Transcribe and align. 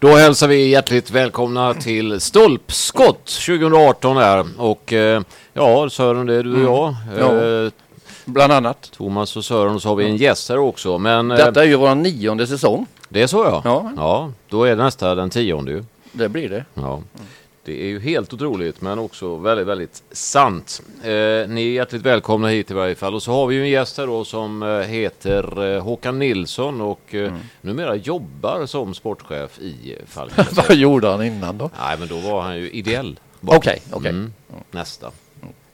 Då 0.00 0.08
hälsar 0.08 0.48
vi 0.48 0.68
hjärtligt 0.68 1.10
välkomna 1.10 1.74
till 1.74 2.20
Stolpskott 2.20 3.24
2018 3.46 4.16
här. 4.16 4.46
Och 4.58 4.92
eh, 4.92 5.22
ja, 5.52 5.90
Sören 5.90 6.26
det 6.26 6.34
är 6.34 6.42
du 6.42 6.66
och 6.66 6.74
jag. 6.74 6.94
Ja. 7.18 7.44
Eh, 7.44 7.72
Bland 8.24 8.52
annat. 8.52 8.90
Thomas 8.96 9.36
och 9.36 9.44
Sören 9.44 9.74
och 9.74 9.82
så 9.82 9.88
har 9.88 9.96
vi 9.96 10.04
en 10.04 10.16
gäst 10.16 10.48
här 10.48 10.58
också. 10.58 10.98
Men 10.98 11.30
eh, 11.30 11.36
Detta 11.36 11.62
är 11.62 11.66
ju 11.68 11.76
vår 11.76 11.94
nionde 11.94 12.46
säsong. 12.46 12.86
det 13.08 13.22
är 13.22 13.26
så 13.26 13.44
ja. 13.44 13.62
Ja. 13.64 13.92
ja. 13.96 14.32
Då 14.48 14.64
är 14.64 14.76
det 14.76 14.82
nästa 14.82 15.14
den 15.14 15.30
tionde 15.30 15.72
ju. 15.72 15.84
Det 16.12 16.28
blir 16.28 16.48
det. 16.48 16.64
Ja. 16.74 17.00
Det 17.68 17.82
är 17.82 17.86
ju 17.86 18.00
helt 18.00 18.32
otroligt 18.32 18.80
men 18.80 18.98
också 18.98 19.36
väldigt, 19.36 19.66
väldigt 19.66 20.02
sant. 20.10 20.82
Eh, 21.02 21.08
ni 21.48 21.68
är 21.68 21.72
hjärtligt 21.72 22.02
välkomna 22.02 22.48
hit 22.48 22.70
i 22.70 22.74
varje 22.74 22.94
fall. 22.94 23.14
Och 23.14 23.22
så 23.22 23.32
har 23.32 23.46
vi 23.46 23.54
ju 23.54 23.62
en 23.62 23.68
gäst 23.68 23.98
här 23.98 24.06
då 24.06 24.24
som 24.24 24.62
eh, 24.62 24.68
heter 24.68 25.74
eh, 25.74 25.82
Håkan 25.82 26.18
Nilsson 26.18 26.80
och 26.80 27.14
eh, 27.14 27.32
numera 27.60 27.96
jobbar 27.96 28.66
som 28.66 28.94
sportchef 28.94 29.58
i 29.58 29.96
Falkenberg. 30.06 30.46
Vad 30.68 30.76
gjorde 30.76 31.08
han 31.08 31.22
innan 31.22 31.58
då? 31.58 31.70
Nej, 31.78 31.98
men 31.98 32.08
då 32.08 32.16
var 32.16 32.40
han 32.42 32.56
ju 32.56 32.70
ideell. 32.70 33.20
Okej, 33.46 33.82
okej. 33.90 34.10
Mm, 34.10 34.32
nästa. 34.70 35.10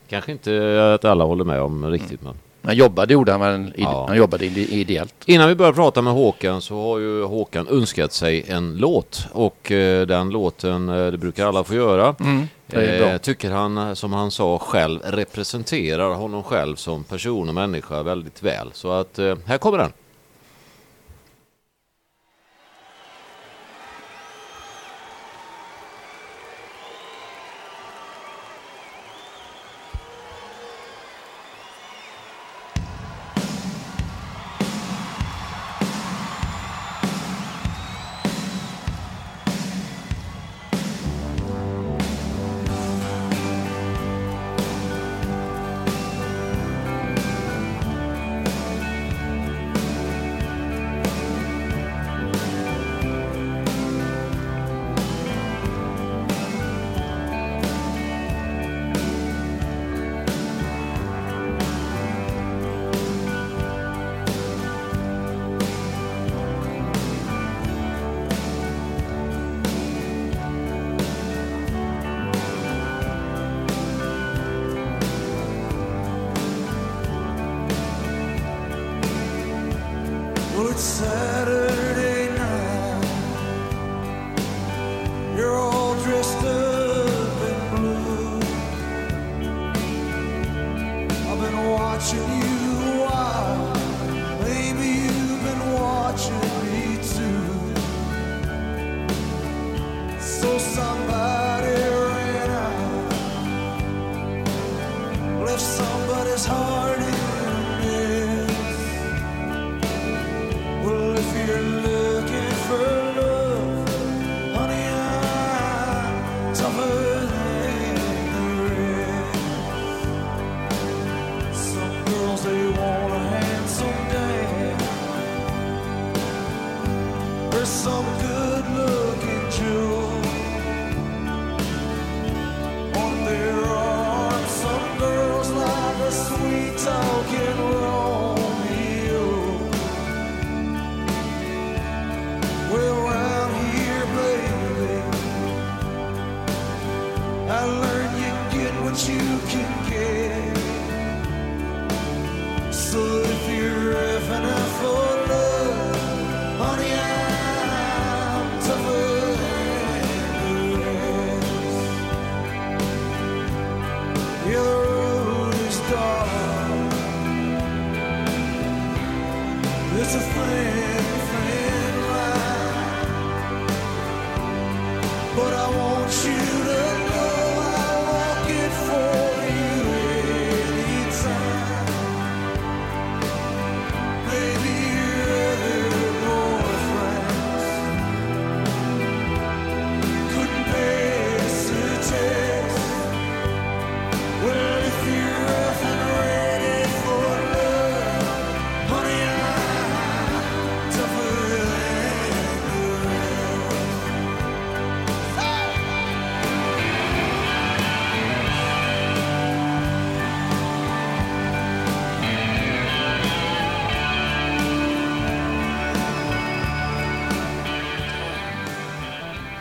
Kanske 0.09 0.33
inte 0.33 0.95
att 0.95 1.05
alla 1.05 1.25
håller 1.25 1.45
med 1.45 1.61
om 1.61 1.91
riktigt, 1.91 2.23
men. 2.23 2.35
Han 2.65 2.77
jobbade 2.77 3.13
gjorde 3.13 3.33
han, 3.33 3.41
men 3.41 3.73
Ja. 3.77 4.05
han 4.09 4.17
jobbade 4.17 4.45
ide- 4.47 4.75
ideellt. 4.75 5.15
Innan 5.27 5.49
vi 5.49 5.55
börjar 5.55 5.73
prata 5.73 6.03
med 6.03 6.13
Håkan 6.13 6.63
så 6.63 6.83
har 6.83 6.99
ju 6.99 7.23
Håkan 7.25 7.69
önskat 7.69 8.13
sig 8.13 8.45
en 8.49 8.77
låt 8.77 9.27
och 9.33 9.73
eh, 9.73 10.07
den 10.07 10.31
låten, 10.31 10.89
eh, 10.89 11.07
det 11.07 11.19
brukar 11.19 11.47
alla 11.47 11.65
få 11.65 11.75
göra. 11.75 12.15
bra. 12.69 12.81
Eh, 12.81 13.19
tycker 13.19 13.51
han, 13.51 13.79
eh, 13.79 13.95
som 13.95 14.13
han 14.13 14.31
sa 14.31 14.59
själv, 14.59 15.01
representerar 15.05 16.15
honom 16.15 16.43
själv 16.43 16.77
som 16.77 17.05
person 17.05 17.49
och 17.49 17.55
människa 17.55 18.03
väldigt 18.03 18.43
väl. 18.43 18.71
Så 18.73 18.91
att 18.93 19.19
eh, 19.19 19.35
här 19.47 19.59
kommer 19.59 19.79
den. 19.79 19.93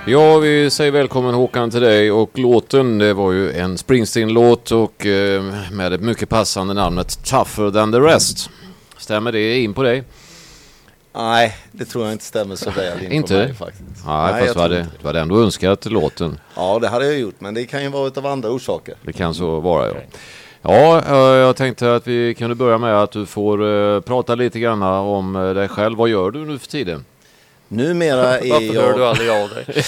Ja, 0.05 0.37
vi 0.37 0.69
säger 0.69 0.91
välkommen 0.91 1.33
Håkan 1.33 1.71
till 1.71 1.81
dig 1.81 2.11
och 2.11 2.39
låten 2.39 2.97
det 2.97 3.13
var 3.13 3.31
ju 3.31 3.51
en 3.51 3.77
Springsteen-låt 3.77 4.71
och 4.71 5.05
eh, 5.05 5.43
med 5.71 5.91
det 5.91 5.97
mycket 5.97 6.29
passande 6.29 6.73
namnet 6.73 7.23
Tougher 7.23 7.71
than 7.71 7.91
the 7.91 7.99
rest. 7.99 8.49
Stämmer 8.97 9.31
det 9.31 9.57
in 9.59 9.73
på 9.73 9.83
dig? 9.83 10.03
Nej, 11.15 11.55
det 11.71 11.85
tror 11.85 12.03
jag 12.03 12.13
inte 12.13 12.23
stämmer 12.23 12.55
så 12.55 12.71
väl 12.71 13.03
in 13.03 13.11
Inte? 13.11 13.33
på 13.33 13.39
mig 13.39 13.53
faktiskt. 13.53 14.05
Nej, 14.05 14.31
jag 14.31 14.39
fast 14.39 14.53
du 14.53 14.59
hade, 14.59 14.87
du 15.01 15.07
hade 15.07 15.19
ändå 15.19 15.41
önskat 15.43 15.85
låten. 15.85 16.39
Ja, 16.55 16.79
det 16.79 16.87
hade 16.87 17.05
jag 17.05 17.19
gjort, 17.19 17.35
men 17.39 17.53
det 17.53 17.65
kan 17.65 17.83
ju 17.83 17.89
vara 17.89 18.11
av 18.15 18.25
andra 18.25 18.49
orsaker. 18.49 18.95
Det 19.01 19.13
kan 19.13 19.33
så 19.33 19.59
vara 19.59 19.87
ja. 19.87 19.93
Ja, 20.61 21.01
eh, 21.07 21.37
jag 21.37 21.55
tänkte 21.55 21.95
att 21.95 22.07
vi 22.07 22.33
kunde 22.33 22.55
börja 22.55 22.77
med 22.77 23.01
att 23.01 23.11
du 23.11 23.25
får 23.25 23.65
eh, 23.95 24.01
prata 24.01 24.35
lite 24.35 24.59
grann 24.59 24.83
om 24.83 25.35
eh, 25.35 25.53
dig 25.53 25.67
själv. 25.67 25.97
Vad 25.97 26.09
gör 26.09 26.31
du 26.31 26.45
nu 26.45 26.59
för 26.59 26.67
tiden? 26.67 27.05
Numera 27.73 28.39
är 28.39 28.49
Varför 28.49 28.73
hör 28.73 28.93
du 28.93 28.99
jag, 28.99 29.09
aldrig 29.09 29.29
av 29.29 29.49
dig? 29.49 29.83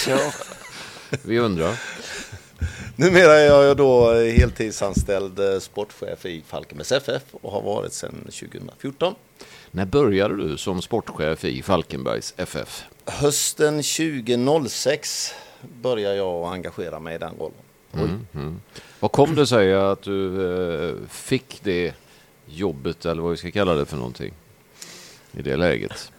Vi 1.23 1.39
undrar. 1.39 1.75
numera 2.95 3.33
är 3.33 3.63
jag 3.63 3.77
då 3.77 4.13
heltidsanställd 4.13 5.39
eh, 5.39 5.59
sportchef 5.59 6.25
i 6.25 6.43
Falkenbergs 6.47 6.91
FF 6.91 7.21
och 7.31 7.51
har 7.51 7.61
varit 7.61 7.93
sedan 7.93 8.15
2014. 8.21 9.15
När 9.71 9.85
började 9.85 10.37
du 10.37 10.57
som 10.57 10.81
sportchef 10.81 11.45
i 11.45 11.61
Falkenbergs 11.61 12.33
FF? 12.37 12.83
Hösten 13.05 13.83
2006 13.83 15.33
började 15.81 16.15
jag 16.15 16.53
engagera 16.53 16.99
mig 16.99 17.15
i 17.15 17.17
den 17.17 17.33
rollen. 17.39 17.53
Mm, 17.93 18.27
mm. 18.33 18.61
Vad 18.99 19.11
kom 19.11 19.35
det 19.35 19.47
sig 19.47 19.73
att 19.73 20.01
du 20.01 20.47
eh, 20.89 20.95
fick 21.09 21.59
det 21.63 21.93
jobbet 22.45 23.05
eller 23.05 23.21
vad 23.21 23.31
vi 23.31 23.37
ska 23.37 23.51
kalla 23.51 23.73
det 23.73 23.85
för 23.85 23.97
någonting 23.97 24.33
i 25.31 25.41
det 25.41 25.55
läget? 25.55 26.11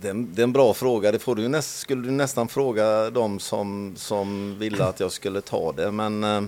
Det 0.00 0.08
är, 0.08 0.10
en, 0.10 0.34
det 0.34 0.42
är 0.42 0.44
en 0.44 0.52
bra 0.52 0.74
fråga. 0.74 1.12
Det 1.12 1.18
får 1.18 1.34
du 1.34 1.48
näst, 1.48 1.78
skulle 1.78 2.02
du 2.02 2.10
nästan 2.10 2.48
fråga 2.48 3.10
de 3.10 3.38
som, 3.38 3.92
som 3.96 4.58
ville 4.58 4.84
att 4.84 5.00
jag 5.00 5.12
skulle 5.12 5.40
ta 5.40 5.72
det. 5.72 5.90
Men 5.90 6.24
eh, 6.24 6.42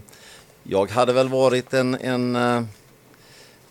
jag 0.63 0.91
hade 0.91 1.13
väl 1.13 1.29
varit 1.29 1.75
en, 1.75 1.95
en 1.95 2.37
eh, 2.37 2.63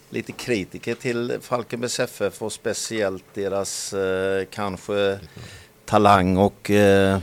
lite 0.09 0.31
kritiker 0.31 0.95
till 0.95 1.37
Falkenbergs 1.41 1.99
FF 1.99 2.41
och 2.41 2.53
speciellt 2.53 3.23
deras 3.33 3.93
eh, 3.93 4.45
kanske 4.51 5.19
talang 5.85 6.37
och 6.37 6.71
eh, 6.71 7.19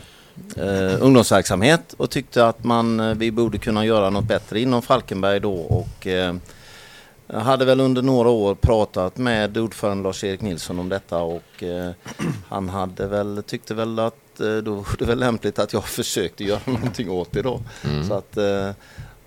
eh, 0.56 1.02
ungdomsverksamhet 1.02 1.94
och 1.96 2.10
tyckte 2.10 2.46
att 2.46 2.64
man, 2.64 3.00
eh, 3.00 3.14
vi 3.14 3.30
borde 3.30 3.58
kunna 3.58 3.84
göra 3.84 4.10
något 4.10 4.24
bättre 4.24 4.60
inom 4.60 4.82
Falkenberg 4.82 5.40
då 5.40 5.54
och 5.54 6.06
eh, 6.06 6.34
jag 7.32 7.40
hade 7.40 7.64
väl 7.64 7.80
under 7.80 8.02
några 8.02 8.28
år 8.28 8.54
pratat 8.54 9.16
med 9.16 9.58
ordförande 9.58 10.02
Lars-Erik 10.02 10.40
Nilsson 10.40 10.78
om 10.78 10.88
detta 10.88 11.18
och 11.18 11.62
eh, 11.62 11.90
han 12.48 12.68
hade 12.68 13.06
väl, 13.06 13.42
tyckte 13.46 13.74
väl 13.74 13.98
att 13.98 14.40
eh, 14.40 14.56
då 14.56 14.74
var 14.74 14.96
det 14.98 15.04
väl 15.04 15.18
lämpligt 15.18 15.58
att 15.58 15.72
jag 15.72 15.84
försökte 15.88 16.44
göra 16.44 16.60
någonting 16.64 17.10
åt 17.10 17.32
det 17.32 17.42
då. 17.42 17.60
Så 18.08 18.14
att, 18.14 18.36
eh, 18.36 18.70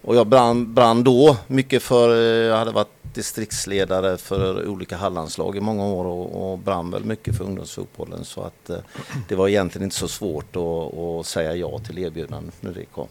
och 0.02 0.16
jag 0.16 0.28
brann, 0.28 0.74
brann 0.74 1.04
då 1.04 1.38
mycket 1.48 1.84
för, 1.84 2.10
eh, 2.10 2.48
jag 2.48 2.58
hade 2.58 2.72
varit 2.72 3.02
distriktsledare 3.14 4.18
för 4.18 4.68
olika 4.68 4.98
Hallandslag 4.98 5.58
i 5.58 5.62
många 5.62 5.86
år 5.86 6.06
och, 6.06 6.52
och 6.52 6.60
brann 6.60 6.92
väl 6.92 7.06
mycket 7.06 7.38
för 7.38 7.44
ungdomsfotbollen 7.44 8.26
så 8.26 8.42
att 8.42 8.70
eh, 8.70 8.78
det 9.28 9.36
var 9.36 9.48
egentligen 9.48 9.84
inte 9.84 9.96
så 9.96 10.08
svårt 10.08 10.56
att, 10.56 10.98
att 10.98 11.26
säga 11.26 11.56
ja 11.56 11.80
till 11.80 12.00
erbjudandet 12.00 12.56
när 12.62 12.72
det 12.72 12.86
kom. 12.86 13.08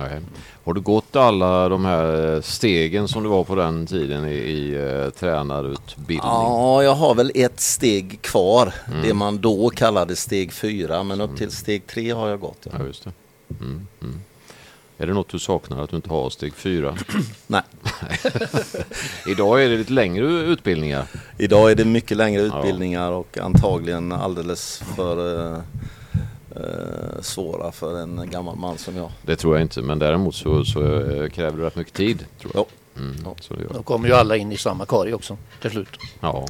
Nej. 0.00 0.20
Har 0.64 0.74
du 0.74 0.80
gått 0.80 1.16
alla 1.16 1.68
de 1.68 1.84
här 1.84 2.40
stegen 2.40 3.08
som 3.08 3.22
du 3.22 3.28
var 3.28 3.44
på 3.44 3.54
den 3.54 3.86
tiden 3.86 4.24
i, 4.28 4.34
i 4.34 4.74
eh, 4.74 5.10
tränarutbildning? 5.10 6.20
Ja, 6.22 6.82
jag 6.82 6.94
har 6.94 7.14
väl 7.14 7.32
ett 7.34 7.60
steg 7.60 8.22
kvar. 8.22 8.74
Det 9.02 9.14
man 9.14 9.40
då 9.40 9.70
kallade 9.70 10.16
steg 10.16 10.52
fyra, 10.52 11.02
men 11.02 11.20
upp 11.20 11.36
till 11.36 11.50
steg 11.50 11.86
tre 11.86 12.10
har 12.10 12.28
jag 12.28 12.40
gått. 12.40 12.58
Ja. 12.62 12.72
Ja, 12.78 12.84
just 12.84 13.04
det. 13.04 13.12
Mm, 13.60 13.86
mm. 14.02 14.20
Är 15.00 15.06
det 15.06 15.12
något 15.14 15.28
du 15.28 15.38
saknar 15.38 15.84
att 15.84 15.90
du 15.90 15.96
inte 15.96 16.10
har 16.10 16.30
steg 16.30 16.54
fyra? 16.54 16.96
Nej, 17.46 17.62
Idag 19.26 19.64
är 19.64 19.68
det 19.68 19.76
lite 19.76 19.92
längre 19.92 20.26
utbildningar. 20.26 21.04
idag 21.38 21.70
är 21.70 21.74
det 21.74 21.84
mycket 21.84 22.16
längre 22.16 22.42
utbildningar 22.42 23.12
och 23.12 23.38
antagligen 23.38 24.12
alldeles 24.12 24.82
för 24.96 25.62
eh, 26.56 26.62
eh, 26.62 27.20
svåra 27.22 27.72
för 27.72 28.02
en 28.02 28.30
gammal 28.30 28.56
man 28.56 28.78
som 28.78 28.96
jag. 28.96 29.10
Det 29.22 29.36
tror 29.36 29.54
jag 29.56 29.62
inte, 29.62 29.82
men 29.82 29.98
däremot 29.98 30.34
så, 30.34 30.64
så 30.64 31.00
eh, 31.00 31.28
kräver 31.28 31.58
det 31.58 31.66
rätt 31.66 31.76
mycket 31.76 31.94
tid. 31.94 32.26
Tror 32.40 32.52
jag. 32.54 32.66
Ja. 32.94 33.00
Mm, 33.00 33.34
så 33.40 33.54
det 33.54 33.62
gör. 33.62 33.74
Då 33.74 33.82
kommer 33.82 34.08
ju 34.08 34.14
alla 34.14 34.36
in 34.36 34.52
i 34.52 34.56
samma 34.56 34.86
korg 34.86 35.14
också 35.14 35.36
till 35.62 35.70
slut. 35.70 35.98
Ja. 36.20 36.46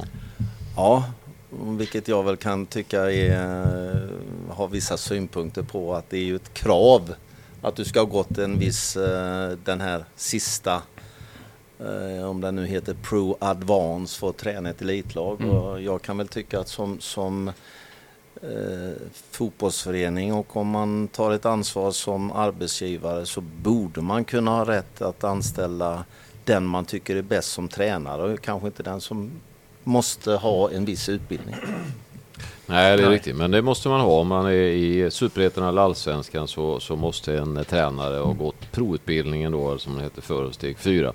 Ja, 0.75 1.03
vilket 1.49 2.07
jag 2.07 2.23
väl 2.23 2.37
kan 2.37 2.65
tycka 2.65 3.11
är, 3.11 4.09
har 4.49 4.67
vissa 4.67 4.97
synpunkter 4.97 5.61
på 5.61 5.95
att 5.95 6.09
det 6.09 6.17
är 6.17 6.23
ju 6.23 6.35
ett 6.35 6.53
krav 6.53 7.13
att 7.61 7.75
du 7.75 7.85
ska 7.85 7.99
ha 7.99 8.05
gått 8.05 8.37
en 8.37 8.59
viss, 8.59 8.97
eh, 8.97 9.51
den 9.63 9.81
här 9.81 10.05
sista, 10.15 10.81
eh, 11.79 12.29
om 12.29 12.41
den 12.41 12.55
nu 12.55 12.65
heter 12.65 12.93
Pro 12.93 13.37
Advance 13.39 14.19
för 14.19 14.29
att 14.29 14.37
träna 14.37 14.69
ett 14.69 14.81
elitlag. 14.81 15.41
Och 15.41 15.81
jag 15.81 16.01
kan 16.01 16.17
väl 16.17 16.27
tycka 16.27 16.59
att 16.59 16.67
som, 16.67 16.99
som 16.99 17.51
eh, 18.41 18.93
fotbollsförening 19.31 20.33
och 20.33 20.57
om 20.57 20.67
man 20.69 21.07
tar 21.07 21.31
ett 21.31 21.45
ansvar 21.45 21.91
som 21.91 22.31
arbetsgivare 22.31 23.25
så 23.25 23.41
borde 23.41 24.01
man 24.01 24.25
kunna 24.25 24.51
ha 24.51 24.65
rätt 24.65 25.01
att 25.01 25.23
anställa 25.23 26.05
den 26.43 26.65
man 26.65 26.85
tycker 26.85 27.15
är 27.15 27.21
bäst 27.21 27.51
som 27.51 27.67
tränare 27.67 28.33
och 28.33 28.41
kanske 28.41 28.67
inte 28.67 28.83
den 28.83 29.01
som 29.01 29.31
måste 29.83 30.31
ha 30.31 30.71
en 30.71 30.85
viss 30.85 31.09
utbildning. 31.09 31.55
Nej, 32.65 32.97
det 32.97 33.03
är 33.03 33.07
Nej. 33.07 33.15
riktigt. 33.15 33.35
Men 33.35 33.51
det 33.51 33.61
måste 33.61 33.89
man 33.89 34.01
ha. 34.01 34.19
Om 34.19 34.27
man 34.27 34.45
är 34.45 34.51
i 34.51 35.11
Superettan 35.11 35.63
eller 35.63 35.81
Allsvenskan 35.81 36.47
så, 36.47 36.79
så 36.79 36.95
måste 36.95 37.37
en 37.37 37.65
tränare 37.65 38.17
ha 38.17 38.33
gått 38.33 38.71
provutbildningen 38.71 39.51
då, 39.51 39.77
som 39.77 39.95
det 39.95 40.03
heter 40.03 40.21
förr, 40.21 40.51
steg 40.51 40.77
fyra. 40.77 41.13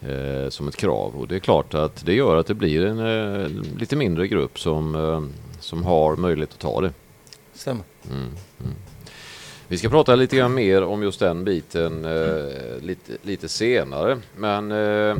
Eh, 0.00 0.48
som 0.48 0.68
ett 0.68 0.76
krav. 0.76 1.16
Och 1.16 1.28
det 1.28 1.34
är 1.34 1.38
klart 1.38 1.74
att 1.74 2.06
det 2.06 2.14
gör 2.14 2.36
att 2.36 2.46
det 2.46 2.54
blir 2.54 2.86
en 2.86 2.98
eh, 2.98 3.48
lite 3.78 3.96
mindre 3.96 4.28
grupp 4.28 4.60
som, 4.60 4.94
eh, 4.94 5.22
som 5.68 5.84
har 5.84 6.16
möjlighet 6.16 6.52
att 6.52 6.58
ta 6.58 6.80
det. 6.80 6.92
Stämmer. 7.54 7.84
Vi 9.68 9.78
ska 9.78 9.88
prata 9.88 10.14
lite 10.14 10.36
grann 10.36 10.54
mer 10.54 10.82
om 10.82 11.02
just 11.02 11.20
den 11.20 11.44
biten 11.44 12.04
eh, 12.04 12.82
lite, 12.82 13.12
lite 13.22 13.48
senare. 13.48 14.18
Men 14.36 14.72
eh, 14.72 15.16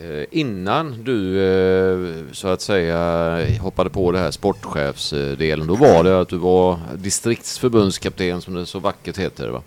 eh, 0.00 0.24
innan 0.30 1.04
du 1.04 1.42
eh, 1.42 2.24
så 2.32 2.48
att 2.48 2.60
säga 2.60 3.58
hoppade 3.60 3.90
på 3.90 4.12
det 4.12 4.18
här 4.18 4.30
sportchefsdelen, 4.30 5.66
då 5.66 5.74
var 5.74 6.04
det 6.04 6.20
att 6.20 6.28
du 6.28 6.36
var 6.36 6.78
distriktsförbundskapten 6.94 8.40
som 8.40 8.54
det 8.54 8.66
så 8.66 8.78
vackert 8.78 9.18
heter 9.18 9.48
va? 9.48 9.62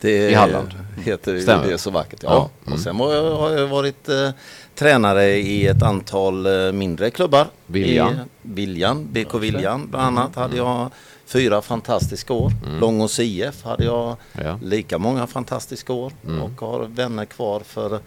Det 0.00 0.30
I 0.30 0.34
Halland. 0.34 0.68
heter 1.04 1.32
ju 1.34 1.42
Stämmer. 1.42 1.66
det 1.68 1.78
så 1.78 1.90
vackert. 1.90 2.20
Ja. 2.22 2.28
Ja, 2.32 2.50
mm. 2.66 2.74
Och 2.74 2.80
sen 2.80 2.96
har 2.96 3.12
jag, 3.50 3.66
varit 3.66 4.08
eh, 4.08 4.30
tränare 4.74 5.26
i 5.36 5.66
ett 5.66 5.82
antal 5.82 6.46
eh, 6.66 6.72
mindre 6.72 7.10
klubbar. 7.10 7.46
Viljan. 7.66 8.12
I, 8.12 8.16
Viljan, 8.42 9.06
BK 9.12 9.34
Viljan 9.34 9.88
bland 9.90 10.18
annat 10.18 10.34
hade 10.36 10.56
jag 10.56 10.90
fyra 11.26 11.62
fantastiska 11.62 12.32
år. 12.32 12.52
Långås 12.80 13.18
IF 13.20 13.64
hade 13.64 13.84
jag 13.84 14.16
Ja. 14.44 14.58
lika 14.62 14.98
många 14.98 15.26
fantastiska 15.26 15.92
år 15.92 16.12
Mm. 16.26 16.42
och 16.42 16.60
har 16.60 16.80
vänner 16.84 17.24
kvar 17.24 17.60
för 17.66 18.00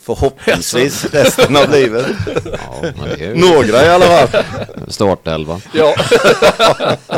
förhoppningsvis 0.00 1.04
resten 1.12 1.56
av 1.56 1.70
livet. 1.70 2.06
Ja, 2.44 3.16
ju 3.18 3.34
Några 3.34 3.84
i 3.86 3.88
alla 3.88 4.04
fall. 4.26 4.44
startelvan. 4.88 5.60
Ja, 5.74 5.94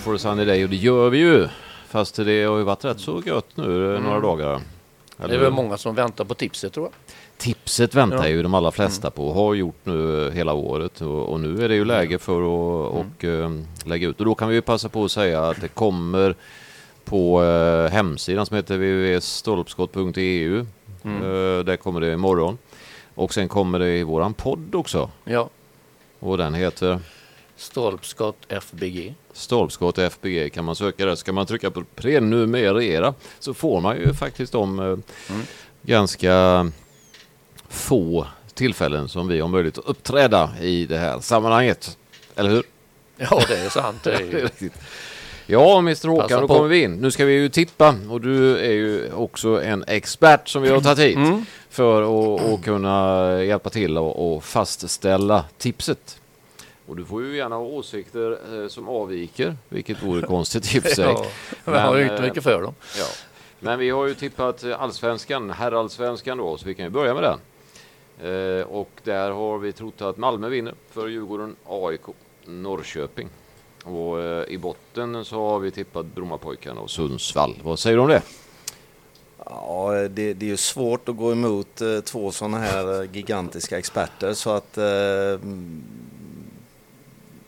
For 0.00 0.14
a 0.14 0.18
sunny 0.18 0.44
day 0.44 0.64
och 0.64 0.70
det 0.70 0.76
gör 0.76 1.10
vi 1.10 1.18
ju. 1.18 1.48
Fast 1.88 2.16
det 2.16 2.42
har 2.44 2.58
ju 2.58 2.62
varit 2.64 2.84
rätt 2.84 3.00
så 3.00 3.22
gött 3.26 3.46
nu 3.56 3.94
eh, 3.96 4.02
några 4.02 4.20
dagar. 4.20 4.48
Mm. 4.50 4.62
Det 5.16 5.24
Eller 5.24 5.34
är 5.34 5.38
väl 5.38 5.52
många 5.52 5.76
som 5.76 5.94
väntar 5.94 6.24
på 6.24 6.34
tipset 6.34 6.72
tror 6.72 6.86
jag. 6.86 6.92
Tipset 7.38 7.94
väntar 7.94 8.16
Ja. 8.16 8.22
Mm. 8.24 8.36
ju 8.36 8.42
de 8.42 8.54
allra 8.54 8.70
flesta 8.70 9.10
på, 9.10 9.32
har 9.32 9.54
gjort 9.54 9.80
nu 9.84 10.30
hela 10.34 10.52
året 10.52 11.00
och, 11.00 11.28
och 11.32 11.40
nu 11.40 11.64
är 11.64 11.68
det 11.68 11.74
ju 11.74 11.84
läge 11.84 12.18
för 12.18 12.32
att 12.32 12.92
Mm. 12.92 13.06
och, 13.06 13.24
eh, 13.24 13.50
lägga 13.84 14.08
ut. 14.08 14.20
Och 14.20 14.26
då 14.26 14.34
kan 14.34 14.48
vi 14.48 14.54
ju 14.54 14.60
passa 14.62 14.88
på 14.88 15.04
att 15.04 15.10
säga 15.10 15.42
att 15.42 15.60
det 15.60 15.68
kommer 15.68 16.34
på 17.04 17.42
eh, 17.44 17.90
hemsidan 17.92 18.46
som 18.46 18.56
heter 18.56 18.74
www.stolpskott.eu. 18.76 20.64
Mm. 21.04 21.22
Eh, 21.22 21.64
där 21.64 21.76
kommer 21.76 22.00
det 22.00 22.12
imorgon. 22.12 22.58
Och 23.14 23.34
sen 23.34 23.48
kommer 23.48 23.78
det 23.78 23.90
i 23.98 24.02
våran 24.02 24.34
podd 24.34 24.74
också. 24.74 25.10
Ja, 25.24 25.48
Och 26.20 26.38
den 26.38 26.54
heter 26.54 26.98
stolpskott 27.60 28.36
FBG. 28.48 29.14
Stolpskott 29.32 29.98
FBG 29.98 30.52
kan 30.52 30.64
man 30.64 30.76
söka 30.76 31.06
där. 31.06 31.14
Ska 31.14 31.32
man 31.32 31.46
trycka 31.46 31.70
på 31.70 31.84
prenumerera 31.94 33.14
så 33.38 33.54
får 33.54 33.80
man 33.80 33.96
ju 33.96 34.14
faktiskt 34.14 34.52
de 34.52 34.80
eh, 34.80 35.36
ganska 35.82 36.66
få 37.68 38.26
tillfällen 38.54 39.08
som 39.08 39.28
vi 39.28 39.40
har 39.40 39.48
möjlighet 39.48 39.78
att 39.78 39.84
uppträda 39.84 40.50
i 40.60 40.86
det 40.86 40.98
här 40.98 41.20
sammanhanget. 41.20 41.98
Eller 42.36 42.50
hur? 42.50 42.62
Ja, 43.16 43.42
det 43.48 43.58
är 43.58 43.68
sant. 43.68 43.96
Det 44.04 44.12
är 44.14 44.20
ju... 44.20 44.70
Ja, 45.46 45.78
Mr 45.78 46.08
Håkan, 46.08 46.28
Passa 46.28 46.40
då 46.40 46.48
på. 46.48 46.54
kommer 46.54 46.68
vi 46.68 46.82
in. 46.82 46.94
Nu 46.96 47.10
ska 47.10 47.24
vi 47.24 47.32
ju 47.32 47.48
tippa 47.48 47.94
och 48.10 48.20
du 48.20 48.58
är 48.58 48.72
ju 48.72 49.12
också 49.12 49.62
en 49.62 49.84
expert 49.86 50.48
som 50.48 50.62
vi 50.62 50.68
har 50.70 50.80
tagit 50.80 50.98
hit 50.98 51.16
Mm. 51.16 51.44
för 51.70 52.02
att, 52.02 52.40
att 52.40 52.64
kunna 52.64 53.42
hjälpa 53.44 53.70
till 53.70 53.98
och, 53.98 54.34
och 54.36 54.44
fastställa 54.44 55.44
tipset. 55.58 56.19
Och 56.90 56.96
du 56.96 57.04
får 57.04 57.22
ju 57.22 57.36
gärna 57.36 57.56
ha 57.56 57.62
åsikter 57.62 58.62
eh, 58.62 58.68
som 58.68 58.88
avviker, 58.88 59.56
vilket 59.68 60.02
vore 60.02 60.26
konstigt 60.26 60.74
i 60.74 60.78
och 60.78 60.82
för 60.82 60.90
sig. 60.94 61.04
Ja, 61.04 61.26
men 61.64 61.74
jag 61.74 61.86
har 61.86 61.96
ju 61.96 62.02
inte 62.02 62.14
eh, 62.14 62.22
mycket 62.22 62.42
för 62.42 62.62
dem. 62.62 62.74
Ja. 62.98 63.06
Men 63.60 63.78
vi 63.78 63.90
har 63.90 64.06
ju 64.06 64.14
tippat 64.14 64.64
allsvenskan, 64.64 65.50
herrallsvenskan 65.50 66.38
då, 66.38 66.56
så 66.56 66.66
vi 66.66 66.74
kan 66.74 66.84
ju 66.84 66.90
börja 66.90 67.14
med 67.14 67.22
den. 67.22 67.38
Eh, 68.30 68.62
och 68.62 68.90
där 69.04 69.30
har 69.30 69.58
vi 69.58 69.72
trott 69.72 70.02
att 70.02 70.16
Malmö 70.16 70.48
vinner 70.48 70.74
för 70.90 71.08
Djurgården, 71.08 71.56
AIK, 71.66 72.00
Norrköping. 72.44 73.28
Och 73.84 74.22
eh, 74.22 74.44
i 74.48 74.58
botten 74.58 75.24
så 75.24 75.48
har 75.48 75.58
vi 75.58 75.70
tippat 75.70 76.06
Brommapojkarna 76.06 76.80
och 76.80 76.90
Sundsvall. 76.90 77.56
Vad 77.62 77.78
säger 77.78 77.96
du 77.96 78.02
om 78.02 78.08
det? 78.08 78.22
Ja, 79.44 79.92
det, 80.10 80.34
det 80.34 80.46
är 80.46 80.50
ju 80.50 80.56
svårt 80.56 81.08
att 81.08 81.16
gå 81.16 81.32
emot 81.32 81.80
eh, 81.80 82.00
två 82.00 82.32
sådana 82.32 82.58
här 82.58 83.02
eh, 83.02 83.10
gigantiska 83.12 83.78
experter 83.78 84.34
så 84.34 84.50
att 84.50 84.78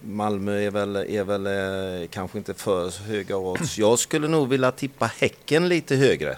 Malmö 0.04 0.60
är 0.60 0.70
väl, 0.70 0.96
är 0.96 1.24
väl 1.24 1.46
eh, 1.46 2.08
kanske 2.08 2.38
inte 2.38 2.54
för 2.54 3.02
höga 3.06 3.36
odds. 3.36 3.78
Jag 3.78 3.98
skulle 3.98 4.28
nog 4.28 4.48
vilja 4.48 4.72
tippa 4.72 5.06
Häcken 5.06 5.68
lite 5.68 5.96
högre. 5.96 6.36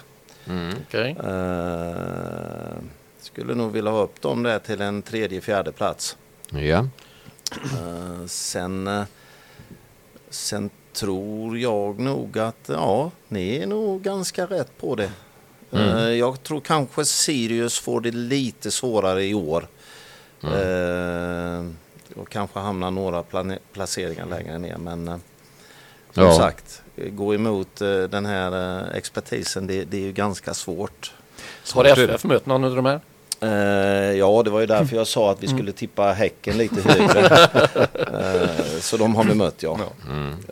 Okej. 0.87 1.15
Eh, 1.23 2.75
skulle 3.19 3.55
nog 3.55 3.71
vilja 3.71 3.91
ha 3.91 4.03
upp 4.03 4.21
dem 4.21 4.43
där 4.43 4.59
till 4.59 4.81
en 4.81 5.01
tredje, 5.01 5.41
fjärde 5.41 5.71
plats. 5.71 6.17
Ja. 6.49 6.87
Eh, 7.51 8.25
sen, 8.27 8.87
eh, 8.87 9.03
sen 10.29 10.69
tror 10.93 11.57
jag 11.57 11.99
nog 11.99 12.39
att 12.39 12.65
ja, 12.67 13.11
ni 13.27 13.57
är 13.57 13.67
nog 13.67 14.01
ganska 14.01 14.45
rätt 14.45 14.77
på 14.77 14.95
det. 14.95 15.11
Eh, 15.71 16.09
jag 16.09 16.43
tror 16.43 16.59
kanske 16.59 17.05
Sirius 17.05 17.79
får 17.79 18.01
det 18.01 18.11
lite 18.11 18.71
svårare 18.71 19.25
i 19.25 19.33
år. 19.33 19.67
Eh, 20.43 21.65
och 22.15 22.29
kanske 22.29 22.59
hamnar 22.59 22.91
några 22.91 23.23
placeringar 23.73 24.25
längre 24.25 24.57
ner. 24.57 24.77
Men 24.77 25.07
eh, 25.07 25.17
som 26.13 26.23
Ja. 26.23 26.33
sagt, 26.37 26.81
gå 27.11 27.33
emot 27.35 27.81
eh, 27.81 27.97
den 28.03 28.25
här 28.25 28.79
eh, 28.91 28.95
expertisen, 28.97 29.67
det, 29.67 29.83
det 29.83 29.97
är 29.97 30.01
ju 30.01 30.11
ganska 30.11 30.53
svårt. 30.53 31.13
Har. 31.73 31.85
FF 31.85 32.23
mött 32.23 32.45
någon 32.45 32.63
av 32.63 32.75
de 32.75 32.85
här? 32.85 32.99
Eh, 33.39 34.17
ja, 34.17 34.41
det 34.43 34.49
var 34.49 34.59
ju 34.59 34.65
därför 34.65 34.95
jag 34.95 35.07
sa 35.07 35.31
att 35.31 35.43
vi 35.43 35.47
skulle 35.47 35.71
tippa 35.71 36.11
Häcken 36.11 36.57
lite 36.57 36.81
högre. 36.81 37.49
Eh, 38.15 38.79
så 38.79 38.97
de 38.97 39.15
har 39.15 39.23
vi 39.23 39.33
mött, 39.35 39.63
ja. 39.63 39.79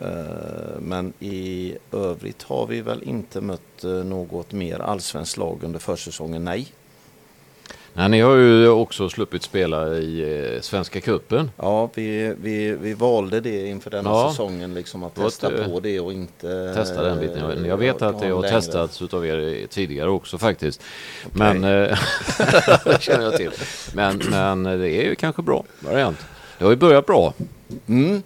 Eh, 0.02 0.80
men 0.80 1.12
i 1.20 1.74
övrigt 1.92 2.42
har 2.42 2.66
vi 2.66 2.80
väl 2.80 3.02
inte 3.02 3.40
mött 3.40 3.82
något 4.04 4.52
mer 4.52 4.78
allsvenskt 4.78 5.36
lag 5.36 5.58
under 5.64 5.78
försäsongen, 5.78 6.44
nej. 6.44 6.66
Nej, 7.96 8.08
ni 8.08 8.20
har 8.20 8.34
ju 8.36 8.68
också 8.68 9.08
sluppit 9.08 9.42
spela 9.42 9.94
i 9.94 10.52
eh, 10.54 10.60
Svenska 10.60 11.00
cupen. 11.00 11.50
Ja, 11.56 11.90
vi, 11.94 12.34
vi, 12.42 12.70
vi 12.80 12.94
valde 12.94 13.40
det 13.40 13.66
inför 13.66 13.90
denna 13.90 14.10
Ja. 14.10 14.30
säsongen, 14.30 14.74
liksom 14.74 15.02
att 15.02 15.14
testa 15.14 15.54
ett, 15.54 15.72
på 15.72 15.80
det 15.80 16.00
och 16.00 16.12
inte... 16.12 16.72
Testa 16.74 17.02
den 17.02 17.20
biten. 17.20 17.38
Jag, 17.40 17.66
jag 17.66 17.76
vet 17.76 18.02
eh, 18.02 18.08
att 18.08 18.20
det 18.20 18.26
ha 18.28 18.34
har 18.34 18.42
längre. 18.42 18.60
testats 18.60 19.02
utav 19.02 19.26
er 19.26 19.66
tidigare 19.66 20.10
också 20.10 20.38
faktiskt. 20.38 20.82
Men 21.32 21.64
eh, 21.64 21.70
det 22.84 23.02
känner 23.02 23.24
jag 23.24 23.36
till. 23.36 23.50
Men, 23.94 24.20
men 24.30 24.62
det 24.62 24.90
är 24.90 25.02
ju 25.02 25.14
kanske 25.14 25.42
bra 25.42 25.64
variant. 25.80 26.18
Det 26.58 26.64
har 26.64 26.70
ju 26.70 26.76
börjat 26.76 27.06
bra 27.06 27.34
Mm. 27.88 28.22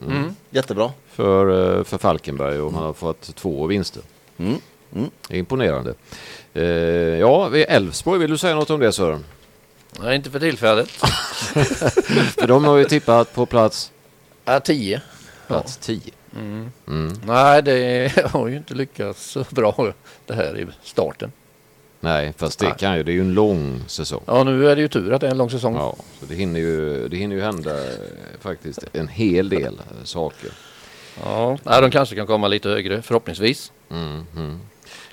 Jättebra. 0.51 0.91
för, 1.13 1.79
eh, 1.79 1.85
för 1.85 1.99
Falkenberg 1.99 2.61
och 2.61 2.73
man 2.73 2.83
har 2.83 2.93
fått 2.93 3.35
två 3.37 3.67
vinster. 3.67 4.03
Mm. 4.39 4.55
Mm. 4.95 5.11
Imponerande. 5.31 5.95
Eh, 6.55 6.63
ja, 7.21 7.51
Elfsborg, 7.57 8.19
vill 8.21 8.31
du 8.31 8.39
säga 8.39 8.55
något 8.55 8.71
om 8.71 8.81
det 8.81 8.93
Sören? 8.93 9.25
Nej, 10.00 10.17
inte 10.17 10.31
för 10.31 10.40
tillfället. 10.40 10.88
För 12.38 12.47
de 12.47 12.64
har 12.64 12.76
ju 12.76 12.85
tippat 12.85 13.35
på 13.35 13.47
plats, 13.47 13.93
Ja, 14.45 14.61
10. 14.61 15.00
plats 15.47 15.76
10. 15.76 16.00
Nej, 17.26 17.62
det 17.62 18.12
har 18.33 18.49
ju 18.49 18.57
inte 18.57 18.75
lyckats 18.75 19.31
så 19.31 19.45
bra 19.50 19.93
det 20.26 20.35
här 20.35 20.59
i 20.59 20.67
starten. 20.83 21.33
Nej, 22.00 22.35
fast 22.37 22.59
det 22.59 22.69
Nej. 22.69 22.75
kan 22.78 22.97
ju, 22.97 23.02
det 23.02 23.12
är 23.12 23.14
ju 23.14 23.21
en 23.21 23.35
lång 23.35 23.85
säsong. 23.87 24.23
Ja, 24.26 24.45
nu 24.45 24.71
är 24.71 24.76
det 24.76 24.83
ju 24.83 24.88
tur 24.88 25.12
att 25.12 25.21
det 25.21 25.26
är 25.26 25.31
en 25.31 25.38
lång 25.38 25.50
säsong. 25.50 25.75
Ja, 25.75 25.97
så 26.21 26.26
det 26.26 26.35
hinner 26.35 26.61
ju, 26.61 27.09
det 27.09 27.17
hinner 27.17 27.37
ju 27.37 27.43
hända 27.43 27.85
eh, 27.85 27.99
faktiskt 28.40 28.85
en 28.93 29.09
hel 29.09 29.49
del 29.49 29.81
saker. 30.05 30.50
Ja, 31.25 31.59
nej, 31.62 31.81
de 31.81 31.90
kanske 31.90 32.17
kan 32.17 32.26
komma 32.26 32.49
lite 32.49 32.69
högre 32.69 33.02
förhoppningsvis. 33.02 33.73
Mm, 33.90 34.26
mm. 34.37 34.61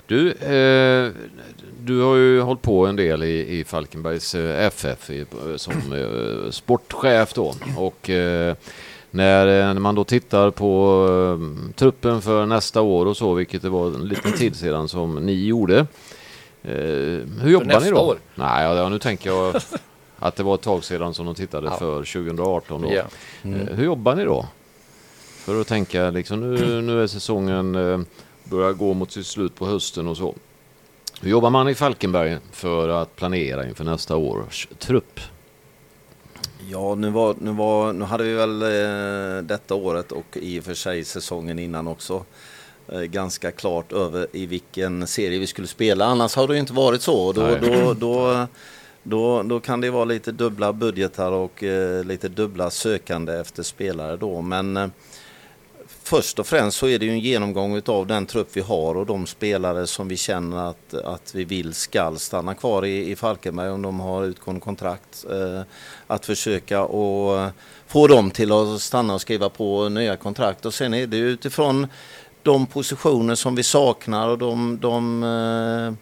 Du, 0.06 0.30
eh, 0.32 1.12
du 1.80 2.00
har 2.00 2.16
ju 2.16 2.40
hållit 2.40 2.62
på 2.62 2.86
en 2.86 2.96
del 2.96 3.22
i, 3.22 3.58
i 3.58 3.64
Falkenbergs 3.64 4.34
eh, 4.34 4.64
FF 4.66 5.10
i, 5.10 5.26
som 5.56 5.72
eh, 5.92 6.50
sportchef 6.50 7.32
då. 7.34 7.54
Och 7.76 8.10
eh, 8.10 8.54
när, 9.10 9.46
när 9.46 9.80
man 9.80 9.94
då 9.94 10.04
tittar 10.04 10.50
på 10.50 11.06
eh, 11.40 11.72
truppen 11.74 12.22
för 12.22 12.46
nästa 12.46 12.80
år 12.82 13.06
och 13.06 13.16
så, 13.16 13.34
vilket 13.34 13.62
det 13.62 13.68
var 13.68 13.86
en 13.86 14.08
liten 14.08 14.32
tid 14.32 14.56
sedan 14.56 14.88
som 14.88 15.14
ni 15.26 15.44
gjorde. 15.46 15.78
Eh, 16.62 16.74
hur 17.42 17.48
jobbar 17.48 17.80
ni 17.80 17.90
då? 17.90 17.96
år? 18.00 18.16
Nej, 18.34 18.64
ja, 18.64 18.88
nu 18.88 18.98
tänker 18.98 19.30
jag 19.30 19.54
att 20.18 20.36
det 20.36 20.42
var 20.42 20.54
ett 20.54 20.62
tag 20.62 20.84
sedan 20.84 21.14
som 21.14 21.26
de 21.26 21.34
tittade 21.34 21.66
Ja. 21.66 21.76
för 21.78 21.94
2018. 22.04 22.82
Då. 22.82 22.92
Ja. 22.92 23.02
Eh, 23.50 23.76
Hur 23.76 23.84
jobbar 23.84 24.14
ni 24.14 24.24
då? 24.24 24.46
För 25.36 25.60
att 25.60 25.66
tänka 25.66 26.10
liksom 26.10 26.54
nu, 26.54 26.82
nu 26.82 27.02
är 27.02 27.06
säsongen 27.06 27.74
eh, 27.74 28.00
börjar 28.50 28.72
gå 28.72 28.94
mot 28.94 29.12
sitt 29.12 29.26
slut 29.26 29.54
på 29.54 29.66
hösten 29.66 30.08
och 30.08 30.16
så. 30.16 30.34
Hur 31.20 31.30
jobbar 31.30 31.50
man 31.50 31.68
i 31.68 31.74
Falkenberg 31.74 32.38
för 32.52 32.88
att 32.88 33.16
planera 33.16 33.68
inför 33.68 33.84
nästa 33.84 34.16
års 34.16 34.68
trupp? 34.78 35.20
Ja, 36.70 36.94
nu, 36.94 37.10
var, 37.10 37.34
nu, 37.38 37.50
var, 37.50 37.92
nu 37.92 38.04
hade 38.04 38.24
vi 38.24 38.34
väl 38.34 38.62
eh, 38.62 39.42
detta 39.42 39.74
året 39.74 40.12
och 40.12 40.36
i 40.36 40.60
och 40.60 40.64
för 40.64 40.74
sig 40.74 41.04
säsongen 41.04 41.58
innan 41.58 41.88
också 41.88 42.24
eh, 42.88 43.00
ganska 43.00 43.50
klart 43.50 43.92
över 43.92 44.26
i 44.32 44.46
vilken 44.46 45.06
serie 45.06 45.38
vi 45.38 45.46
skulle 45.46 45.66
spela. 45.66 46.04
Annars 46.04 46.36
har 46.36 46.48
det 46.48 46.54
ju 46.54 46.60
inte 46.60 46.72
varit 46.72 47.02
så. 47.02 47.32
Då, 47.32 47.42
Nej. 47.42 47.58
då, 47.62 47.94
då, 47.94 48.46
då, 49.02 49.42
då 49.42 49.60
kan 49.60 49.80
det 49.80 49.90
vara 49.90 50.04
lite 50.04 50.32
dubbla 50.32 50.72
budgetar 50.72 51.32
och 51.32 51.62
eh, 51.62 52.04
lite 52.04 52.28
dubbla 52.28 52.70
sökande 52.70 53.32
efter 53.32 53.62
spelare 53.62 54.16
då. 54.16 54.40
Men 54.40 54.92
först 56.06 56.38
och 56.38 56.46
främst 56.46 56.78
så 56.78 56.88
är 56.88 56.98
det 56.98 57.06
ju 57.06 57.12
en 57.12 57.20
genomgång 57.20 57.82
av 57.86 58.06
den 58.06 58.26
trupp 58.26 58.48
vi 58.52 58.60
har 58.60 58.96
och 58.96 59.06
de 59.06 59.26
spelare 59.26 59.86
som 59.86 60.08
vi 60.08 60.16
känner 60.16 60.70
att, 60.70 60.94
att 60.94 61.34
vi 61.34 61.44
vill 61.44 61.74
skall 61.74 62.18
stanna 62.18 62.54
kvar 62.54 62.84
i, 62.84 63.10
i 63.10 63.16
Falkenberg 63.16 63.70
om 63.70 63.82
de 63.82 64.00
har 64.00 64.24
utgående 64.24 64.60
kontrakt. 64.60 65.24
Eh, 65.30 65.62
att 66.06 66.26
försöka 66.26 66.82
och 66.82 67.50
få 67.86 68.06
dem 68.06 68.30
till 68.30 68.52
att 68.52 68.80
stanna 68.80 69.14
och 69.14 69.20
skriva 69.20 69.48
på 69.48 69.88
nya 69.88 70.16
kontrakt 70.16 70.66
och 70.66 70.74
sen 70.74 70.94
är 70.94 71.06
det 71.06 71.16
utifrån 71.16 71.86
de 72.42 72.66
positioner 72.66 73.34
som 73.34 73.54
vi 73.54 73.62
saknar 73.62 74.28
och 74.28 74.38
de, 74.38 74.78
de 74.80 75.22
eh, 75.22 75.94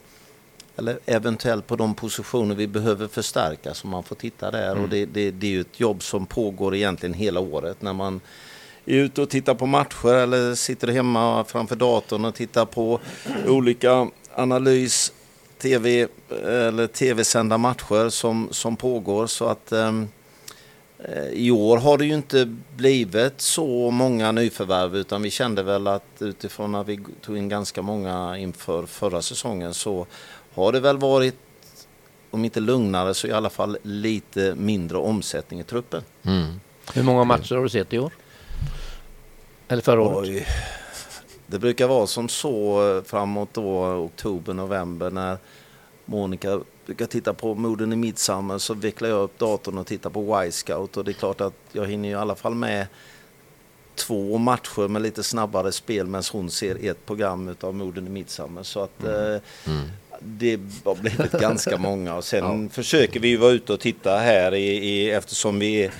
eller 0.77 0.99
eventuellt 1.07 1.67
på 1.67 1.77
de 1.77 1.95
positioner 1.95 2.55
vi 2.55 2.67
behöver 2.67 3.09
förstärka 3.09 3.75
så 3.75 3.87
man 3.87 4.03
får 4.03 4.17
titta 4.17 4.51
där 4.51 4.77
och 4.83 4.89
det, 4.89 5.07
det, 5.07 5.31
det 5.31 5.47
är 5.47 5.51
ju 5.51 5.61
ett 5.61 5.81
jobb 5.81 6.03
som 6.03 6.27
pågår 6.27 6.75
egentligen 6.75 7.15
hela 7.15 7.41
året 7.41 7.83
när 7.83 7.93
man 7.93 8.21
är 8.87 8.95
ute 8.95 9.23
och 9.23 9.29
tittar 9.29 9.55
på 9.55 9.67
matcher 9.67 10.15
eller 10.15 10.55
sitter 10.55 10.89
hemma 10.89 11.45
framför 11.45 11.77
datorn 11.77 12.25
och 12.25 12.35
tittar 12.35 12.65
på 12.65 13.01
olika 13.47 14.09
analys, 14.35 15.13
tv 15.59 16.09
eller 16.45 16.87
tv-sända 16.87 17.59
matcher 17.59 18.09
som, 18.09 18.49
som 18.51 18.77
pågår. 18.77 19.27
Så 19.27 19.47
att 19.47 19.73
eh, 19.73 19.93
i 21.33 21.51
år 21.51 21.77
har 21.77 21.99
det 21.99 22.07
ju 22.07 22.15
inte 22.15 22.57
blivit 22.77 23.41
så 23.41 23.91
många 23.91 24.33
nyförvärv 24.33 24.97
utan 24.97 25.23
vi 25.23 25.31
kände 25.31 25.63
väl 25.63 25.87
att 25.87 26.07
utifrån 26.19 26.75
att 26.75 26.89
vi 26.89 27.01
tog 27.21 27.37
in 27.37 27.49
ganska 27.49 27.83
många 27.83 28.39
inför 28.39 28.87
förra 28.87 29.23
säsongen 29.23 29.75
så 29.75 30.07
har 30.55 30.73
det 30.73 30.81
väl 30.81 30.99
varit 30.99 31.37
om 32.31 32.45
inte 32.45 32.61
lugnare 32.61 33.15
så 33.15 33.27
i 33.27 33.33
alla 33.33 33.51
fall 33.51 33.79
lite 33.83 34.55
mindre 34.55 34.99
omsättning 34.99 35.61
i 35.61 35.65
truppen. 35.65 36.03
Mm. 36.23 36.61
Hur 36.95 37.03
många 37.03 37.25
matcher 37.25 37.55
har 37.55 37.63
du 37.63 37.69
sett 37.69 37.93
i 37.93 37.99
år? 37.99 38.13
Eller 39.75 39.83
förra 39.83 40.03
året? 40.03 40.29
Oj. 40.31 40.47
Det 41.47 41.59
brukar 41.59 41.87
vara 41.87 42.07
som 42.07 42.29
så 42.29 42.89
eh, 42.97 43.03
framåt 43.05 43.49
då 43.53 43.85
oktober, 43.85 44.55
november 44.55 45.11
när 45.11 45.37
Monica 46.05 46.61
brukar 46.87 47.07
titta 47.07 47.35
på 47.35 47.55
Moden 47.55 47.93
i 47.93 47.97
Midsummer 47.97 48.59
så 48.59 48.75
vecklar 48.75 49.09
jag 49.09 49.23
upp 49.23 49.39
datorn 49.39 49.79
och 49.79 49.87
tittar 49.87 50.11
på 50.11 50.45
Y-scout 50.45 50.97
och 50.97 51.05
det 51.05 51.11
är 51.11 51.13
klart 51.13 51.41
att 51.41 51.55
jag 51.73 51.87
hinner 51.87 52.09
i 52.09 52.15
alla 52.15 52.35
fall 52.35 52.55
med 52.55 52.87
två 53.95 54.39
matcher 54.39 54.89
med 54.89 55.03
lite 55.03 55.23
snabbare 55.23 55.73
spel 55.73 56.07
medan 56.07 56.25
hon 56.33 56.51
ser 56.51 56.91
ett 56.91 57.07
program 57.07 57.49
utav 57.49 57.75
Moden 57.75 58.07
i 58.07 58.11
Midsummer. 58.11 58.63
Så 58.63 58.81
att 58.81 59.05
eh, 59.05 59.41
Mm. 59.67 59.89
det 60.21 60.61
har 60.85 60.95
blivit 60.95 61.33
ganska 61.33 61.79
många 61.89 62.15
och 62.15 62.25
sen 62.25 62.69
försöker 62.69 63.21
vi 63.21 63.37
vara 63.37 63.53
ute 63.53 63.73
och 63.73 63.81
titta 63.81 64.17
här 64.19 64.55
i, 64.55 64.67
i, 64.67 65.11
eftersom 65.11 65.59
vi, 65.59 65.91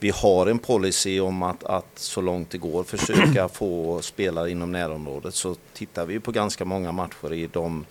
vi 0.00 0.10
har 0.10 0.46
en 0.46 0.58
policy 0.58 1.20
om 1.20 1.42
att, 1.42 1.64
att 1.64 1.90
så 1.94 2.20
långt 2.20 2.50
det 2.50 2.58
går 2.58 2.84
försöka 2.84 3.48
få 3.52 4.02
spelare 4.02 4.50
inom 4.50 4.72
närområdet 4.72 5.34
så 5.34 5.56
tittar 5.74 6.06
vi 6.06 6.20
på 6.20 6.32
ganska 6.32 6.64
många 6.64 6.92
matcher 6.92 7.32
i 7.32 7.48
de 7.52 7.84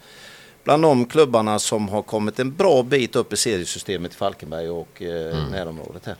bland 0.64 0.84
de 0.84 1.06
klubbarna 1.06 1.60
som 1.60 1.90
har 1.90 2.02
kommit 2.02 2.40
en 2.40 2.56
bra 2.56 2.84
bit 2.84 3.16
upp 3.16 3.34
i 3.34 3.38
seriesystemet 3.38 4.14
i 4.14 4.16
Falkenberg 4.16 4.70
och 4.70 5.02
eh, 5.02 5.50
närområdet 5.52 6.06
här. 6.06 6.16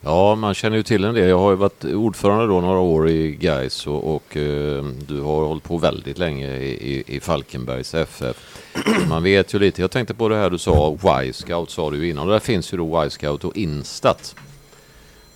Ja, 0.00 0.34
man 0.34 0.54
känner 0.54 0.76
ju 0.76 0.82
till 0.82 1.04
en 1.04 1.14
del. 1.14 1.28
Jag 1.28 1.38
har 1.38 1.50
ju 1.50 1.56
varit 1.56 1.84
ordförande 1.84 2.46
då 2.46 2.60
några 2.60 2.78
år 2.78 3.08
i 3.08 3.36
Gais 3.36 3.86
och, 3.86 4.14
och 4.14 4.36
eh, 4.36 4.84
du 4.84 5.20
har 5.20 5.46
hållit 5.46 5.64
på 5.64 5.78
väldigt 5.78 6.18
länge 6.18 6.56
i, 6.56 6.94
i, 6.94 7.16
i 7.16 7.20
Falkenbergs 7.20 7.94
FF. 7.94 8.36
Man 9.08 9.22
vet 9.22 9.54
ju 9.54 9.58
lite. 9.58 9.80
Jag 9.80 9.90
tänkte 9.90 10.14
på 10.14 10.28
det 10.28 10.36
här 10.36 10.50
du 10.50 10.58
sa, 10.58 10.96
Y-scout 11.24 11.70
sa 11.70 11.90
du 11.90 12.08
innan. 12.08 12.26
Och 12.26 12.32
där 12.32 12.40
finns 12.40 12.72
ju 12.72 12.76
då 12.76 13.04
Y-scout 13.04 13.44
och 13.44 13.56
Instat. 13.56 14.34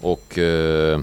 Och 0.02 0.38
eh, 0.38 1.00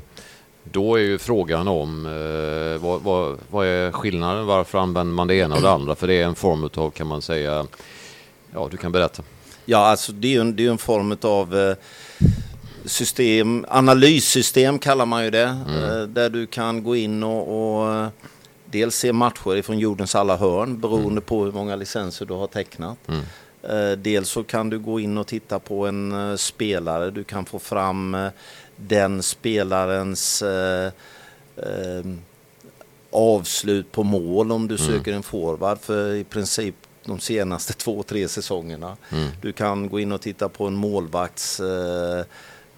då 0.64 0.96
är 0.96 1.02
ju 1.02 1.18
frågan 1.18 1.68
om 1.68 2.06
eh, 2.06 2.82
vad, 2.82 3.02
vad, 3.02 3.38
vad 3.50 3.68
är 3.68 3.92
skillnaden? 3.92 4.46
Varför 4.46 4.80
använder 4.80 5.14
man 5.14 5.28
det 5.28 5.36
ena 5.36 5.56
och 5.56 5.62
det 5.62 5.72
andra? 5.72 5.96
För 5.96 6.08
det 6.08 6.14
är 6.14 6.26
en 6.26 6.36
form 6.36 6.70
av, 6.76 6.90
kan 6.90 7.08
man 7.08 7.22
säga, 7.22 7.68
ja 8.54 8.68
du 8.72 8.78
kan 8.78 8.92
berätta. 8.92 9.24
Ja, 9.66 9.78
alltså 9.78 10.12
det 10.12 10.28
är 10.28 10.32
ju 10.32 10.42
en, 10.42 10.56
det 10.56 10.66
är 10.66 10.72
en 10.72 10.78
form 10.78 11.18
av 11.22 11.58
eh, 11.58 11.76
system, 12.86 13.66
analyssystem 13.70 14.80
kallar 14.80 15.06
man 15.06 15.24
ju 15.24 15.30
det. 15.30 15.58
Eh, 15.68 16.02
där 16.02 16.30
du 16.30 16.48
kan 16.48 16.84
gå 16.84 16.96
in 16.96 17.24
och, 17.24 17.82
och 17.82 18.08
dels 18.66 18.96
se 18.96 19.14
matcher 19.14 19.56
ifrån 19.56 19.80
jordens 19.80 20.16
alla 20.16 20.38
hörn 20.38 20.80
beroende 20.80 21.22
på 21.22 21.44
hur 21.44 21.52
många 21.52 21.76
licenser 21.76 22.26
du 22.26 22.34
har 22.34 22.48
tecknat. 22.48 22.98
Mm. 23.08 23.22
Dels 23.98 24.30
så 24.30 24.44
kan 24.44 24.70
du 24.70 24.80
gå 24.80 25.00
in 25.00 25.18
och 25.18 25.28
titta 25.28 25.60
på 25.60 25.88
en 25.88 26.38
spelare. 26.38 27.12
Du 27.12 27.24
kan 27.24 27.46
få 27.46 27.60
fram 27.60 28.18
den 28.88 29.24
spelarens 29.24 30.42
eh, 30.42 30.92
eh, 31.58 32.06
avslut 33.12 33.92
på 33.92 34.04
mål 34.04 34.52
om 34.52 34.68
du 34.68 34.78
söker 34.78 35.14
en 35.14 35.24
forward 35.24 35.80
för 35.80 36.14
i 36.14 36.24
princip 36.24 36.76
de 37.06 37.20
senaste 37.20 37.74
två, 37.74 38.04
tre 38.04 38.28
säsongerna. 38.28 38.98
Mm. 39.10 39.30
Du 39.42 39.52
kan 39.52 39.90
gå 39.90 40.00
in 40.00 40.12
och 40.12 40.22
titta 40.22 40.50
på 40.50 40.68
en 40.68 40.76
målvakts 40.76 41.60
eh, 41.60 42.24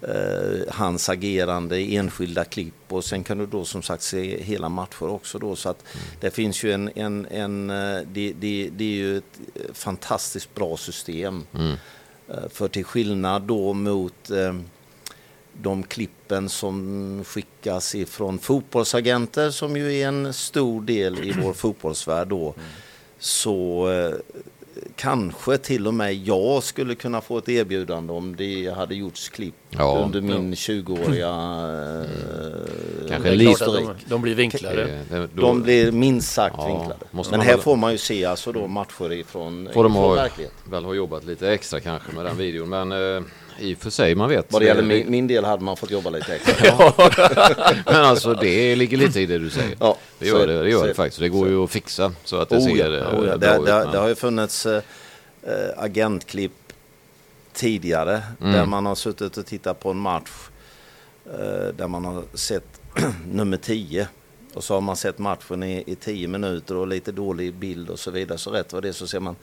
eh, 0.02 0.60
hans 0.68 1.08
agerande 1.08 1.78
i 1.78 1.96
enskilda 1.96 2.44
klipp 2.44 2.74
och 2.88 3.04
sen 3.04 3.24
kan 3.24 3.38
du 3.38 3.46
då 3.46 3.64
som 3.64 3.82
sagt 3.82 4.02
se 4.02 4.42
hela 4.42 4.68
matcher 4.68 5.08
också 5.08 5.38
då 5.38 5.56
så 5.56 5.68
att 5.68 5.84
det 6.20 6.30
finns 6.30 6.64
ju 6.64 6.72
en, 6.72 6.90
en, 6.94 7.26
en 7.26 7.70
eh, 7.70 8.00
det, 8.12 8.32
det, 8.32 8.70
det 8.72 8.84
är 8.84 8.96
ju 8.96 9.18
ett 9.18 9.40
fantastiskt 9.72 10.54
bra 10.54 10.76
system. 10.76 11.46
Mm. 11.54 11.76
Eh, 12.28 12.48
För 12.50 12.68
till 12.68 12.84
skillnad 12.84 13.42
då 13.42 13.72
mot 13.72 14.30
de 15.62 15.82
klippen 15.82 16.48
som 16.48 17.24
skickas 17.26 17.94
ifrån 17.94 18.38
fotbollsagenter 18.38 19.50
som 19.50 19.76
ju 19.76 19.94
är 19.98 20.08
en 20.08 20.32
stor 20.32 20.82
del 20.82 21.18
i 21.24 21.32
vår 21.42 21.52
fotbollsvärld 21.62 22.28
då. 22.28 22.54
Så 23.18 23.88
eh, 23.90 24.14
kanske 24.96 25.58
till 25.58 25.86
och 25.86 25.94
med 25.94 26.14
jag 26.14 26.62
skulle 26.62 26.94
kunna 26.94 27.20
få 27.20 27.38
ett 27.38 27.48
erbjudande 27.48 28.12
om 28.12 28.36
det 28.36 28.74
hade 28.76 28.94
gjorts 28.94 29.28
klipp 29.28 29.54
Ja. 29.70 29.98
under 30.04 30.20
min 30.20 30.54
20-åriga 30.54 31.28
eh, 31.28 33.08
Kanske 33.08 33.50
att 33.50 33.58
de, 33.74 33.94
de 34.06 34.22
blir 34.22 34.34
vinklare. 34.34 35.00
Eh, 35.12 35.22
De 35.34 35.62
blir 35.62 35.92
minst 35.92 36.32
sagt 36.32 36.54
Ja, 36.58 36.66
vinklade. 36.66 37.04
Men 37.30 37.40
här 37.40 37.52
väl- 37.52 37.60
får 37.60 37.76
man 37.76 37.92
ju 37.92 37.98
se 37.98 38.24
alltså 38.24 38.52
då 38.52 38.66
matcher 38.66 39.12
ifrån, 39.12 39.68
Får 39.74 39.82
de 39.84 39.92
ifrån 39.92 40.02
ha, 40.04 40.14
verkligheten. 40.14 40.70
väl 40.70 40.84
ha 40.84 40.94
jobbat 40.94 41.24
lite 41.24 41.50
extra 41.52 41.80
kanske 41.80 42.12
med 42.12 42.24
den 42.24 42.36
videon. 42.36 42.68
Men 42.68 42.92
eh, 42.92 43.22
i 43.62 43.74
och 43.74 43.78
för 43.78 43.90
sig, 43.90 44.14
man 44.14 44.28
vet. 44.28 44.52
Vad 44.52 44.62
det 44.62 44.66
gäller 44.66 44.82
min, 44.82 45.10
min 45.10 45.26
del 45.26 45.44
hade 45.44 45.64
man 45.64 45.76
fått 45.76 45.90
jobba 45.90 46.10
lite 46.10 46.34
extra. 46.34 46.92
Men 47.86 48.04
alltså 48.04 48.34
det 48.34 48.76
ligger 48.76 48.96
lite 48.96 49.20
i 49.20 49.26
det 49.26 49.38
du 49.38 49.50
säger. 49.50 49.76
Ja, 49.80 49.96
Det 50.18 50.26
gör 50.26 50.46
det, 50.46 50.62
det, 50.62 50.70
gör 50.70 50.86
det 50.86 50.94
faktiskt. 50.94 51.20
Det 51.20 51.28
går 51.28 51.48
ju 51.48 51.64
att 51.64 51.70
fixa 51.70 52.12
så 52.24 52.36
att 52.36 52.48
det 52.48 52.56
Oh 52.56 52.62
ser 52.64 52.90
ja, 52.90 52.98
eh, 52.98 53.20
oh 53.20 53.26
ja. 53.26 53.36
Det, 53.36 53.56
ut. 53.56 53.64
det, 53.66 53.88
det 53.92 53.98
har 53.98 54.08
ju 54.08 54.14
funnits 54.14 54.66
eh, 54.66 54.82
agentklipp 55.76 56.52
tidigare 57.52 58.22
Mm. 58.40 58.52
där 58.52 58.66
man 58.66 58.86
har 58.86 58.94
suttit 58.94 59.36
och 59.36 59.46
tittat 59.46 59.80
på 59.80 59.90
en 59.90 59.96
match 59.98 60.30
eh, 61.26 61.74
där 61.76 61.88
man 61.88 62.04
har 62.04 62.22
sett 62.34 62.80
nummer 63.32 63.56
10 63.56 64.08
och 64.54 64.64
så 64.64 64.74
har 64.74 64.80
man 64.80 64.96
sett 64.96 65.18
matchen 65.18 65.62
i, 65.62 65.84
i 65.86 65.94
10 65.94 66.28
minuter 66.28 66.76
och 66.76 66.86
lite 66.86 67.12
dålig 67.12 67.54
bild 67.54 67.90
och 67.90 67.98
så 67.98 68.10
vidare. 68.10 68.38
Så 68.38 68.50
rätt 68.50 68.72
vad 68.72 68.82
det 68.82 68.88
är 68.88 68.92
så 68.92 69.06
ser 69.06 69.20
man 69.20 69.36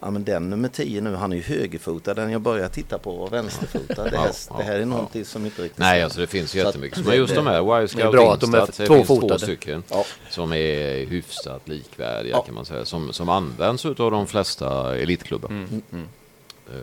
Ja 0.00 0.10
men 0.10 0.24
den 0.24 0.50
nummer 0.50 0.68
10 0.68 1.00
nu, 1.00 1.14
han 1.14 1.32
är 1.32 1.36
ju 1.36 1.42
högerfotad. 1.42 2.14
Den 2.14 2.30
jag 2.30 2.40
börjar 2.40 2.68
titta 2.68 2.98
på 2.98 3.12
var 3.16 3.28
vänsterfotad. 3.30 4.04
Det 4.10 4.16
här, 4.18 4.30
Ja, 4.50 4.56
det 4.58 4.64
här 4.64 4.74
är 4.74 4.78
ja, 4.80 4.86
någonting 4.86 5.24
som 5.24 5.44
inte 5.44 5.62
riktigt 5.62 5.78
Nej, 5.78 6.02
alltså 6.02 6.20
det 6.20 6.26
finns 6.26 6.50
att 6.50 6.54
jättemycket. 6.54 7.06
Men 7.06 7.16
just 7.16 7.34
det- 7.34 7.40
de 7.40 7.46
här 7.46 7.82
är 7.82 7.86
Scout 7.86 8.12
bra 8.12 8.32
att 8.34 8.40
de 8.40 8.54
är 8.54 8.66
det 8.66 8.72
finns 8.72 9.06
två 9.08 9.38
stycken 9.38 9.82
Ja. 9.90 10.04
som 10.30 10.52
är 10.52 11.06
hyfsat 11.06 11.68
likvärdiga 11.68 12.32
Ja. 12.36 12.42
kan 12.42 12.54
man 12.54 12.64
säga. 12.64 12.84
Som, 12.84 13.12
som 13.12 13.28
används 13.28 13.86
utav 13.86 14.10
de 14.10 14.26
flesta 14.26 14.96
elitklubbar. 14.98 15.48
Mm. 15.50 15.82
Eh, 15.92 16.74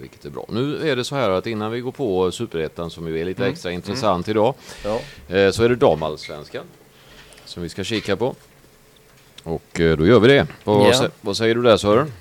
vilket 0.00 0.24
är 0.24 0.30
bra. 0.30 0.46
Nu 0.48 0.90
är 0.90 0.96
det 0.96 1.04
så 1.04 1.14
här 1.16 1.30
att 1.30 1.46
innan 1.46 1.70
vi 1.72 1.80
går 1.80 1.92
på 1.92 2.32
Superettan 2.32 2.90
som 2.90 3.06
ju 3.08 3.20
är 3.20 3.24
lite 3.24 3.42
Mm. 3.42 3.52
extra 3.52 3.72
intressant 3.72 4.28
idag. 4.28 4.54
Ja. 4.84 5.00
Eh, 5.36 5.50
så 5.50 5.62
är 5.64 5.68
det 5.68 5.76
damallsvenskan. 5.76 6.64
Som 7.44 7.62
vi 7.62 7.68
ska 7.68 7.84
kika 7.84 8.16
på. 8.16 8.34
Och 9.42 9.80
eh, 9.80 9.96
då 9.96 10.06
gör 10.06 10.20
vi 10.20 10.28
det. 10.28 10.46
Vad, 10.64 10.94
Ja. 10.94 11.08
vad 11.20 11.36
säger 11.36 11.54
du 11.54 11.62
där 11.62 11.76
Sören? 11.76 12.12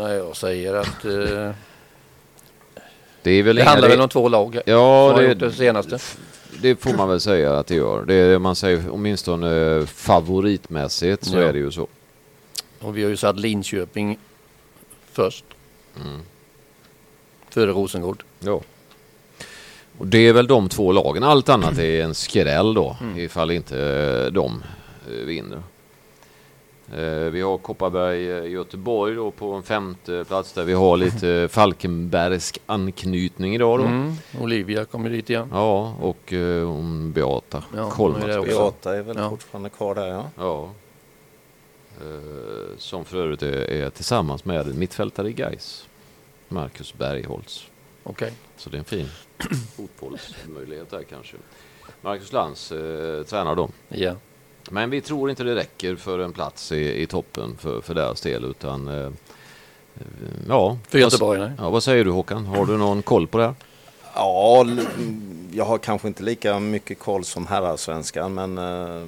Nej, 0.00 0.16
jag 0.16 0.36
säger 0.36 0.74
att 0.74 1.04
eh, 1.04 1.50
Det 3.22 3.30
är 3.30 3.42
väl 3.42 3.56
det 3.56 3.62
handlar 3.64 3.88
väl 3.88 4.00
om 4.00 4.08
två 4.08 4.28
lag. 4.28 4.60
Ja, 4.66 5.14
det, 5.16 5.34
det 5.34 5.52
senaste. 5.52 5.98
det 6.62 6.76
får 6.76 6.92
man 6.94 7.08
väl 7.08 7.20
säga 7.20 7.58
att 7.58 7.66
det 7.66 7.74
gör. 7.74 8.04
Det 8.04 8.14
är, 8.14 8.38
man 8.38 8.56
säger 8.56 8.84
åtminstone 8.90 9.76
eh, 9.76 9.86
favoritmässigt 9.86 11.24
så 11.24 11.36
Ja. 11.36 11.42
är 11.42 11.52
det 11.52 11.58
ju 11.58 11.70
så. 11.70 11.86
Och 12.80 12.96
vi 12.96 13.02
har 13.02 13.10
ju 13.10 13.16
satt 13.16 13.38
Linköping 13.40 14.18
först. 15.12 15.44
Mm. 16.04 16.20
Före 17.50 17.70
Rosengård. 17.70 18.22
Ja. 18.40 18.60
Och 19.98 20.06
det 20.06 20.18
är 20.18 20.32
väl 20.32 20.46
de 20.46 20.68
två 20.68 20.92
lagen. 20.92 21.22
Allt 21.22 21.48
annat 21.48 21.78
är 21.78 22.02
en 22.04 22.14
skräll 22.14 22.74
då. 22.74 22.96
Mm. 23.00 23.18
Ifall 23.18 23.50
inte 23.50 23.78
eh, 24.26 24.32
de 24.32 24.62
eh, 25.08 25.12
vinner. 25.26 25.62
Eh, 26.96 27.30
Vi 27.30 27.40
har 27.40 27.58
Kopparberg 27.58 28.30
eh, 28.30 28.50
Göteborg 28.52 29.14
då 29.14 29.30
på 29.30 29.52
en 29.52 29.62
femte 29.62 30.24
plats 30.28 30.52
där 30.52 30.64
vi 30.64 30.72
har 30.72 30.96
lite 30.96 31.48
Falkenbergsk 31.52 32.58
anknytning 32.66 33.54
idag 33.54 33.78
då. 33.78 33.84
Mm. 33.84 34.12
Olivia 34.40 34.84
kommer 34.84 35.10
dit 35.10 35.30
igen. 35.30 35.48
Ja, 35.52 35.94
och 36.00 36.32
eh, 36.32 36.66
hon 36.68 37.12
Beata 37.12 37.62
Ja, 37.76 37.90
Kollmats. 37.90 38.46
Beata 38.46 38.96
är 38.96 39.02
väl 39.02 39.16
Ja. 39.18 39.30
fortfarande 39.30 39.68
kvar 39.70 39.94
där 39.94 40.06
ja. 40.06 40.24
Ja. 40.36 40.70
Eh, 42.00 42.76
som 42.78 43.04
för 43.04 43.16
övrigt 43.18 43.42
är, 43.42 43.70
är 43.70 43.90
tillsammans 43.90 44.44
med 44.44 44.74
mittfältare 44.78 45.28
i 45.28 45.32
Gais. 45.32 45.86
Marcus 46.48 46.94
Bergholtz. 46.94 47.66
Okej. 48.02 48.32
Så 48.56 48.70
det 48.70 48.76
är 48.76 48.78
en 48.78 48.84
fin 48.84 49.08
fotbollsmöjlighet 49.76 50.90
där 50.90 51.02
kanske. 51.02 51.36
Marcus 52.00 52.32
Lantz 52.32 52.72
eh, 52.72 53.22
tränar 53.24 53.54
dem. 53.56 53.72
Ja. 53.88 54.14
Men 54.70 54.90
vi 54.90 55.00
tror 55.00 55.30
inte 55.30 55.44
det 55.44 55.54
räcker 55.54 55.96
för 55.96 56.18
en 56.18 56.32
plats 56.32 56.72
i, 56.72 57.02
i 57.02 57.06
toppen 57.06 57.56
för, 57.58 57.80
för 57.80 57.94
deras 57.94 58.20
del 58.20 58.44
utan 58.44 58.88
eh, 58.88 59.10
ja. 60.48 60.78
För 60.88 60.98
Göteborg, 60.98 61.40
nej. 61.40 61.50
Vad, 61.58 61.66
ja. 61.66 61.70
Vad 61.70 61.82
säger 61.82 62.04
du 62.04 62.10
Håkan? 62.10 62.46
Har 62.46 62.66
du 62.66 62.76
någon 62.76 63.02
koll 63.02 63.26
på 63.26 63.38
det 63.38 63.44
här? 63.44 63.54
Ja, 64.14 64.66
jag 65.52 65.64
har 65.64 65.78
kanske 65.78 66.08
inte 66.08 66.22
lika 66.22 66.58
mycket 66.58 66.98
koll 66.98 67.24
som 67.24 67.46
herrallsvenskan 67.46 68.34
men 68.34 68.58
eh, 68.58 69.06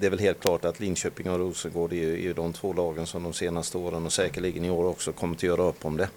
det 0.00 0.06
är 0.06 0.10
väl 0.10 0.18
helt 0.18 0.40
klart 0.40 0.64
att 0.64 0.80
Linköping 0.80 1.30
och 1.30 1.38
Rosengård 1.38 1.92
är 1.92 1.96
ju, 1.96 2.12
är 2.12 2.22
ju 2.22 2.32
de 2.32 2.52
två 2.52 2.72
lagen 2.72 3.06
som 3.06 3.22
de 3.22 3.32
senaste 3.32 3.78
åren 3.78 4.06
och 4.06 4.12
säkerligen 4.12 4.64
i 4.64 4.70
år 4.70 4.84
också 4.84 5.12
kommer 5.12 5.34
att 5.34 5.42
göra 5.42 5.62
upp 5.62 5.84
om 5.84 5.96
det. 5.96 6.08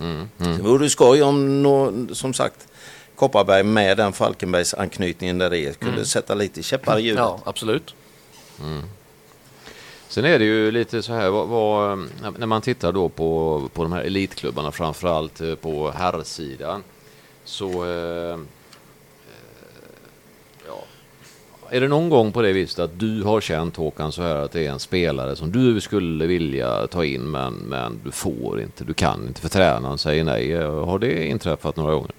Mm, 0.00 0.28
mm. 0.38 0.56
Det 0.56 0.62
vore 0.62 0.88
skoj 0.88 1.22
om, 1.22 2.08
som 2.12 2.34
sagt, 2.34 2.68
Kopparberg 3.14 3.62
med 3.62 3.96
den 3.96 4.12
Falkenbergs 4.12 4.74
anknytningen 4.74 5.38
där 5.38 5.50
det 5.50 5.58
är 5.58 5.72
skulle 5.72 6.04
sätta 6.04 6.34
lite 6.34 6.62
käppar 6.62 6.98
i 6.98 7.02
hjulet. 7.02 7.18
Ja, 7.18 7.40
absolut. 7.44 7.94
Mm. 8.62 8.82
Sen 10.08 10.24
är 10.24 10.38
det 10.38 10.44
ju 10.44 10.70
lite 10.70 11.02
så 11.02 11.12
här, 11.12 11.30
vad, 11.30 11.48
vad, 11.48 11.92
eh, 11.92 11.98
när 12.38 12.46
man 12.46 12.62
tittar 12.62 12.92
då 12.92 13.08
på, 13.08 13.62
på 13.74 13.82
de 13.82 13.92
här 13.92 14.02
elitklubbarna, 14.02 14.72
framförallt 14.72 15.40
eh, 15.40 15.54
på 15.54 15.90
herrsidan, 15.90 16.82
så 17.44 17.68
eh, 17.84 18.32
eh, 18.32 18.38
ja, 20.66 20.84
är 21.70 21.80
det 21.80 21.88
någon 21.88 22.08
gång 22.08 22.32
på 22.32 22.42
det 22.42 22.52
viset 22.52 22.78
att 22.78 22.98
du 22.98 23.22
har 23.22 23.40
känt 23.40 23.76
Håkan 23.76 24.12
så 24.12 24.22
här 24.22 24.36
att 24.36 24.52
det 24.52 24.66
är 24.66 24.70
en 24.70 24.78
spelare 24.78 25.36
som 25.36 25.52
du 25.52 25.80
skulle 25.80 26.26
vilja 26.26 26.86
ta 26.86 27.04
in 27.04 27.30
men, 27.30 27.54
men 27.54 28.00
du 28.04 28.10
får 28.10 28.60
inte, 28.60 28.84
du 28.84 28.94
kan 28.94 29.26
inte 29.28 29.40
för 29.40 29.48
tränaren 29.48 29.98
säger 29.98 30.24
nej. 30.24 30.52
Har 30.62 30.98
det 30.98 31.26
inträffat 31.26 31.76
några 31.76 31.94
gånger? 31.94 32.12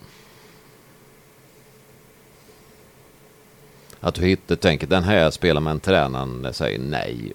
Att 4.02 4.16
du 4.16 4.22
hittar, 4.22 4.56
tänker 4.56 4.88
den 4.88 5.04
här 5.04 5.32
spelar 5.32 5.62
men 5.62 5.80
tränaren 5.80 6.54
säger 6.54 6.80
nej. 6.80 7.34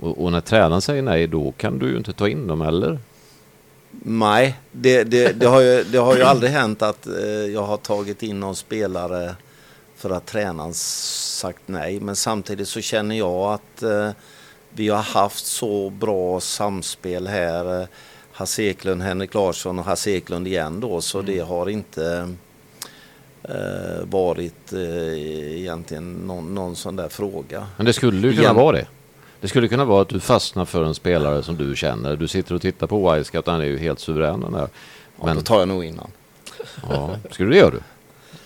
Och, 0.00 0.24
och 0.24 0.32
när 0.32 0.40
tränaren 0.40 0.80
säger 0.80 1.02
nej 1.02 1.26
då 1.26 1.52
kan 1.52 1.78
du 1.78 1.90
ju 1.90 1.96
inte 1.96 2.12
ta 2.12 2.28
in 2.28 2.46
dem 2.46 2.62
eller? 2.62 2.98
Nej, 4.04 4.56
det, 4.72 5.04
det, 5.04 5.32
det, 5.32 5.46
har 5.46 5.60
ju, 5.60 5.84
det 5.84 5.98
har 5.98 6.16
ju 6.16 6.22
aldrig 6.22 6.52
hänt 6.52 6.82
att 6.82 7.06
eh, 7.06 7.24
jag 7.26 7.62
har 7.62 7.76
tagit 7.76 8.22
in 8.22 8.40
någon 8.40 8.56
spelare 8.56 9.34
för 9.96 10.10
att 10.10 10.26
tränaren 10.26 10.74
sagt 10.74 11.62
nej. 11.66 12.00
Men 12.00 12.16
samtidigt 12.16 12.68
så 12.68 12.80
känner 12.80 13.16
jag 13.16 13.52
att 13.52 13.82
eh, 13.82 14.10
vi 14.70 14.88
har 14.88 15.02
haft 15.02 15.46
så 15.46 15.90
bra 15.90 16.40
samspel 16.40 17.26
här. 17.26 17.80
Eh, 17.80 17.88
Hasse 18.32 18.62
Eklund, 18.62 19.02
Henrik 19.02 19.34
Larsson 19.34 19.78
och 19.78 19.84
Hasse 19.84 20.10
Eklund 20.10 20.46
igen 20.46 20.80
då. 20.80 21.00
Så 21.00 21.22
det 21.22 21.38
har 21.38 21.68
inte 21.68 22.34
varit 24.02 24.72
eh, 24.72 25.58
egentligen 25.58 26.12
någon, 26.14 26.54
någon 26.54 26.76
sån 26.76 26.96
där 26.96 27.08
fråga. 27.08 27.66
Men 27.76 27.86
det 27.86 27.92
skulle 27.92 28.16
ju 28.16 28.30
kunna 28.32 28.42
Igen. 28.42 28.56
vara 28.56 28.76
det. 28.76 28.86
Det 29.40 29.48
skulle 29.48 29.68
kunna 29.68 29.84
vara 29.84 30.02
att 30.02 30.08
du 30.08 30.20
fastnar 30.20 30.64
för 30.64 30.84
en 30.84 30.94
spelare 30.94 31.42
som 31.42 31.56
du 31.56 31.76
känner. 31.76 32.16
Du 32.16 32.28
sitter 32.28 32.54
och 32.54 32.62
tittar 32.62 32.86
på 32.86 33.12
Wisecout, 33.14 33.46
han 33.46 33.60
är 33.60 33.64
ju 33.64 33.78
helt 33.78 34.00
suverän 34.00 34.40
den 34.40 34.52
där. 34.52 34.68
Ja, 35.18 35.26
Men 35.26 35.36
då 35.36 35.42
tar 35.42 35.58
jag 35.58 35.68
nog 35.68 35.84
innan. 35.84 36.10
ja, 36.88 37.16
skulle 37.30 37.50
det 37.50 37.56
göra 37.56 37.70
du? 37.70 37.80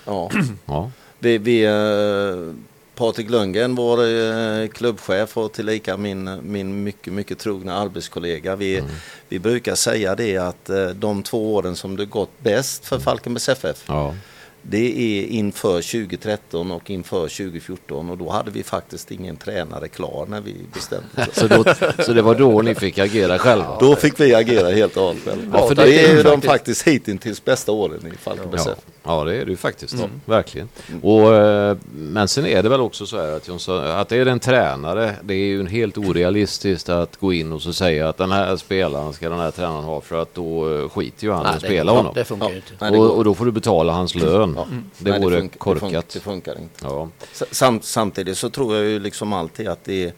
Ja. 0.05 0.31
Ja. 0.67 0.91
Vi, 1.19 1.39
vi, 1.39 1.65
eh, 1.65 2.55
Patrik 2.95 3.31
Lundgren, 3.31 3.75
vår 3.75 4.05
eh, 4.05 4.69
klubbchef 4.69 5.37
och 5.37 5.53
tillika 5.53 5.97
min, 5.97 6.39
min 6.43 6.83
mycket, 6.83 7.13
mycket 7.13 7.39
trogna 7.39 7.79
arbetskollega. 7.79 8.57
Vi, 8.57 8.83
vi 9.29 9.39
brukar 9.39 9.75
säga 9.75 10.15
det 10.15 10.37
att 10.37 10.71
eh, 10.71 10.87
de 10.89 11.23
två 11.23 11.55
åren 11.55 11.77
som 11.77 11.97
det 11.97 12.07
gått 12.07 12.31
bäst 12.39 12.85
för 12.87 12.99
Falkenbergs 12.99 13.49
FF 13.49 13.85
ja. 13.87 14.15
Det 14.63 15.21
är 15.21 15.27
inför 15.27 15.83
2013 15.83 16.71
och 16.71 16.91
inför 16.91 17.21
2014 17.29 18.11
och 18.11 18.19
då 18.19 18.31
hade 18.31 18.51
vi 18.51 18.63
faktiskt 18.63 19.11
ingen 19.11 19.37
tränare 19.37 19.89
klar 19.89 20.27
när 20.31 20.41
vi 20.41 20.55
bestämde 20.75 21.07
oss. 21.17 21.29
Så, 21.39 21.49
då, 21.49 21.65
så 22.05 22.13
det 22.13 22.23
var 22.23 22.35
då 22.35 22.63
ni 22.63 22.75
fick 22.75 22.99
agera 22.99 23.39
själva? 23.39 23.77
Då 23.81 23.97
fick 23.97 24.21
vi 24.21 24.35
agera 24.35 24.71
helt 24.71 24.97
och 24.97 25.03
hållet 25.03 25.23
själva. 25.25 25.59
Ja, 25.59 25.69
för 25.69 25.75
det, 25.75 25.85
det 25.85 26.05
är 26.07 26.17
ju 26.17 26.23
de 26.23 26.41
faktiskt- 26.41 26.87
hittills 26.87 27.45
bästa 27.45 27.73
åren 27.73 28.07
i 28.15 28.17
Falkenbergs 28.17 28.67
Ja, 28.67 28.75
ja, 29.05 29.25
det 29.25 29.35
är 29.37 29.45
det 29.45 29.51
ju 29.51 29.57
faktiskt. 29.57 29.97
Verkligen. 30.25 30.69
Och, 31.03 31.35
eh, 31.35 31.77
men 31.93 32.29
sen 32.29 32.47
är 32.47 32.63
det 32.63 32.69
väl 32.69 32.81
också 32.81 33.07
så 33.07 33.17
här 33.17 33.33
att, 33.37 33.49
Jonsson, 33.49 33.79
att 33.85 34.09
det 34.09 34.17
är 34.17 34.27
en 34.27 34.41
tränare. 34.41 35.15
Det 35.23 35.35
är 35.35 35.39
ju 35.39 35.69
helt 35.69 35.99
orealistiskt 35.99 36.89
att 36.89 37.17
gå 37.17 37.33
in 37.33 37.53
och 37.53 37.63
så 37.63 37.73
säga 37.73 38.09
att 38.09 38.17
den 38.17 38.33
här 38.33 38.57
spelaren 38.57 39.13
ska 39.13 39.29
den 39.29 39.39
här 39.39 39.51
tränaren 39.51 39.85
ha 39.85 40.01
för 40.01 40.23
att 40.23 40.35
då 40.35 40.75
eh, 40.79 40.89
skiter 40.89 41.25
ju 41.25 41.33
han 41.33 41.47
i 41.47 41.49
att 41.49 41.55
det, 41.61 41.67
spela 41.67 41.93
honom. 41.93 42.13
det 42.15 42.25
funkar 42.25 42.49
Ja. 42.51 42.55
inte. 42.55 42.91
Det 42.91 42.99
och, 42.99 43.17
och 43.17 43.25
då 43.25 43.35
får 43.35 43.45
du 43.45 43.53
betala 43.53 43.93
hans 43.93 44.15
lön. 44.15 44.50
Ja. 44.57 44.67
Det 44.99 45.11
Nej, 45.11 45.21
vore 45.21 45.39
funkar- 45.39 45.75
Det, 45.75 45.81
funkar, 45.81 45.89
korkat. 45.91 46.09
det 46.09 46.21
funkar 46.21 46.53
inte. 46.59 46.81
Ja. 46.83 47.09
Sam, 47.51 47.81
samtidigt 47.83 48.39
så 48.39 48.51
tror 48.51 48.77
jag 48.77 48.85
ju 48.85 48.99
liksom 48.99 49.33
alltid 49.33 49.69
att 49.69 49.85
det 49.85 50.05
är, 50.05 50.13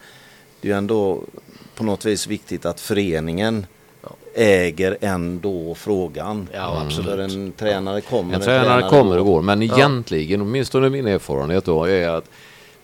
det 0.61 0.67
är 0.67 0.71
ju 0.71 0.77
ändå 0.77 1.21
på 1.75 1.83
något 1.83 2.05
vis 2.05 2.27
viktigt 2.27 2.65
att 2.65 2.79
föreningen 2.79 3.65
äger 4.35 4.97
ändå 5.01 5.75
frågan. 5.75 6.47
Ja, 6.53 6.81
absolut. 6.85 7.09
För 7.09 7.17
en 7.17 7.51
tränare 7.51 8.01
kommer. 8.01 8.33
En 8.35 8.41
tränare 8.41 8.89
kommer 8.89 9.17
och 9.17 9.25
går. 9.25 9.33
går, 9.33 9.41
men 9.41 9.61
egentligen, 9.63 10.41
åtminstone 10.41 10.89
min 10.89 11.07
erfarenhet 11.07 11.65
då, 11.65 11.83
är 11.83 12.09
att 12.09 12.29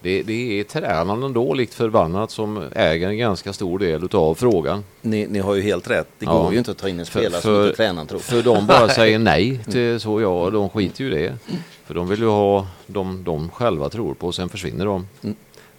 det, 0.02 0.24
det 0.24 0.60
är 0.60 0.64
tränaren 0.64 1.24
ändå 1.24 1.54
likt 1.54 1.74
förbannat 1.74 2.32
som 2.32 2.64
äger 2.76 3.08
en 3.08 3.18
ganska 3.18 3.54
stor 3.54 3.80
del 3.80 4.04
utav 4.04 4.36
frågan. 4.36 4.84
Ni, 5.02 5.28
ni 5.28 5.40
har 5.40 5.56
ju 5.56 5.62
helt 5.62 5.90
rätt. 5.90 6.08
Det 6.20 6.26
Ja. 6.26 6.34
går 6.44 6.52
ju 6.52 6.58
inte 6.58 6.72
att 6.72 6.78
ta 6.78 6.90
in 6.90 7.00
en 7.00 7.06
För- 7.06 7.20
spelare 7.20 7.42
för- 7.42 7.56
som 7.60 7.64
inte 7.66 7.78
tränaren 7.78 8.08
tror. 8.08 8.20
För 8.20 8.42
de 8.42 8.68
bara 8.68 8.90
säger 8.90 9.20
nej 9.20 9.60
till 9.72 10.00
så, 10.00 10.22
ja, 10.22 10.50
de 10.50 10.70
skiter 10.70 11.04
ju 11.04 11.12
i 11.12 11.14
det. 11.14 11.38
För 11.86 11.94
de 11.94 12.08
vill 12.08 12.20
ju 12.20 12.28
ha 12.28 12.68
de 12.88 13.24
de 13.24 13.50
själva 13.50 13.90
tror 13.90 14.14
på 14.14 14.28
och 14.28 14.36
sen 14.36 14.50
försvinner 14.50 14.86
de. 14.86 15.08
Mm. 15.24 15.36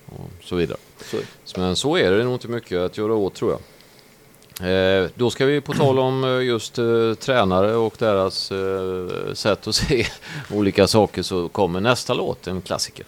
Och 0.07 0.31
så 0.45 0.57
vidare. 0.57 0.79
Så, 1.45 1.61
Men 1.61 1.77
så 1.77 1.97
är 1.97 2.11
det 2.11 2.25
nog 2.25 2.33
inte 2.35 2.49
mycket 2.49 2.79
att 2.79 2.99
göra 2.99 3.15
åt 3.15 3.35
tror 3.35 3.51
jag. 3.51 3.61
Eh, 4.63 5.09
då 5.15 5.31
ska 5.31 5.47
vi 5.47 5.61
på 5.61 5.73
tal 5.73 5.99
om 5.99 6.25
eh, 6.25 6.31
just 6.45 6.79
eh, 6.79 7.15
tränare 7.19 7.75
och 7.77 7.95
deras 7.99 8.53
eh, 8.53 9.33
sätt 9.35 9.67
att 9.69 9.75
se 9.75 10.07
olika 10.55 10.87
saker 10.87 11.23
så 11.23 11.49
kommer 11.49 11.81
nästa 11.81 12.15
låt, 12.15 12.47
en 12.47 12.61
klassiker. 12.63 13.07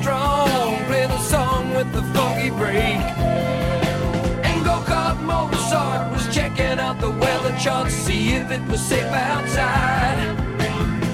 Strong. 0.00 0.76
Play 0.86 1.06
the 1.06 1.18
song 1.18 1.74
with 1.74 1.92
the 1.92 2.02
funky 2.14 2.50
break. 2.50 3.00
And 4.46 4.64
go-kart 4.64 5.20
Mozart 5.20 6.10
was 6.12 6.34
checking 6.34 6.78
out 6.78 7.00
the 7.00 7.10
weather 7.10 7.54
chart 7.58 7.90
see 7.90 8.34
if 8.34 8.50
it 8.50 8.62
was 8.68 8.80
safe 8.80 9.12
outside. 9.12 10.18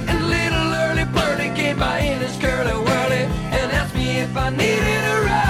And 0.09 0.19
little 0.29 0.69
early 0.85 1.05
birdie 1.17 1.55
came 1.61 1.79
by 1.79 1.99
in 2.01 2.21
his 2.21 2.37
curly 2.37 2.77
whirly 2.87 3.25
and 3.57 3.73
asked 3.73 3.95
me 3.95 4.19
if 4.19 4.37
I 4.37 4.51
needed 4.51 5.05
a 5.15 5.25
ride. 5.27 5.46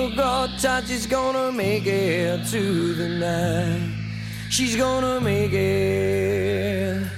Never 0.00 0.16
got 0.16 0.58
tight. 0.58 1.06
Gonna 1.08 1.52
make 1.52 1.86
it 1.86 2.46
to 2.46 2.94
the 2.94 3.08
night. 3.08 3.92
She's 4.48 4.76
gonna 4.76 5.20
make 5.20 5.52
it 5.52 7.09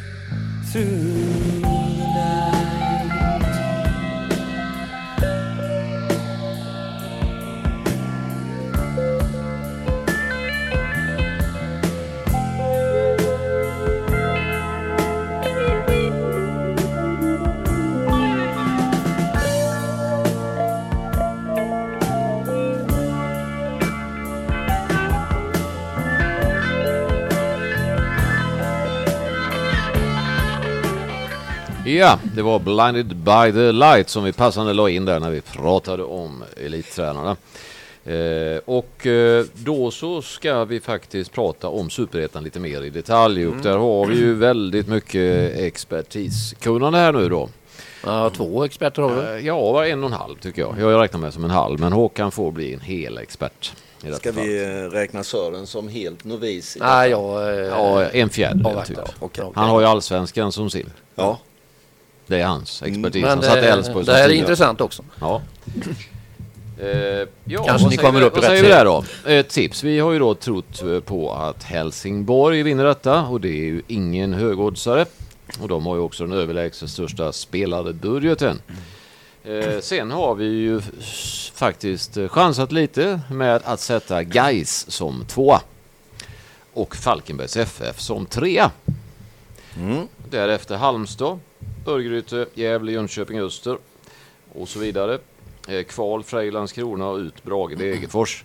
Ja, 31.87 32.19
det 32.35 32.43
var 32.43 32.59
Blinded 32.59 33.17
by 33.17 33.53
the 33.53 33.73
Light 33.73 34.09
som 34.09 34.25
vi 34.25 34.33
passande 34.33 34.73
la 34.73 34.89
in 34.89 35.05
där 35.05 35.21
när 35.21 35.31
vi 35.31 35.41
pratade 35.41 36.03
om 36.03 36.45
elittränarna. 36.57 37.37
Eh, 38.05 38.61
och 38.65 39.07
eh, 39.07 39.45
då 39.55 39.91
så 39.91 40.23
ska 40.23 40.65
vi 40.65 40.81
faktiskt 40.81 41.33
prata 41.33 41.69
om 41.69 41.91
superettan 41.91 42.45
lite 42.45 42.61
mer 42.61 42.83
i 42.83 42.91
detalj 42.91 43.47
och 43.47 43.57
där 43.57 43.77
har 43.77 44.07
vi 44.07 44.17
ju 44.17 44.35
väldigt 44.35 44.89
mycket 44.89 45.57
expertiskunnande 45.59 46.99
här 46.99 47.13
nu 47.13 47.29
då. 47.29 47.49
Ja, 48.05 48.31
två 48.31 48.65
experter 48.65 49.03
har 49.03 49.15
vi. 49.15 49.41
Eh, 49.41 49.47
ja, 49.47 49.87
en 49.87 50.05
och 50.05 50.11
en 50.11 50.17
halv 50.17 50.37
tycker 50.37 50.63
jag. 50.63 50.75
Jag 50.79 51.03
räknar 51.03 51.21
med 51.21 51.35
som 51.35 51.45
en 51.45 51.51
halv, 51.51 51.81
men 51.81 51.93
Håkan 51.93 52.31
får 52.31 52.53
bli 52.53 52.75
en 52.75 52.81
hel 52.81 53.19
expert. 53.19 53.73
Ska 54.17 54.33
vi 54.33 54.65
eh, 54.65 54.91
räkna 54.91 55.25
Sören 55.25 55.67
som 55.67 55.89
helt 55.89 56.25
novis? 56.25 56.77
Nej, 56.81 57.11
jag... 57.11 57.59
Ja, 57.67 58.05
en 58.05 58.31
fjärdedel 58.31 58.87
typ. 58.87 58.99
Han 59.55 59.69
har 59.71 59.81
ju 59.81 59.87
allsvenskan 59.87 60.53
som 60.53 60.71
sin. 60.71 60.91
Ja. 61.15 61.39
Det 62.33 62.41
är 62.41 62.47
hans 62.47 62.83
expertis. 62.83 63.21
Men 63.23 63.31
Han 63.31 63.43
satt 63.43 63.57
i 63.57 63.61
det, 63.61 63.69
Elfsborg 63.69 64.05
det 64.07 64.13
här 64.13 64.29
är 64.29 64.33
intressant 64.33 64.81
också. 64.81 65.03
Ja. 65.21 65.43
Eh, 66.81 67.29
ja, 67.45 67.65
Kanske 67.65 67.89
ni 67.89 67.97
kommer 67.97 68.21
vi- 68.21 68.27
upp 68.27 68.37
i 68.37 68.41
rätt 68.41 68.45
säger 68.47 68.63
vi 68.63 68.69
där 68.69 68.85
då? 68.85 69.05
Ett 69.27 69.49
tips. 69.49 69.83
Vi 69.85 69.99
har 69.99 70.13
ju 70.13 70.19
då 70.19 70.35
trott 70.35 70.83
eh, 70.83 71.01
på 71.01 71.33
att 71.33 71.63
Helsingborg 71.63 72.63
vinner 72.63 72.85
detta 72.85 73.23
och 73.23 73.41
det 73.41 73.49
är 73.49 73.65
ju 73.67 73.83
ingen 73.87 74.33
högoddsare. 74.33 75.07
Och 75.61 75.69
de 75.69 75.87
har 75.87 75.95
ju 75.97 76.01
också 76.01 76.27
den 76.27 76.39
överlägset 76.39 76.91
största 76.91 77.33
spelarbudgeten. 77.33 78.61
Eh, 79.45 79.81
sen 79.81 80.11
har 80.11 80.35
vi 80.35 80.45
ju 80.45 80.81
faktiskt 81.55 82.17
eh, 82.17 82.29
chansat 82.29 82.73
lite 82.73 83.21
med 83.31 83.63
att 83.65 83.81
sätta 83.81 84.23
Geis 84.23 84.87
som 84.91 85.25
tvåa. 85.29 85.61
Och 86.73 86.97
Falkenbergs 86.97 87.57
FF 87.57 88.01
som 88.01 88.27
trea. 88.27 88.71
Mm. 89.77 90.07
Därefter 90.31 90.77
Halmstad, 90.77 91.39
Örgryte, 91.87 92.47
Gävle, 92.55 92.93
Jönköping, 92.93 93.41
Öster 93.41 93.79
och 94.53 94.69
så 94.69 94.79
vidare. 94.79 95.19
Eh, 95.69 95.83
Kval, 95.83 96.25
Frejlands 96.25 96.73
krona 96.73 97.09
och 97.09 97.19
ut 97.19 97.45
Brage, 97.45 97.79
Degerfors. 97.79 98.45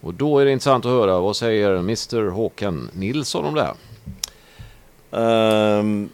Och 0.00 0.14
då 0.14 0.38
är 0.38 0.44
det 0.44 0.52
intressant 0.52 0.84
att 0.84 0.90
höra 0.90 1.20
vad 1.20 1.36
säger 1.36 1.76
Mr 1.76 2.30
Håkan 2.30 2.90
Nilsson 2.92 3.44
om 3.44 3.54
det 3.54 3.62
här? 3.62 3.74
Um, 5.10 6.10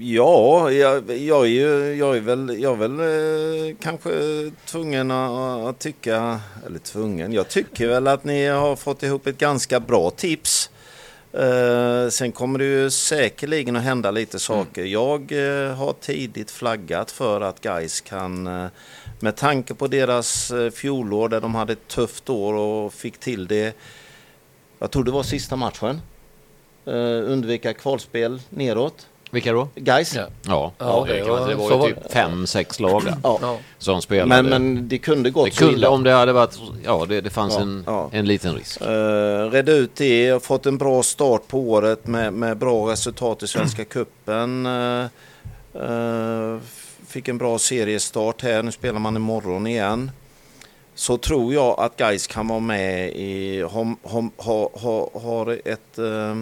ja, 0.00 0.70
jag, 0.70 1.10
jag, 1.10 1.44
är 1.44 1.50
ju, 1.50 1.94
jag 1.94 2.16
är 2.16 2.20
väl, 2.20 2.56
jag 2.62 2.72
är 2.72 2.88
väl 2.88 3.00
eh, 3.00 3.76
kanske 3.80 4.10
tvungen 4.64 5.10
att, 5.10 5.66
att 5.66 5.78
tycka, 5.78 6.40
eller 6.66 6.78
tvungen, 6.78 7.32
jag 7.32 7.48
tycker 7.48 7.88
väl 7.88 8.06
att 8.06 8.24
ni 8.24 8.46
har 8.46 8.76
fått 8.76 9.02
ihop 9.02 9.26
ett 9.26 9.38
ganska 9.38 9.80
bra 9.80 10.10
tips. 10.10 10.70
Eh, 11.32 12.08
sen 12.08 12.32
kommer 12.32 12.58
det 12.58 12.64
ju 12.64 12.90
säkerligen 12.90 13.76
att 13.76 13.82
hända 13.82 14.10
lite 14.10 14.38
saker. 14.38 14.84
Jag 14.84 15.32
eh, 15.32 15.74
har 15.74 15.92
tidigt 15.92 16.50
flaggat 16.50 17.10
för 17.10 17.40
att 17.40 17.60
guys 17.60 18.00
kan, 18.00 18.46
eh, 18.46 18.66
med 19.20 19.36
tanke 19.36 19.74
på 19.74 19.86
deras 19.86 20.52
fjolår 20.74 21.28
där 21.28 21.40
de 21.40 21.54
hade 21.54 21.72
ett 21.72 21.88
tufft 21.88 22.30
år 22.30 22.54
och 22.54 22.92
fick 22.92 23.18
till 23.18 23.46
det, 23.46 23.76
jag 24.78 24.90
tror 24.90 25.04
det 25.04 25.10
var 25.10 25.22
sista 25.22 25.56
matchen, 25.56 26.00
undvika 26.84 27.74
kvalspel 27.74 28.40
neråt. 28.50 29.06
Vilka 29.30 29.52
då? 29.52 29.68
Guys. 29.74 30.14
Ja. 30.14 30.26
Ja, 30.46 30.72
Ja, 30.78 31.04
det, 31.08 31.12
det 31.12 31.18
kan 31.20 31.28
man, 31.28 31.40
var- 31.40 31.48
det 31.48 31.54
var 31.54 31.68
så 31.68 31.74
ju 31.74 31.78
var 31.78 31.88
typ 31.88 32.12
fem, 32.12 32.46
sex 32.46 32.80
lag 32.80 33.02
Ja. 33.22 33.58
Som 33.78 34.02
spelade. 34.02 34.28
Men, 34.42 34.46
men 34.46 34.88
det 34.88 34.98
kunde 34.98 35.30
gått 35.30 35.44
det 35.44 35.52
så 35.52 35.58
kunde 35.58 35.74
illa. 35.74 35.88
om 35.90 36.04
det 36.04 36.12
hade 36.12 36.32
varit, 36.32 36.58
ja 36.84 37.06
det, 37.08 37.20
det 37.20 37.30
fanns 37.30 37.54
Ja, 37.54 37.60
en, 37.62 37.84
ja. 37.86 38.08
en 38.12 38.26
liten 38.26 38.54
risk. 38.54 38.80
Uh, 38.82 38.88
Redde 39.50 39.72
ut 39.72 39.96
det 39.96 40.32
och 40.32 40.42
fått 40.42 40.66
en 40.66 40.78
bra 40.78 41.02
start 41.02 41.48
på 41.48 41.58
året 41.60 42.06
med, 42.06 42.32
med 42.32 42.56
bra 42.58 42.92
resultat 42.92 43.42
i 43.42 43.46
Svenska 43.46 43.84
Cupen. 43.84 44.66
Eh, 44.66 45.04
eh, 45.74 46.58
fick 47.06 47.28
en 47.28 47.38
bra 47.38 47.58
seriestart 47.58 48.42
här. 48.42 48.62
Nu 48.62 48.72
spelar 48.72 48.98
man 48.98 49.16
imorgon 49.16 49.66
igen. 49.66 50.10
Så 50.94 51.16
tror 51.18 51.54
jag 51.54 51.80
att 51.80 51.96
Gais 51.96 52.26
kan 52.26 52.48
vara 52.48 52.60
med 52.60 53.08
i... 53.08 53.62
Har, 53.62 53.96
har, 54.08 54.30
har, 54.36 54.70
har, 54.80 55.20
har 55.20 55.52
ett... 55.64 55.98
eh, 55.98 56.34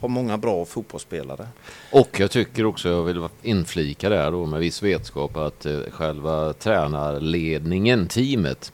har 0.00 0.08
många 0.08 0.38
bra 0.38 0.64
fotbollsspelare. 0.64 1.48
Och 1.92 2.20
jag 2.20 2.30
tycker 2.30 2.66
också, 2.66 2.88
jag 2.88 3.02
vill 3.02 3.28
inflika 3.42 4.08
där 4.08 4.30
då 4.30 4.46
med 4.46 4.60
viss 4.60 4.82
vetskap 4.82 5.36
att 5.36 5.66
eh, 5.66 5.80
själva 5.90 6.52
tränarledningen, 6.52 8.06
teamet 8.06 8.72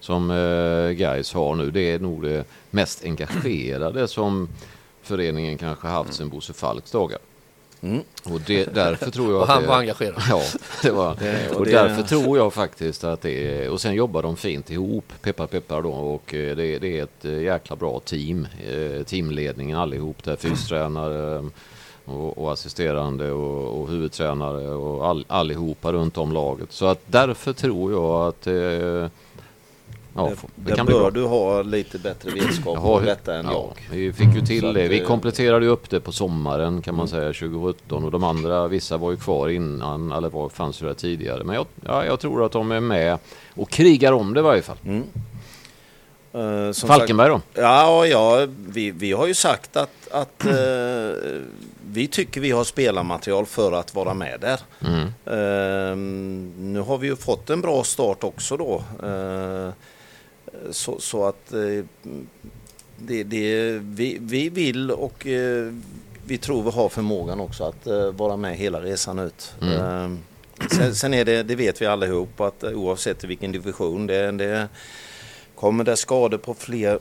som 0.00 0.30
eh, 0.30 0.90
Gais 0.90 1.34
har 1.34 1.54
nu, 1.54 1.70
det 1.70 1.92
är 1.92 1.98
nog 1.98 2.22
det 2.22 2.44
mest 2.70 3.04
engagerade 3.04 4.08
som 4.08 4.48
föreningen 5.02 5.58
kanske 5.58 5.88
haft 5.88 6.14
sedan 6.14 6.28
Bosse 6.28 6.52
Falks 6.52 6.90
dagar. 6.90 7.18
Mm. 7.82 8.02
Och 8.24 8.40
det, 8.46 8.74
därför 8.74 9.10
tror 9.10 9.32
jag 9.32 9.40
Och 9.42 9.46
han 9.48 9.62
det, 9.62 9.68
var 9.68 9.76
engagerad. 9.78 10.22
Ja, 10.30 10.42
det 10.82 10.90
var 10.90 11.14
Det- 11.20 11.50
och 11.50 11.56
Och 11.56 11.64
det- 11.64 11.70
därför 11.72 12.02
tror 12.02 12.38
jag 12.38 12.52
faktiskt 12.52 13.04
att 13.04 13.20
det 13.22 13.30
är... 13.64 13.70
Och 13.70 13.80
sen 13.80 13.94
jobbar 13.94 14.22
de 14.22 14.36
fint 14.36 14.70
ihop, 14.70 15.04
peppar 15.22 15.46
peppar 15.46 15.82
då. 15.82 15.90
Och 15.90 16.34
eh, 16.34 16.56
det, 16.56 16.78
det 16.78 16.98
är 16.98 17.02
ett 17.02 17.24
eh, 17.24 17.42
jäkla 17.42 17.76
bra 17.76 18.00
team. 18.00 18.46
Eh, 18.68 19.02
Teamledningen 19.04 19.78
allihop 19.78 20.24
där, 20.24 20.36
fystränare 20.36 21.50
och, 22.04 22.38
och 22.38 22.52
assisterande 22.52 23.32
och, 23.32 23.80
och 23.82 23.88
huvudtränare 23.88 24.68
och 24.68 25.06
all, 25.06 25.24
allihopa 25.28 25.92
runt 25.92 26.18
om 26.18 26.32
laget. 26.32 26.72
Så 26.72 26.86
att 26.86 27.00
därför 27.06 27.52
tror 27.52 27.92
jag 27.92 28.28
att 28.28 28.46
ja, 30.14 30.30
det 30.54 30.70
Där 30.70 30.76
kan 30.76 30.86
bör 30.86 31.10
du 31.10 31.24
ha 31.24 31.62
lite 31.62 31.98
bättre 31.98 32.30
vetskap 32.30 32.78
om 32.78 33.04
detta 33.04 33.34
än 33.34 33.46
ja, 33.46 33.52
jag. 33.52 33.96
Vi 33.96 34.12
fick 34.12 34.34
ju 34.34 34.40
till 34.40 34.66
att, 34.66 34.74
det. 34.74 34.88
Vi 34.88 35.00
kompletterade 35.00 35.64
ju 35.66 35.70
upp 35.70 35.90
det 35.90 36.00
på 36.00 36.12
sommaren 36.12 36.82
kan 36.82 36.94
man 36.94 37.08
säga 37.08 37.32
2017 37.32 38.04
och 38.04 38.10
de 38.10 38.24
andra, 38.24 38.68
vissa 38.68 38.96
var 38.96 39.10
ju 39.10 39.16
kvar 39.16 39.48
innan 39.48 40.12
eller 40.12 40.28
var, 40.28 40.48
fanns 40.48 40.82
ju 40.82 40.86
där 40.86 40.94
tidigare. 40.94 41.44
Men 41.44 41.54
jag, 41.54 41.66
ja, 41.84 42.04
jag 42.04 42.20
tror 42.20 42.44
att 42.44 42.52
de 42.52 42.72
är 42.72 42.80
med 42.80 43.18
och 43.54 43.70
krigar 43.70 44.12
om 44.12 44.34
det 44.34 44.40
i 44.40 44.42
varje 44.42 44.62
fall. 44.62 44.76
Mm. 44.84 45.04
Som 46.72 46.88
Falkenberg 46.88 47.28
då? 47.28 47.34
Sagt, 47.34 47.46
ja, 47.54 48.06
ja 48.06 48.46
vi, 48.68 48.90
vi 48.90 49.12
har 49.12 49.26
ju 49.26 49.34
sagt 49.34 49.76
att, 49.76 50.08
att 50.10 50.44
eh, 50.44 50.52
vi 51.90 52.08
tycker 52.10 52.40
vi 52.40 52.50
har 52.50 52.64
spelarmaterial 52.64 53.46
för 53.46 53.72
att 53.72 53.94
vara 53.94 54.14
med 54.14 54.40
där. 54.40 54.60
Mm. 54.80 55.02
Eh, 55.26 55.96
nu 56.58 56.80
har 56.80 56.98
vi 56.98 57.06
ju 57.06 57.16
fått 57.16 57.50
en 57.50 57.60
bra 57.60 57.84
start 57.84 58.24
också 58.24 58.56
då. 58.56 58.82
Så, 60.70 61.00
så 61.00 61.24
att 61.24 61.52
eh, 61.52 61.84
det, 62.98 63.24
det, 63.24 63.72
vi, 63.82 64.18
vi 64.20 64.48
vill 64.48 64.90
och 64.90 65.26
eh, 65.26 65.72
vi 66.24 66.38
tror 66.38 66.62
vi 66.62 66.70
har 66.70 66.88
förmågan 66.88 67.40
också 67.40 67.64
att 67.64 67.86
eh, 67.86 68.10
vara 68.12 68.36
med 68.36 68.56
hela 68.56 68.80
resan 68.80 69.18
ut. 69.18 69.54
Eh, 69.62 70.10
sen, 70.70 70.94
sen 70.94 71.14
är 71.14 71.24
det, 71.24 71.42
det 71.42 71.54
vet 71.54 71.82
vi 71.82 71.86
allihop, 71.86 72.40
att 72.40 72.64
oavsett 72.64 73.24
vilken 73.24 73.52
division 73.52 74.06
det, 74.06 74.30
det 74.30 74.68
kommer 75.54 75.84
det 75.84 75.96
skador 75.96 76.38
på 76.38 76.54
fler 76.54 76.98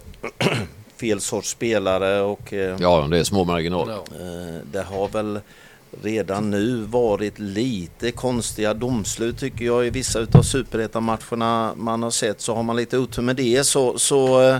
fel 0.99 1.21
sorts 1.21 1.49
spelare 1.49 2.21
och 2.21 2.53
Ja, 2.79 3.07
det 3.11 3.19
är 3.19 3.23
små 3.23 3.43
marginaler. 3.43 3.99
Det 4.71 4.81
har 4.81 5.07
väl 5.07 5.39
redan 6.01 6.49
nu 6.49 6.75
varit 6.75 7.39
lite 7.39 8.11
konstiga 8.11 8.73
domslut 8.73 9.39
tycker 9.39 9.65
jag 9.65 9.87
i 9.87 9.89
vissa 9.89 10.19
utav 10.19 10.41
superettan-matcherna 10.41 11.73
man 11.75 12.03
har 12.03 12.11
sett 12.11 12.41
så 12.41 12.55
har 12.55 12.63
man 12.63 12.75
lite 12.75 12.97
otur 12.97 13.21
med 13.21 13.35
det 13.35 13.63
så, 13.63 13.99
så, 13.99 14.41
eh, 14.41 14.55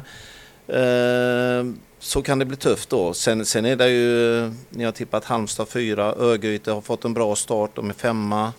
eh, 0.82 1.65
så 2.00 2.21
kan 2.21 2.39
det 2.39 2.45
bli 2.45 2.58
tufft 2.58 2.89
då. 2.89 3.13
Sen, 3.13 3.45
sen 3.45 3.65
är 3.65 3.76
det 3.76 3.89
ju, 3.89 4.52
ni 4.69 4.84
har 4.84 4.91
tippat 4.91 5.26
Halmstad 5.26 5.69
4, 5.69 6.13
Örgryte 6.17 6.71
har 6.71 6.82
fått 6.82 7.06
en 7.06 7.13
bra 7.13 7.36
start, 7.36 7.71
de 7.76 7.89
är 7.89 7.93
femma. 7.93 8.54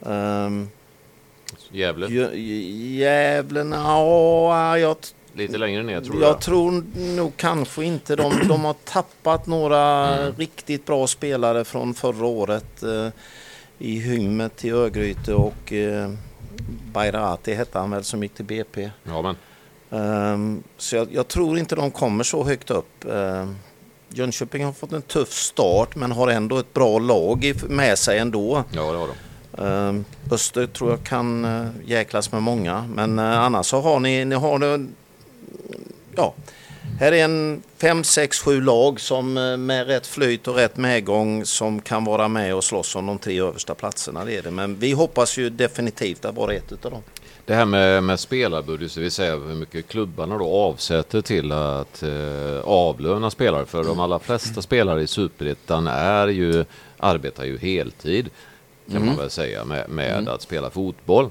Um, 0.00 0.68
Gävle, 1.70 2.36
Gävle, 2.36 3.60
ja, 3.60 4.78
jag 4.78 4.96
lite 5.36 5.58
längre 5.58 5.82
ner 5.82 6.00
tror 6.00 6.20
jag 6.20 6.30
jag. 6.30 6.40
tror 6.40 6.84
nog 7.16 7.36
kanske 7.36 7.84
inte 7.84 8.16
de, 8.16 8.32
de 8.48 8.64
har 8.64 8.74
tappat 8.84 9.46
några 9.46 10.06
Mm. 10.16 10.34
riktigt 10.38 10.86
bra 10.86 11.06
spelare 11.06 11.64
från 11.64 11.94
förra 11.94 12.26
året. 12.26 12.82
Eh, 12.82 13.08
I 13.78 13.98
Hymmet 13.98 14.56
till 14.56 14.72
Örgryte 14.74 15.34
och 15.34 15.72
eh, 15.72 16.10
Bayrati 16.92 17.54
hette 17.54 17.78
han 17.78 17.90
väl 17.90 18.04
som 18.04 18.22
gick 18.22 18.34
till 18.34 18.44
BP. 18.44 18.90
Ja, 19.04 19.22
men 19.22 19.36
Ehm, 19.90 20.62
så 20.76 20.96
jag, 20.96 21.08
jag 21.12 21.28
tror 21.28 21.58
inte 21.58 21.74
de 21.76 21.90
kommer 21.90 22.24
så 22.24 22.44
högt 22.44 22.70
upp. 22.70 23.04
Ehm, 23.12 23.56
Jönköping 24.08 24.64
har 24.64 24.72
fått 24.72 24.92
en 24.92 25.02
tuff 25.02 25.32
start 25.32 25.96
men 25.96 26.12
har 26.12 26.28
ändå 26.28 26.58
ett 26.58 26.74
bra 26.74 26.98
lag 26.98 27.52
med 27.68 27.98
sig 27.98 28.18
ändå. 28.18 28.64
ja, 28.72 28.92
det 28.92 28.98
har 28.98 29.08
de. 29.08 29.62
Ehm, 29.64 30.04
Öster 30.30 30.66
tror 30.66 30.90
jag 30.90 31.02
kan 31.04 31.44
uh, 31.44 31.66
jäklas 31.84 32.32
med 32.32 32.42
många. 32.42 32.88
Men 32.94 33.18
eh, 33.18 33.40
annars 33.40 33.66
så 33.66 33.80
har 33.80 34.00
ni, 34.00 34.24
ni 34.24 34.34
har 34.34 34.58
ja, 36.16 36.34
här 37.00 37.12
är 37.12 37.24
en 37.24 37.62
fem, 37.78 38.04
sex, 38.04 38.40
sju 38.40 38.60
lag 38.60 39.00
som 39.00 39.36
eh, 39.36 39.56
med 39.56 39.86
rätt 39.86 40.06
flyt 40.06 40.48
och 40.48 40.54
rätt 40.54 40.76
medgång 40.76 41.44
som 41.44 41.80
kan 41.80 42.04
vara 42.04 42.28
med 42.28 42.54
och 42.54 42.64
slåss 42.64 42.96
om 42.96 43.06
de 43.06 43.18
tre 43.18 43.40
översta 43.40 43.74
platserna. 43.74 44.24
Det 44.24 44.36
är 44.36 44.42
det. 44.42 44.50
Men 44.50 44.78
vi 44.78 44.92
hoppas 44.92 45.38
ju 45.38 45.50
definitivt 45.50 46.24
att 46.24 46.34
vara 46.34 46.52
ett 46.52 46.72
utav 46.72 46.90
dem. 46.90 47.02
Det 47.44 47.54
här 47.54 47.64
med, 47.64 48.04
med 48.04 48.20
spelarbudget, 48.20 48.94
det 48.94 49.00
vill 49.00 49.10
säga 49.10 49.36
hur 49.36 49.54
mycket 49.54 49.88
klubbarna 49.88 50.38
då 50.38 50.46
avsätter 50.46 51.20
till 51.20 51.52
att 51.52 52.02
eh, 52.02 52.60
avlöna 52.64 53.30
spelare. 53.30 53.66
För 53.66 53.84
de 53.84 54.00
allra 54.00 54.18
flesta 54.18 54.62
spelare 54.62 55.02
i 55.02 55.06
Superettan 55.06 55.86
är 55.86 56.28
ju, 56.28 56.64
arbetar 56.98 57.44
ju 57.44 57.58
heltid 57.58 58.30
kan 58.92 59.06
man 59.06 59.16
väl 59.16 59.30
säga 59.30 59.64
med, 59.64 59.88
med 59.88 60.28
att 60.28 60.42
spela 60.42 60.70
fotboll. 60.70 61.30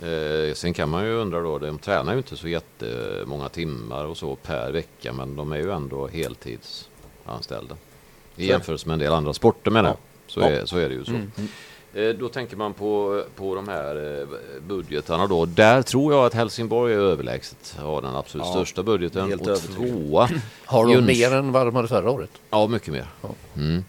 Eh, 0.00 0.54
sen 0.54 0.74
kan 0.74 0.88
man 0.88 1.04
ju 1.04 1.12
undra 1.14 1.40
då, 1.40 1.58
de 1.58 1.78
tränar 1.78 2.12
ju 2.12 2.18
inte 2.18 2.36
så 2.36 2.48
jättemånga 2.48 3.48
timmar 3.48 4.04
och 4.04 4.16
så 4.16 4.36
per 4.36 4.72
vecka 4.72 5.12
men 5.12 5.36
de 5.36 5.52
är 5.52 5.56
ju 5.56 5.70
ändå 5.72 6.08
heltidsanställda. 6.08 7.76
I 8.36 8.46
jämförelse 8.46 8.86
med 8.88 8.92
en 8.94 8.98
del 9.00 9.12
andra 9.12 9.32
sporter 9.32 9.70
menar 9.70 9.88
jag. 9.88 9.96
Så, 10.26 10.40
Ja. 10.40 10.46
är, 10.50 10.64
så 10.66 10.76
är 10.78 10.88
det 10.88 10.94
ju 10.94 11.04
så. 11.04 11.12
Eh, 11.94 12.08
Då 12.08 12.28
tänker 12.28 12.56
man 12.56 12.74
på, 12.74 13.24
på 13.36 13.54
de 13.54 13.68
här 13.68 14.20
eh, 14.20 14.26
budgetarna 14.68 15.26
då. 15.26 15.46
Där 15.46 15.82
tror 15.82 16.12
jag 16.14 16.24
att 16.26 16.34
Helsingborg 16.34 16.94
är 16.94 16.98
överlägset. 16.98 17.76
Har 17.78 18.02
den 18.02 18.14
absolut 18.16 18.46
Ja, 18.46 18.52
största 18.52 18.82
budgeten. 18.82 19.28
helt 19.28 19.46
och 19.48 19.58
tvåa. 19.58 20.28
Har 20.64 20.84
de 20.84 20.92
Jönköping. 20.92 21.18
mer 21.20 21.32
än 21.36 21.52
vad 21.52 21.66
de 21.66 21.74
hade 21.76 21.88
förra 21.88 22.10
året? 22.10 22.30
Ja, 22.50 22.66
mycket 22.66 22.92
mer. 22.92 23.06
Mm. 23.56 23.84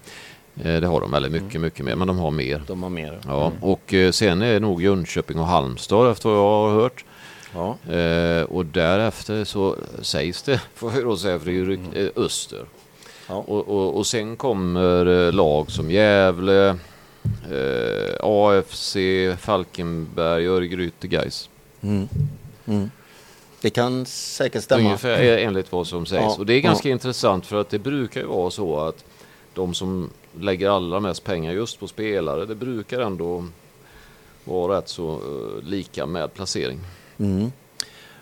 Eh, 0.64 0.82
Det 0.82 0.88
har 0.88 1.02
de, 1.02 1.14
eller 1.14 1.30
mycket, 1.30 1.62
mycket 1.62 1.86
mer. 1.86 1.96
Men 1.96 2.08
de 2.08 2.18
har 2.18 2.32
mer. 2.32 2.64
De 2.68 2.84
har 2.84 2.90
mer. 2.90 3.20
Ja, 3.28 3.52
och 3.62 3.94
eh, 3.94 4.12
sen 4.12 4.42
är 4.42 4.60
nog 4.60 4.82
Jönköping 4.84 5.40
och 5.40 5.46
Halmstad 5.46 6.12
efter 6.12 6.30
vad 6.30 6.38
jag 6.38 6.44
har 6.70 6.82
hört. 6.82 7.06
Ja. 7.54 7.94
Eh, 7.94 8.44
och 8.44 8.66
därefter 8.66 9.44
så 9.44 9.76
sägs 10.02 10.44
det, 10.44 10.62
får 10.76 10.94
jag 10.94 11.04
då 11.04 11.18
säga, 11.18 11.40
för 11.40 11.46
det 11.46 11.52
är 11.52 11.56
ju 11.56 11.66
rykt- 11.66 11.96
eh, 12.18 12.24
Öster. 12.24 12.66
Ja. 13.28 13.36
Och, 13.36 13.68
och, 13.70 13.98
och 13.98 14.08
sen 14.08 14.36
kommer 14.36 15.32
lag 15.32 15.72
som 15.72 15.92
Gävle, 15.92 16.68
eh, 17.52 18.16
AFC, 18.22 18.98
Falkenberg, 19.40 20.48
Örgryte, 20.48 21.08
Gais. 21.08 21.50
Mm. 21.82 22.08
Mm. 22.66 22.92
Det 23.62 23.70
kan 23.70 24.06
säkert 24.06 24.64
stämma. 24.64 24.82
Ungefär 24.84 25.38
enligt 25.38 25.72
vad 25.72 25.88
som 25.88 26.06
sägs. 26.06 26.22
Ja, 26.24 26.36
Och 26.40 26.46
det 26.46 26.54
är 26.54 26.60
ganska 26.62 26.90
intressant 26.90 27.46
för 27.46 27.62
att 27.62 27.70
det 27.70 27.80
brukar 27.80 28.22
ju 28.22 28.28
vara 28.28 28.52
så 28.52 28.80
att 28.80 29.04
de 29.54 29.74
som 29.74 30.10
lägger 30.40 30.70
allra 30.70 31.00
mest 31.00 31.24
pengar 31.24 31.54
just 31.54 31.80
på 31.80 31.88
spelare, 31.88 32.46
det 32.46 32.56
brukar 32.56 33.00
ändå 33.00 33.46
vara 34.44 34.78
rätt 34.78 34.90
så 34.90 35.12
eh, 35.12 35.64
lika 35.64 36.06
med 36.06 36.34
placering. 36.34 36.80
Mm. 37.18 37.52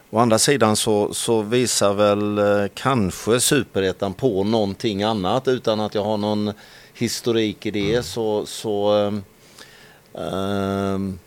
Å 0.09 0.19
andra 0.19 0.39
sidan 0.39 0.75
så, 0.75 1.13
så 1.13 1.41
visar 1.41 1.93
väl 1.93 2.37
eh, 2.37 2.69
kanske 2.73 3.39
superettan 3.39 4.13
på 4.13 4.43
någonting 4.43 5.03
annat 5.03 5.47
utan 5.47 5.79
att 5.79 5.95
jag 5.95 6.03
har 6.03 6.17
någon 6.17 6.53
historik 6.93 7.65
i 7.65 7.71
det 7.71 8.03
så, 8.03 8.45
så 8.45 8.89
ehm, 8.93 9.23
ehm, 10.13 11.19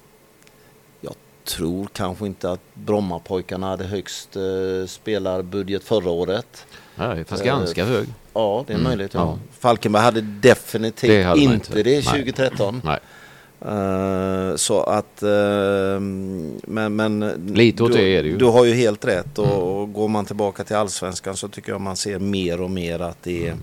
jag 1.01 1.14
tror 1.45 1.89
kanske 1.93 2.26
inte 2.26 2.51
att 2.51 2.61
Brommapojkarna 2.74 3.66
hade 3.66 3.85
högst 3.85 4.37
eh, 4.37 4.87
spelarbudget 4.87 5.85
förra 5.85 6.11
året. 6.11 6.66
Nej, 6.95 7.24
fast 7.24 7.43
Eh, 7.43 7.47
ganska 7.47 7.85
hög. 7.85 8.09
Ja, 8.35 8.64
det 8.66 8.72
är 8.72 8.74
Mm, 8.74 8.85
möjligt. 8.89 9.14
Ja. 9.14 9.20
ja. 9.20 9.39
Falkenberg 9.61 10.03
hade 10.03 10.20
definitivt 10.20 11.11
Det 11.11 11.22
hade 11.22 11.41
inte 11.41 11.55
inte. 11.55 11.82
det 11.82 11.91
Nej. 11.91 12.03
2013. 12.03 12.80
Nej. 12.85 12.99
Eh, 13.61 14.57
så 14.57 14.80
att, 14.80 15.22
eh, 15.22 16.01
men, 16.01 16.97
men 16.97 17.32
Lite 17.55 17.82
åt 17.82 17.93
du, 17.93 17.99
det 17.99 18.05
är 18.16 18.22
det 18.22 18.28
ju. 18.28 18.37
Du 18.37 18.45
har 18.45 18.64
ju 18.64 18.74
helt 18.74 19.05
rätt 19.05 19.39
och, 19.39 19.47
Mm. 19.47 19.59
och 19.59 19.93
går 19.93 20.09
man 20.09 20.24
tillbaka 20.24 20.64
till 20.64 20.76
allsvenskan 20.76 21.37
så 21.37 21.49
tycker 21.49 21.72
jag 21.72 21.80
man 21.80 21.97
ser 21.97 22.18
mer 22.18 22.61
och 22.61 22.70
mer 22.70 22.99
att 23.01 23.22
det 23.22 23.47
är 23.47 23.57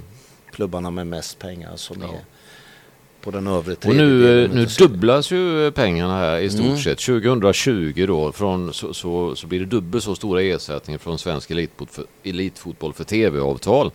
klubbarna 0.52 0.92
med 0.92 1.08
mest 1.08 1.40
pengar 1.40 1.72
som 1.76 1.96
Mm. 1.96 2.10
Ja. 2.10 2.16
är 2.16 2.22
på 3.22 3.32
den 3.32 3.48
övre 3.48 3.74
Och 3.74 3.96
nu, 3.96 4.48
nu 4.54 4.66
dubblas 4.66 5.32
ju 5.32 5.72
pengarna 5.72 6.18
här 6.18 6.40
i 6.40 6.50
stort 6.50 6.66
Mm. 6.66 6.78
sett. 6.78 7.00
2020 7.00 8.06
då 8.08 8.32
från, 8.32 8.74
så, 8.74 8.94
så, 8.94 9.36
så 9.36 9.48
blir 9.48 9.60
det 9.60 9.66
dubbelt 9.66 10.04
så 10.04 10.16
stora 10.16 10.42
ersättningar 10.42 10.98
från 11.00 11.20
svensk 11.20 11.52
elitfot, 11.52 11.92
för, 11.92 12.06
elitfotboll 12.24 12.94
för 12.94 13.04
tv-avtal. 13.04 13.92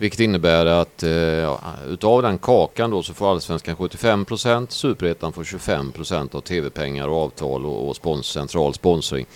Vilket 0.00 0.20
innebär 0.20 0.66
att 0.66 1.02
eh, 1.02 1.10
ja, 1.10 1.60
utav 1.88 2.22
den 2.22 2.38
kakan 2.38 2.90
då 2.90 3.02
så 3.02 3.14
får 3.14 3.30
allsvenskan 3.30 3.76
75%, 3.76 4.66
superettan 4.70 5.32
får 5.32 5.44
25% 5.44 6.36
av 6.36 6.40
tv-pengar 6.40 7.08
och 7.08 7.16
avtal 7.16 7.66
och, 7.66 7.88
och 7.88 7.96
spons, 7.96 8.26
central 8.26 8.74
sponsring. 8.74 9.26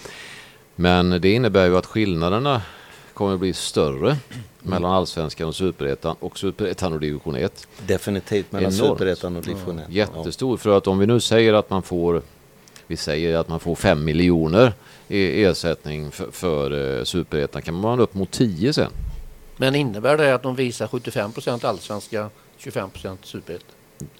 Men 0.76 1.20
det 1.20 1.32
innebär 1.32 1.66
ju 1.66 1.76
att 1.76 1.86
skillnaderna 1.86 2.62
kommer 3.14 3.34
att 3.34 3.40
bli 3.40 3.52
större 3.52 4.16
mellan 4.62 4.92
allsvenskan 4.92 5.48
och 5.48 5.54
superettan 5.54 6.16
och 6.20 6.38
superettan 6.38 6.92
och 6.92 7.00
division 7.00 7.36
1. 7.36 7.66
Definitivt 7.86 8.52
mellan 8.52 8.72
Enormt. 8.72 8.98
superettan 8.98 9.36
och 9.36 9.42
division 9.42 9.78
1. 9.78 9.84
Jättestor. 9.88 10.56
För 10.56 10.76
att 10.76 10.86
om 10.86 10.98
vi 10.98 11.06
nu 11.06 11.20
säger 11.20 11.52
att 11.54 11.70
man 11.70 11.82
får 11.82 12.22
vi 12.86 12.96
säger 12.96 13.36
att 13.36 13.48
man 13.48 13.60
får 13.60 13.74
5 13.74 14.04
miljoner 14.04 14.72
i 15.08 15.44
ersättning 15.44 16.10
för, 16.10 16.30
för 16.30 16.98
eh, 16.98 17.04
superettan 17.04 17.62
kan 17.62 17.74
man 17.74 18.00
upp 18.00 18.14
mot 18.14 18.30
10 18.30 18.72
sen. 18.72 18.90
Men 19.56 19.74
innebär 19.74 20.16
det 20.16 20.34
att 20.34 20.42
de 20.42 20.54
visar 20.56 20.86
75% 20.86 21.64
allsvenska, 21.66 22.30
25 22.58 22.90
superettan? 23.22 23.68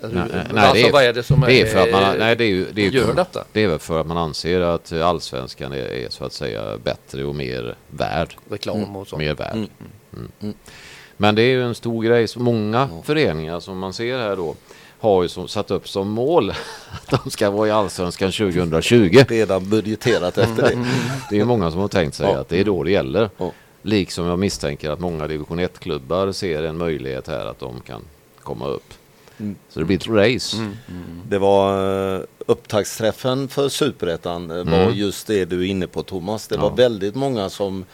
Eller 0.03 0.09
hur- 0.15 0.21
Nej, 0.21 0.47
nej, 0.53 0.65
alltså, 0.65 0.75
det 0.83 0.89
är- 0.89 0.93
vad 0.93 1.05
är 1.05 1.13
det 1.13 1.23
som 1.23 1.41
Det 1.41 1.61
är 1.61 1.67
för 1.67 1.79
att 1.79 1.93
man, 1.93 2.19
nej, 2.19 2.37
det 2.37 2.45
är 2.45 2.49
ju, 2.49 2.67
det 2.73 2.83
är 2.87 2.91
ju, 2.91 2.99
gör 2.99 3.15
detta? 3.15 3.45
Det 3.53 3.61
är 3.65 3.69
väl 3.69 3.79
för 3.79 4.01
att 4.01 4.07
man 4.07 4.17
anser 4.19 4.61
att 4.61 4.93
allsvenskan 4.93 5.73
är, 5.73 5.77
är 5.77 6.09
så 6.11 6.25
att 6.25 6.33
säga 6.33 6.79
bättre 6.85 7.25
och 7.25 7.35
mer 7.35 7.75
värd. 7.89 8.37
Reklam 8.51 8.97
och 8.97 9.09
sånt. 9.09 9.19
Mer 9.21 9.35
värd. 9.35 9.55
Mm. 9.55 9.69
Mm. 10.41 10.55
Men 11.17 11.35
det 11.35 11.43
är 11.43 11.47
ju 11.49 11.63
en 11.65 11.75
stor 11.75 12.03
grej. 12.05 12.29
Så 12.29 12.41
många 12.41 12.89
föreningar 13.05 13.61
som 13.61 13.79
man 13.79 13.93
ser 13.93 14.19
här 14.19 14.37
då 14.37 14.55
har 15.01 15.23
ju 15.23 15.29
som, 15.29 15.49
satt 15.49 15.71
upp 15.71 15.89
som 15.89 16.09
mål 16.09 16.51
att 16.91 17.23
de 17.25 17.31
ska 17.31 17.51
vara 17.51 17.69
i 17.69 17.71
allsvenskan 17.71 18.33
2020. 18.33 19.25
Redan 19.29 19.69
budgeterat 19.71 20.39
efter 20.39 20.63
det. 20.63 20.87
Det 21.31 21.35
är 21.37 21.39
ju 21.39 21.45
många 21.45 21.71
som 21.71 21.81
har 21.81 21.89
tänkt 21.89 22.15
sig 22.15 22.27
Ja. 22.27 22.39
att 22.41 22.49
det 22.49 22.61
är 22.61 22.65
då 22.65 22.83
det 22.83 22.91
gäller. 22.91 23.31
Ja. 23.39 23.53
Liksom 23.87 24.27
jag 24.27 24.39
misstänker 24.39 24.91
att 24.91 25.01
många 25.01 25.27
division 25.29 25.61
1-klubbar 25.61 26.33
ser 26.33 26.63
en 26.63 26.77
möjlighet 26.79 27.29
här 27.29 27.47
att 27.47 27.59
de 27.59 27.81
kan 27.81 28.03
komma 28.43 28.67
upp. 28.67 28.95
Mm. 29.41 29.57
Så 29.69 29.79
det 29.81 29.85
blir 29.85 29.97
ett 29.97 30.09
race. 30.09 30.57
Det 31.29 31.39
var 31.39 32.15
eh, 32.17 32.21
upptaktsträffen 32.47 33.49
för 33.49 33.69
superettan 33.69 34.51
eh, 34.51 34.57
var 34.57 34.83
Mm. 34.83 34.95
just 34.95 35.27
det 35.27 35.45
du 35.45 35.61
är 35.61 35.67
inne 35.67 35.87
på 35.87 36.03
Thomas. 36.03 36.49
Det 36.49 36.55
Ja. 36.55 36.61
var 36.61 36.77
väldigt 36.77 37.15
många 37.15 37.51
som 37.51 37.85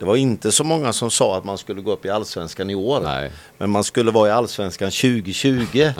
Det 0.00 0.06
var 0.06 0.16
inte 0.16 0.52
så 0.52 0.64
många 0.64 0.92
som 0.92 1.10
sa 1.10 1.36
att 1.36 1.44
man 1.44 1.58
skulle 1.58 1.80
gå 1.82 1.92
upp 1.92 2.04
i 2.04 2.10
allsvenskan 2.10 2.70
i 2.70 2.74
år. 2.74 3.00
Nej. 3.00 3.30
Men 3.58 3.70
man 3.70 3.84
skulle 3.84 4.10
vara 4.10 4.28
i 4.28 4.30
allsvenskan 4.32 4.90
2020. 4.90 5.90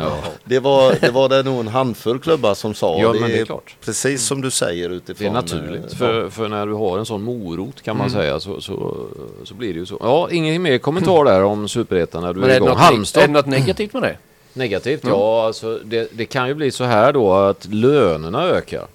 Det, 0.45 0.59
var, 0.59 0.97
det 1.01 1.11
var 1.11 1.29
det 1.29 1.43
nog 1.43 1.61
en 1.61 1.69
handfull 1.69 2.19
klubbar 2.19 2.55
som 2.55 2.75
sa. 2.75 2.99
Ja, 3.01 3.13
men 3.13 3.31
det 3.31 3.39
är 3.41 3.45
klart. 3.45 3.77
Precis 3.85 4.23
som 4.27 4.41
du 4.41 4.51
säger 4.51 4.89
Det 4.89 4.95
utifrån. 4.95 5.27
är 5.27 5.31
naturligt, 5.33 5.93
eh, 5.93 5.99
för, 5.99 6.31
för 6.31 6.49
när 6.49 6.67
du 6.67 6.73
har 6.75 6.99
en 6.99 7.07
sån 7.07 7.23
morot 7.23 7.83
kan 7.83 7.97
man 7.97 8.11
säga 8.11 8.41
så, 8.41 8.61
så, 8.61 9.07
så 9.45 9.55
blir 9.55 9.73
det 9.73 9.79
ju 9.79 9.87
så. 9.87 9.97
Ja, 10.01 10.29
ingen 10.31 10.63
mer 10.63 10.79
kommentar 10.79 11.25
där 11.25 11.43
om 11.45 11.69
Superettan 11.69 12.23
när 12.23 12.33
du 12.33 12.41
Men 12.41 12.51
är 12.51 12.55
är 12.55 12.61
det, 12.61 12.65
igång. 12.67 12.69
något, 12.69 12.79
neg- 12.79 12.83
är 12.83 12.85
Halmstad, 12.93 13.23
det 13.23 13.33
något 13.33 13.47
negativt 13.47 13.93
med 13.93 14.03
det? 14.03 14.17
negativt? 14.53 15.01
Ja, 15.07 15.47
alltså 15.47 15.79
det, 15.85 16.09
det 16.13 16.25
kan 16.27 16.49
ju 16.49 16.55
bli 16.55 16.71
så 16.71 16.85
här 16.85 17.13
då 17.13 17.33
att 17.35 17.67
lönerna 17.71 18.43
ökar. 18.45 18.87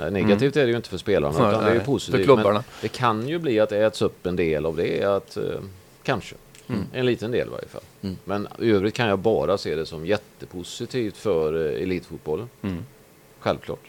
Eh, 0.00 0.10
Negativt 0.10 0.56
är 0.56 0.62
det 0.64 0.70
ju 0.70 0.76
inte 0.76 0.88
för 0.88 0.98
spelarna 0.98 1.38
Nej, 1.38 1.48
utan 1.50 1.64
det 1.64 1.70
är 1.70 1.74
ju 1.74 1.80
positivt. 1.80 2.16
för 2.16 2.24
klubbarna. 2.24 2.64
Det 2.82 2.88
kan 2.88 3.28
ju 3.28 3.38
bli 3.38 3.60
att 3.60 3.68
det 3.68 3.78
äts 3.86 4.02
upp 4.02 4.26
en 4.26 4.36
del 4.36 4.66
av 4.66 4.76
det. 4.76 5.04
Att, 5.04 5.36
eh, 5.36 5.42
kanske. 6.02 6.34
Mm. 6.68 6.84
En 6.92 7.06
liten 7.06 7.30
del 7.30 7.46
i 7.46 7.50
varje 7.50 7.68
fall. 7.68 8.16
Men 8.24 8.48
i 8.58 8.70
övrigt 8.70 8.94
kan 8.94 9.08
jag 9.08 9.18
bara 9.18 9.58
se 9.58 9.74
det 9.74 9.86
som 9.86 10.06
jättepositivt 10.06 11.16
för 11.16 11.66
eh, 11.76 11.82
elitfotbollen. 11.82 12.48
Mm. 12.62 12.84
Självklart. 13.40 13.80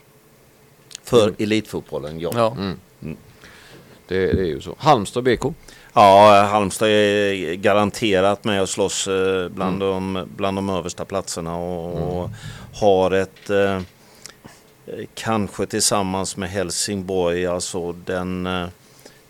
För 1.03 1.33
elitfotbollen, 1.37 2.19
ja. 2.19 2.31
Ja. 2.35 2.55
Det, 4.07 4.33
det 4.33 4.41
är 4.41 4.45
ju 4.45 4.61
så. 4.61 4.75
Halmstad 4.77 5.23
BK. 5.23 5.43
Ja, 5.93 6.47
Halmstad 6.51 6.89
är 6.89 7.53
garanterat 7.55 8.43
med 8.43 8.61
och 8.61 8.69
slåss 8.69 9.07
eh, 9.07 9.49
bland, 9.49 9.79
de, 9.79 10.27
bland 10.35 10.57
de 10.57 10.69
översta 10.69 11.05
platserna 11.05 11.55
och, 11.57 12.21
och 12.23 12.29
har 12.73 13.11
ett 13.11 13.49
eh, 13.49 13.81
kanske 15.13 15.65
tillsammans 15.65 16.37
med 16.37 16.49
Helsingborg 16.49 17.45
alltså 17.45 17.91
den, 17.91 18.45
eh, 18.45 18.67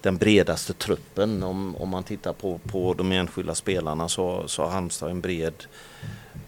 den 0.02 0.18
bredaste 0.18 0.74
truppen. 0.74 1.44
Om, 1.44 1.76
om 1.76 1.90
man 1.90 2.04
tittar 2.04 2.34
på, 2.34 2.60
på 2.68 2.94
de 2.94 3.12
enskilda 3.12 3.56
spelarna 3.56 4.10
så, 4.10 4.44
så 4.48 4.64
har 4.64 4.70
Halmstad 4.70 5.10
en 5.12 5.22
bred 5.22 5.54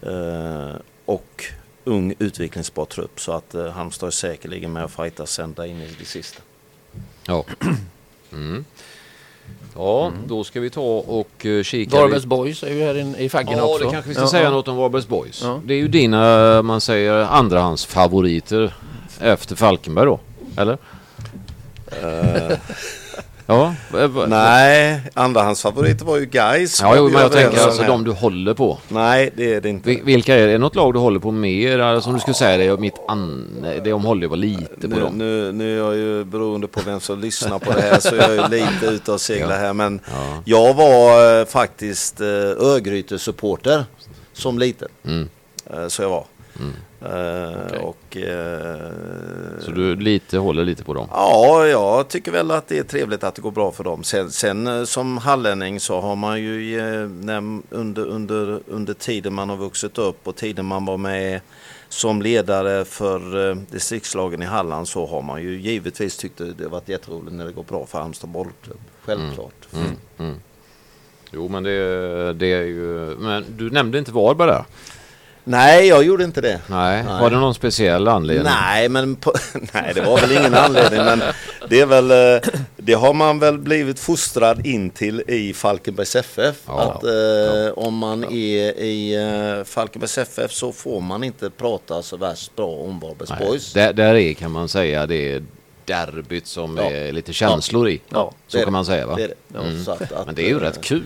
eh, 0.02 0.76
och 1.04 1.44
ung 1.84 2.14
utvecklingsbar 2.18 2.84
trupp 2.84 3.20
så 3.20 3.32
att 3.32 3.54
eh, 3.54 3.70
Halmstad 3.70 4.06
är 4.06 4.10
säkerligen 4.10 4.72
med 4.72 4.84
och 4.84 4.90
fightas 4.90 5.38
ända 5.38 5.66
in 5.66 5.80
i 5.80 5.96
det 5.98 6.04
sista. 6.04 6.42
Ja. 7.26 7.44
Mm. 8.32 8.64
Ja, 9.74 10.12
då 10.26 10.44
ska 10.44 10.60
vi 10.60 10.70
ta 10.70 10.80
och 10.98 11.44
uh, 11.44 11.62
kika. 11.62 11.96
Varbergs 11.96 12.24
Boys 12.24 12.62
är 12.62 12.74
ju 12.74 12.82
här 12.82 12.98
in, 12.98 13.16
i 13.16 13.28
faggen 13.28 13.58
Ja, 13.58 13.64
också. 13.64 13.84
det 13.84 13.90
kanske 13.90 14.08
vi 14.08 14.14
ska 14.14 14.22
Ja, 14.24 14.28
säga 14.28 14.42
ja. 14.44 14.50
något 14.50 14.68
om 14.68 14.76
Varbergs 14.76 15.08
Boys. 15.08 15.42
Ja. 15.42 15.60
Det 15.64 15.74
är 15.74 15.78
ju 15.78 15.88
dina, 15.88 16.62
man 16.62 16.80
säger, 16.80 17.12
andrahandsfavoriter 17.12 18.74
efter 19.20 19.56
Falkenberg 19.56 20.06
då, 20.06 20.20
eller? 20.56 20.78
ja, 23.46 23.74
v- 23.92 24.06
v- 24.06 24.26
Nej, 24.28 25.00
andrahandsfavoriter 25.14 26.04
var 26.04 26.16
ju 26.16 26.26
Gais. 26.26 26.80
ja 26.80 26.96
jo, 26.96 27.08
men 27.08 27.22
jag 27.22 27.32
tänker 27.32 27.60
alltså 27.60 27.82
de 27.82 28.04
du 28.04 28.10
håller 28.10 28.54
på. 28.54 28.78
Nej, 28.88 29.30
det 29.36 29.54
är 29.54 29.60
det 29.60 29.68
inte. 29.68 29.88
Vi- 29.88 30.00
Vilka 30.04 30.34
är 30.34 30.38
det? 30.38 30.42
Är 30.44 30.48
det 30.48 30.58
något 30.58 30.74
lag 30.74 30.92
du 30.94 30.98
håller 30.98 31.20
på 31.20 31.30
mer? 31.30 32.00
Som 32.00 32.14
du 32.14 32.20
skulle 32.20 32.34
säga, 32.34 32.56
det 32.56 32.64
är 32.64 32.76
mitt 32.76 32.94
an... 33.08 33.46
De 33.84 34.04
håller 34.04 34.22
ju 34.22 34.28
bara 34.28 34.34
lite 34.36 34.80
på 34.80 34.86
Nu, 34.86 35.00
dem. 35.00 35.18
nu, 35.18 35.52
nu 35.52 35.74
är 35.74 35.78
jag 35.84 35.96
ju 35.96 36.24
beroende 36.24 36.66
på 36.68 36.80
vem 36.86 37.00
som 37.00 37.20
lyssnar 37.20 37.58
på 37.58 37.72
det 37.72 37.80
här 37.82 38.00
så 38.00 38.16
jag 38.16 38.24
är 38.24 38.34
ju 38.34 38.48
lite 38.60 38.86
ute 38.86 39.12
och 39.12 39.20
seglar 39.20 39.58
här. 39.58 39.72
Men 39.72 40.00
jag 40.44 40.74
var 40.74 41.40
eh, 41.40 41.46
faktiskt 41.46 42.20
eh, 42.20 42.26
Örgryte-supporter 42.58 43.84
som 44.32 44.58
liten. 44.58 44.88
Mm. 45.06 45.28
Eh, 45.74 45.88
så 45.88 46.02
jag 46.02 46.08
var. 46.10 46.24
Eh, 47.00 47.58
Okej. 47.66 47.78
Och 47.78 48.16
eh, 48.16 49.60
Så 49.60 49.70
du 49.70 49.96
lite, 49.96 50.38
håller 50.38 50.64
lite 50.64 50.84
på 50.84 50.94
dem? 50.94 51.08
Ja, 51.10 51.66
jag 51.66 52.08
tycker 52.08 52.32
väl 52.32 52.50
att 52.50 52.68
det 52.68 52.78
är 52.78 52.82
trevligt 52.82 53.24
att 53.24 53.34
det 53.34 53.42
går 53.42 53.50
bra 53.50 53.72
för 53.72 53.84
dem. 53.84 54.04
Sen, 54.04 54.30
sen 54.30 54.66
eh, 54.66 54.84
som 54.84 55.18
hallänning 55.18 55.80
så 55.80 56.00
har 56.00 56.16
man 56.16 56.42
ju 56.42 57.08
när, 57.08 57.60
under, 57.70 58.06
under, 58.06 58.60
under 58.66 58.94
tiden 58.94 59.34
man 59.34 59.48
har 59.48 59.56
vuxit 59.56 59.98
upp 59.98 60.28
och 60.28 60.36
tiden 60.36 60.66
man 60.66 60.84
var 60.84 60.96
med 60.96 61.40
som 61.88 62.22
ledare 62.22 62.84
för 62.84 63.50
eh, 63.50 63.56
distriktslagen 63.70 64.42
i 64.42 64.46
Halland 64.46 64.88
så 64.88 65.06
har 65.06 65.22
man 65.22 65.42
ju 65.42 65.60
givetvis 65.60 66.16
tyckt 66.16 66.38
det 66.38 66.64
har 66.64 66.70
varit 66.70 66.88
jätteroligt 66.88 67.32
när 67.32 67.44
det 67.46 67.52
går 67.52 67.64
bra 67.64 67.86
för 67.86 67.98
Halmstad 67.98 68.30
bollklubb. 68.30 68.80
Självklart. 69.04 69.66
Jo, 71.30 71.48
men 71.48 71.62
det, 71.62 72.32
det 72.32 72.52
är 72.52 72.62
ju... 72.62 73.16
Men 73.18 73.44
du 73.56 73.70
nämnde 73.70 73.98
inte 73.98 74.12
Varberg 74.12 74.48
där? 74.48 74.64
Nej, 75.46 75.86
jag 75.88 76.04
gjorde 76.04 76.24
inte 76.24 76.40
det. 76.40 76.60
Nej. 76.66 77.02
Nej. 77.04 77.20
Var 77.20 77.30
det 77.30 77.36
någon 77.36 77.54
speciell 77.54 78.08
anledning? 78.08 78.44
Nej, 78.44 78.88
men 78.88 79.16
på, 79.16 79.32
nej, 79.72 79.92
det 79.94 80.00
var 80.00 80.18
väl 80.20 80.32
ingen 80.32 80.54
anledning. 80.54 81.04
Men 81.04 81.22
det 81.68 81.80
är 81.80 81.86
väl, 81.86 82.10
eh, 82.10 82.50
det 82.76 82.92
har 82.94 83.12
man 83.14 83.38
väl 83.38 83.58
blivit 83.58 83.98
fostrad 84.00 84.66
in 84.66 84.90
till 84.90 85.20
i 85.28 85.54
Falkenbergs 85.54 86.16
FF. 86.16 86.56
Ja. 86.66 86.80
att 86.82 87.04
eh, 87.04 87.72
om 87.78 87.94
man 87.96 88.24
är 88.24 88.80
i 88.80 89.14
eh, 89.58 89.64
Falkenbergs 89.64 90.18
FF 90.18 90.52
så 90.52 90.72
får 90.72 91.00
man 91.00 91.24
inte 91.24 91.50
prata 91.50 92.02
så 92.02 92.16
värst 92.16 92.56
bra 92.56 92.66
om 92.68 93.00
Varbergs. 93.00 93.32
Boys. 93.48 93.72
Där, 93.72 93.92
där 93.92 94.14
är 94.14 94.32
kan 94.34 94.50
man 94.50 94.68
säga 94.68 95.06
det 95.06 95.32
är 95.32 95.42
derbyt 95.84 96.46
som 96.46 96.76
Ja. 96.76 96.82
är 96.90 97.12
lite 97.12 97.32
känslor 97.32 97.88
i. 97.88 98.00
Ja, 98.08 98.32
så 98.48 98.58
kan 98.58 98.72
man 98.72 98.84
säga 98.84 99.06
va? 99.06 99.14
Det 99.16 99.26
det. 99.26 99.34
Ja, 99.54 99.60
Mm. 99.60 99.82
att- 99.88 100.12
att, 100.12 100.26
Men 100.26 100.34
det 100.34 100.42
är 100.42 100.48
ju 100.48 100.56
eh, 100.56 100.60
rätt 100.60 100.80
kul 100.80 101.02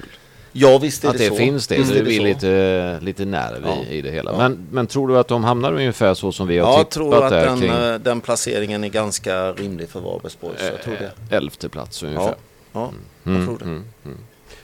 Ja, 0.53 0.79
visst 0.79 1.05
är 1.05 1.09
att 1.09 1.19
det, 1.19 1.25
det 1.25 1.29
så. 1.29 1.37
finns 1.37 1.67
det. 1.67 1.77
Visst 1.77 1.89
Så 1.89 1.95
det 1.95 2.03
blir 2.03 2.21
lite, 2.21 2.99
lite 3.03 3.25
nerv 3.25 3.63
Ja. 3.65 3.77
i, 3.91 3.99
i 3.99 4.03
det 4.03 4.11
hela. 4.11 4.31
Ja. 4.33 4.39
Men, 4.39 4.67
men 4.71 4.87
tror 4.87 5.09
du 5.09 5.19
att 5.19 5.29
de 5.29 5.45
hamnar 5.45 5.73
ungefär 5.73 6.15
så 6.15 6.33
som 6.33 6.47
vi 6.47 6.59
har 6.59 6.69
Jag 6.71 6.79
tippat 6.79 6.91
tror 6.91 7.25
att 7.25 7.31
den, 7.31 7.59
kring 7.61 7.71
eh, 7.71 7.95
den 7.99 8.21
placeringen 8.21 8.85
är 8.85 8.89
ganska 8.89 9.53
rimlig 9.53 9.89
för 9.89 10.01
Varbergs 10.01 10.41
Boys. 10.41 10.61
Jag 10.73 10.83
tror 10.83 10.95
det. 10.95 11.13
eh, 11.31 11.37
elfte 11.37 11.69
plats 11.69 12.03
ungefär? 12.03 12.35
Ja, 12.73 12.91
ja 13.25 13.33
jag 13.33 13.45
tror 13.45 13.59
det. 13.59 13.83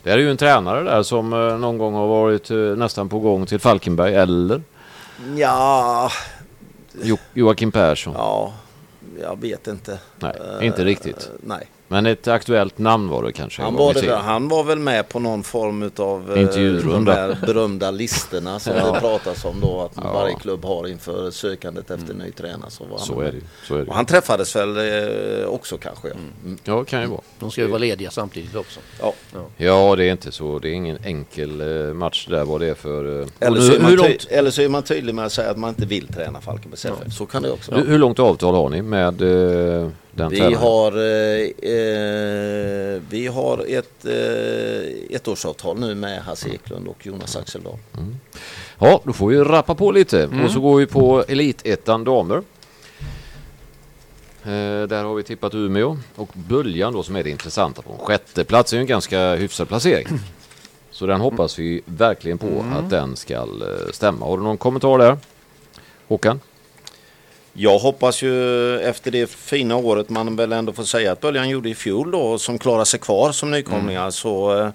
Det 0.02 0.10
är 0.10 0.18
ju 0.18 0.30
en 0.30 0.36
tränare 0.36 0.82
där 0.82 1.02
som 1.02 1.32
eh, 1.32 1.58
någon 1.58 1.78
gång 1.78 1.94
har 1.94 2.06
varit 2.06 2.50
nästan 2.78 3.08
på 3.08 3.18
gång 3.18 3.46
till 3.46 3.58
Falkenberg, 3.58 4.14
eller? 4.14 4.62
Ja, 5.36 6.10
Jo, 7.02 7.16
Joakim 7.34 7.72
Persson. 7.72 8.14
ja, 8.16 8.52
jag 9.22 9.40
vet 9.40 9.66
inte. 9.66 9.98
Nej, 10.18 10.34
inte 10.60 10.84
riktigt. 10.84 11.30
Nej. 11.40 11.66
Men 11.94 12.06
ett 12.06 12.28
aktuellt 12.28 12.78
namn 12.78 13.08
var 13.08 13.22
det 13.22 13.32
kanske. 13.32 13.62
Han 13.62 13.74
var, 13.74 13.94
det, 13.94 14.16
han 14.16 14.48
var 14.48 14.64
väl 14.64 14.78
med 14.78 15.08
på 15.08 15.18
någon 15.20 15.42
form 15.42 15.82
av 15.96 16.24
de 16.34 16.40
Intervjurunda. 16.40 17.14
där 17.26 17.38
berömda 17.46 17.90
listorna 17.90 18.58
som 18.58 18.72
Ja. 18.76 18.92
det 18.92 19.00
pratas 19.00 19.44
om 19.44 19.60
då 19.60 19.80
att 19.80 19.92
Ja. 20.04 20.12
varje 20.12 20.34
klubb 20.34 20.64
har 20.64 20.88
inför 20.88 21.30
sökandet 21.30 21.90
efter 21.90 22.14
ny 22.14 22.30
tränare. 22.30 22.70
Så, 22.70 22.84
var 22.84 22.98
han 22.98 23.06
Så 23.06 23.14
med. 23.14 23.26
är 23.28 23.32
det. 23.32 23.40
Så 23.66 23.74
är 23.74 23.78
det. 23.78 23.84
Och 23.84 23.94
han 23.94 24.06
träffades 24.06 24.56
väl 24.56 24.76
eh, 24.76 25.46
också 25.48 25.76
kanske. 25.78 26.08
Ja. 26.08 26.14
Mm. 26.44 26.58
Ja, 26.64 26.84
kan 26.84 27.00
ju 27.00 27.06
vara. 27.06 27.20
De 27.38 27.50
ska 27.50 27.60
ju 27.60 27.66
vara 27.66 27.78
lediga 27.78 28.10
samtidigt 28.10 28.56
också. 28.56 28.80
Ja. 29.00 29.12
Ja, 29.56 29.96
det 29.96 30.04
är 30.04 30.12
inte 30.12 30.32
så. 30.32 30.58
Det 30.58 30.68
är 30.68 30.72
ingen 30.72 30.98
enkel 31.04 31.60
eh, 31.60 31.94
match 31.94 32.26
där 32.30 32.44
vad 32.44 32.60
det 32.60 32.66
är 32.66 32.74
för... 32.74 33.20
eh, 33.22 33.26
Eller, 33.40 33.60
nu- 33.60 33.66
så 33.66 33.72
är 33.74 33.80
man 33.80 33.94
långt, 33.94 34.26
eller 34.30 34.50
så 34.50 34.62
är 34.62 34.68
man 34.68 34.82
tydlig 34.82 35.14
med 35.14 35.24
att 35.26 35.32
säga 35.32 35.50
att 35.50 35.58
man 35.58 35.68
inte 35.70 35.86
vill 35.86 36.06
träna 36.08 36.40
Falkenbergs 36.40 36.84
FF. 36.84 37.12
Så 37.12 37.26
kan 37.26 37.42
det 37.42 37.50
också 37.50 37.70
vara. 37.70 37.80
hur, 37.80 37.88
hur 37.88 37.98
långt 37.98 38.18
avtal 38.18 38.54
har 38.54 38.68
ni 38.68 38.82
med 38.82 39.22
eh, 39.22 39.88
den 40.14 40.28
Vi 40.30 40.36
tränaren? 40.36 40.58
har, 40.58 40.92
eh, 40.92 41.72
eh, 41.72 43.02
vi 43.10 43.26
har 43.26 43.64
ett 43.68 44.04
eh, 44.04 45.16
ettårsavtal 45.16 45.78
nu 45.80 45.94
med 45.94 46.22
Hasse 46.22 46.48
Eklund 46.48 46.88
och 46.88 47.06
Jonas 47.06 47.36
Axeldal. 47.36 47.78
Ja, 48.78 49.00
då 49.04 49.12
får 49.12 49.28
vi 49.28 49.36
rappa 49.38 49.74
på 49.74 49.92
lite. 49.92 50.22
Mm. 50.24 50.44
Och 50.44 50.50
så 50.50 50.60
går 50.60 50.76
vi 50.76 50.86
på 50.86 51.24
Elitettan 51.28 52.04
damer. 52.04 52.36
Eh, 54.44 54.82
där 54.88 55.04
har 55.04 55.14
vi 55.14 55.22
tippat 55.22 55.54
Umeå 55.54 55.96
och 56.16 56.28
Böljan 56.32 56.92
då 56.92 57.02
som 57.02 57.16
är 57.16 57.22
det 57.24 57.30
intressanta 57.30 57.82
på 57.82 57.92
en 57.92 57.98
sjätte 57.98 58.44
plats 58.44 58.72
är 58.72 58.76
ju 58.76 58.80
en 58.80 58.86
ganska 58.86 59.34
hyfsad 59.34 59.68
placering. 59.68 60.06
Så 60.90 61.06
den 61.06 61.20
hoppas 61.20 61.58
vi 61.58 61.80
verkligen 61.86 62.38
på 62.38 62.46
Mm. 62.46 62.72
att 62.72 62.90
den 62.90 63.16
ska 63.16 63.34
eh, 63.34 63.42
stämma. 63.92 64.26
Har 64.26 64.36
du 64.38 64.42
någon 64.42 64.56
kommentar 64.58 64.98
där? 64.98 65.18
Håkan? 66.08 66.40
Jag 67.56 67.78
hoppas 67.78 68.22
ju 68.22 68.78
efter 68.78 69.10
det 69.10 69.30
fina 69.30 69.76
året 69.76 70.10
man 70.10 70.36
väl 70.36 70.52
ändå 70.52 70.72
får 70.72 70.82
säga 70.82 71.12
att 71.12 71.20
Böljan 71.20 71.48
gjorde 71.48 71.68
i 71.68 71.74
fjol 71.74 72.10
då 72.10 72.38
som 72.38 72.58
klarar 72.58 72.84
sig 72.84 73.00
kvar 73.00 73.32
som 73.32 73.50
nykomlingar 73.50 74.10
så 74.10 74.58
eh, 74.58 74.68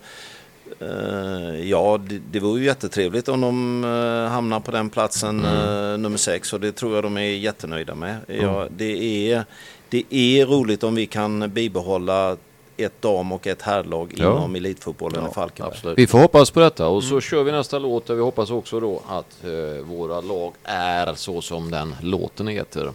eh, 0.79 1.69
ja 1.69 1.99
det, 2.09 2.21
det 2.31 2.39
vore 2.39 2.59
ju 2.59 2.65
jättetrevligt 2.65 3.27
om 3.27 3.41
de 3.41 3.83
eh, 3.83 4.31
hamnar 4.31 4.59
på 4.59 4.71
den 4.71 4.89
platsen 4.89 5.45
eh, 5.45 5.97
nummer 5.97 6.17
sex 6.17 6.53
och 6.53 6.59
det 6.59 6.71
tror 6.71 6.95
jag 6.95 7.03
de 7.03 7.17
är 7.17 7.21
jättenöjda 7.21 7.95
med. 7.95 8.17
Ja, 8.27 8.67
det, 8.77 9.31
är, 9.31 9.43
det 9.89 10.03
är 10.09 10.45
roligt 10.45 10.83
om 10.83 10.95
vi 10.95 11.05
kan 11.05 11.53
bibehålla 11.53 12.37
ett 12.79 13.01
dam 13.01 13.31
och 13.31 13.47
ett 13.47 13.61
herrlag 13.61 14.13
Ja. 14.17 14.25
inom 14.31 14.55
elitfotbollen 14.55 15.27
i 15.31 15.33
Falkenberg. 15.33 15.73
Absolut. 15.75 15.97
Vi 15.97 16.07
får 16.07 16.19
hoppas 16.19 16.51
på 16.51 16.59
detta 16.59 16.87
och 16.87 17.03
så 17.03 17.09
Mm. 17.09 17.21
kör 17.21 17.43
vi 17.43 17.51
nästa 17.51 17.79
låt 17.79 18.05
där 18.05 18.15
vi 18.15 18.21
hoppas 18.21 18.51
också 18.51 18.79
då 18.79 19.01
att 19.09 19.43
eh, 19.43 19.83
våra 19.85 20.21
lag 20.21 20.53
är 20.63 21.13
så 21.13 21.41
som 21.41 21.71
den 21.71 21.95
låten 22.01 22.47
heter. 22.47 22.91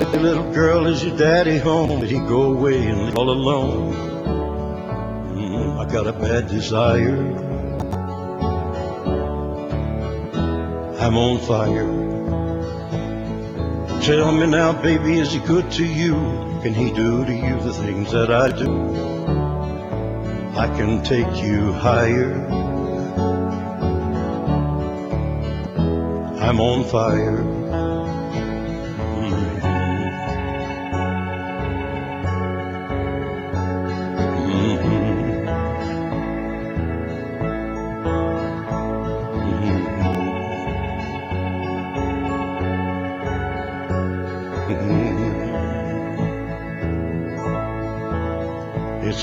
Hey, 0.00 0.18
little 0.18 0.52
girl, 0.54 0.86
is 0.86 1.04
your 1.04 1.16
daddy 1.16 1.58
home? 1.58 2.00
Did 2.00 2.10
he 2.10 2.18
go 2.18 2.42
away 2.56 2.88
and 2.88 2.98
leave 3.04 3.16
all 3.16 3.30
alone? 3.30 3.94
Mm, 5.36 5.78
I 5.78 5.84
got 5.92 6.06
a 6.06 6.12
bad 6.12 6.48
desire. 6.48 7.47
I'm 11.08 11.16
on 11.16 11.38
fire. 11.38 11.88
Tell 14.02 14.30
me 14.30 14.46
now, 14.46 14.74
baby, 14.74 15.18
is 15.18 15.32
he 15.32 15.38
good 15.38 15.70
to 15.72 15.86
you? 15.86 16.12
Can 16.60 16.74
he 16.74 16.92
do 16.92 17.24
to 17.24 17.32
you 17.32 17.58
the 17.60 17.72
things 17.72 18.12
that 18.12 18.30
I 18.30 18.50
do? 18.50 18.70
I 20.54 20.66
can 20.76 21.02
take 21.02 21.42
you 21.42 21.72
higher. 21.72 22.34
I'm 26.42 26.60
on 26.60 26.84
fire. 26.84 27.57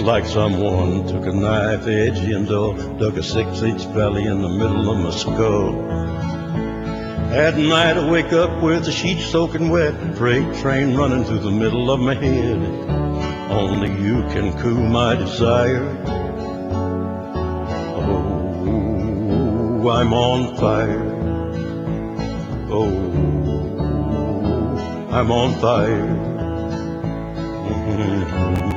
Like 0.06 0.26
someone 0.28 1.08
took 1.08 1.26
a 1.26 1.32
knife 1.32 1.88
edge 1.88 2.20
and 2.20 2.48
dug 2.48 3.18
a 3.18 3.24
six 3.24 3.64
inch 3.64 3.86
valley 3.86 4.26
in 4.26 4.40
the 4.40 4.50
middle 4.50 4.88
of 4.92 5.00
my 5.00 5.10
skull. 5.10 5.74
At 7.34 7.58
night 7.58 7.98
I 7.98 8.08
wake 8.12 8.32
up 8.32 8.62
with 8.62 8.86
the 8.86 8.92
sheets 8.92 9.26
soaking 9.26 9.70
wet, 9.70 10.16
freight 10.16 10.58
train 10.58 10.96
running 10.96 11.24
through 11.24 11.40
the 11.40 11.50
middle 11.50 11.90
of 11.90 12.00
my 12.00 12.14
head. 12.14 12.62
Only 13.50 13.90
you 14.00 14.22
can 14.30 14.56
cool 14.62 14.76
my 14.76 15.16
desire. 15.16 15.90
Oh, 17.98 19.90
I'm 19.90 20.14
on 20.14 20.56
fire. 20.58 21.02
Oh, 22.70 22.92
I'm 25.12 25.32
on 25.32 25.54
fire. 25.60 26.34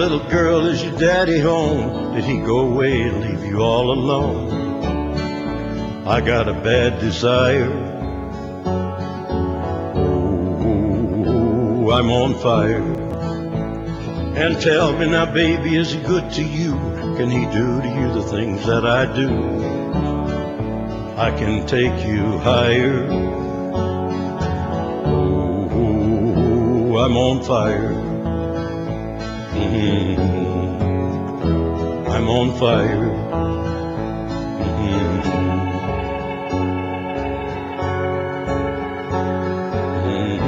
little 0.00 0.26
girl, 0.30 0.66
is 0.66 0.82
your 0.82 0.96
daddy 0.98 1.38
home? 1.38 2.14
Did 2.14 2.24
he 2.24 2.38
go 2.38 2.60
away 2.60 3.02
and 3.02 3.20
leave 3.20 3.44
you 3.44 3.60
all 3.60 3.92
alone? 3.92 4.48
I 6.08 6.22
got 6.22 6.48
a 6.48 6.54
bad 6.54 7.00
desire. 7.00 7.70
Oh, 11.84 11.90
I'm 11.90 12.08
on 12.10 12.32
fire. 12.38 12.82
And 14.42 14.58
tell 14.58 14.94
me 14.96 15.06
now, 15.10 15.26
baby, 15.30 15.76
is 15.76 15.92
he 15.92 16.00
good 16.00 16.32
to 16.32 16.42
you? 16.42 16.72
Can 17.18 17.30
he 17.30 17.44
do 17.52 17.82
to 17.82 17.88
you 18.00 18.10
the 18.14 18.22
things 18.22 18.64
that 18.64 18.86
I 18.86 19.04
do? 19.14 19.28
I 21.18 21.30
can 21.38 21.66
take 21.66 22.06
you 22.06 22.38
higher. 22.38 23.06
Oh, 25.74 26.96
I'm 26.96 27.18
on 27.18 27.42
fire. 27.44 27.99
I'm 32.14 32.28
on 32.28 32.52
fire. 32.58 32.96
Mhm. 34.60 35.20
Mhm. 40.06 40.40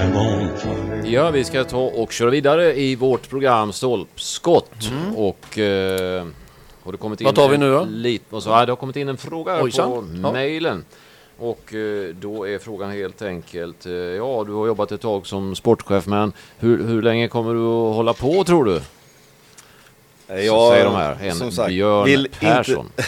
I'm 0.00 0.16
on 0.16 0.56
fire. 0.58 1.02
Ja, 1.08 1.30
vi 1.30 1.44
ska 1.44 1.64
ta 1.64 1.78
och 1.78 2.12
köra 2.12 2.30
vidare 2.30 2.80
i 2.80 2.96
vårt 2.96 3.28
program 3.30 3.72
Stolpskott. 3.72 4.72
Och 5.16 5.58
eh, 5.58 6.26
har 6.84 6.92
det 6.92 6.98
kommit 6.98 7.20
in 7.20 7.24
Vad 7.24 7.34
tar 7.34 7.48
vi 7.48 7.58
nu 7.58 7.70
då? 7.70 7.84
Lit, 7.90 8.22
och 8.30 8.42
så, 8.42 8.50
ja, 8.50 8.66
det 8.66 8.72
har 8.72 8.76
kommit 8.76 8.96
in 8.96 9.08
en 9.08 9.16
fråga 9.16 9.52
här 9.52 9.62
Ojsan. 9.64 9.90
på 9.90 10.04
Ja. 10.28 10.32
mejlen. 10.32 10.84
Och 11.38 11.74
eh, 11.74 12.14
då 12.14 12.48
är 12.48 12.58
frågan 12.58 12.90
helt 12.90 13.22
enkelt, 13.22 13.86
eh, 13.86 13.92
ja 13.92 14.44
du 14.46 14.52
har 14.52 14.66
jobbat 14.66 14.92
ett 14.92 15.00
tag 15.00 15.26
som 15.26 15.56
sportchef 15.56 16.06
men 16.06 16.32
hur, 16.58 16.86
hur 16.86 17.02
länge 17.02 17.28
kommer 17.28 17.54
du 17.54 17.60
att 17.60 17.94
hålla 17.94 18.12
på 18.14 18.44
tror 18.44 18.64
du? 18.64 18.80
Så 20.26 20.70
säger 20.70 20.84
de 20.84 20.94
här, 20.94 21.18
en 21.22 21.34
som 21.34 21.50
sagt, 21.52 21.68
Björn 21.68 22.04
vill 22.04 22.28
Persson. 22.40 22.86
Inte, 22.86 23.04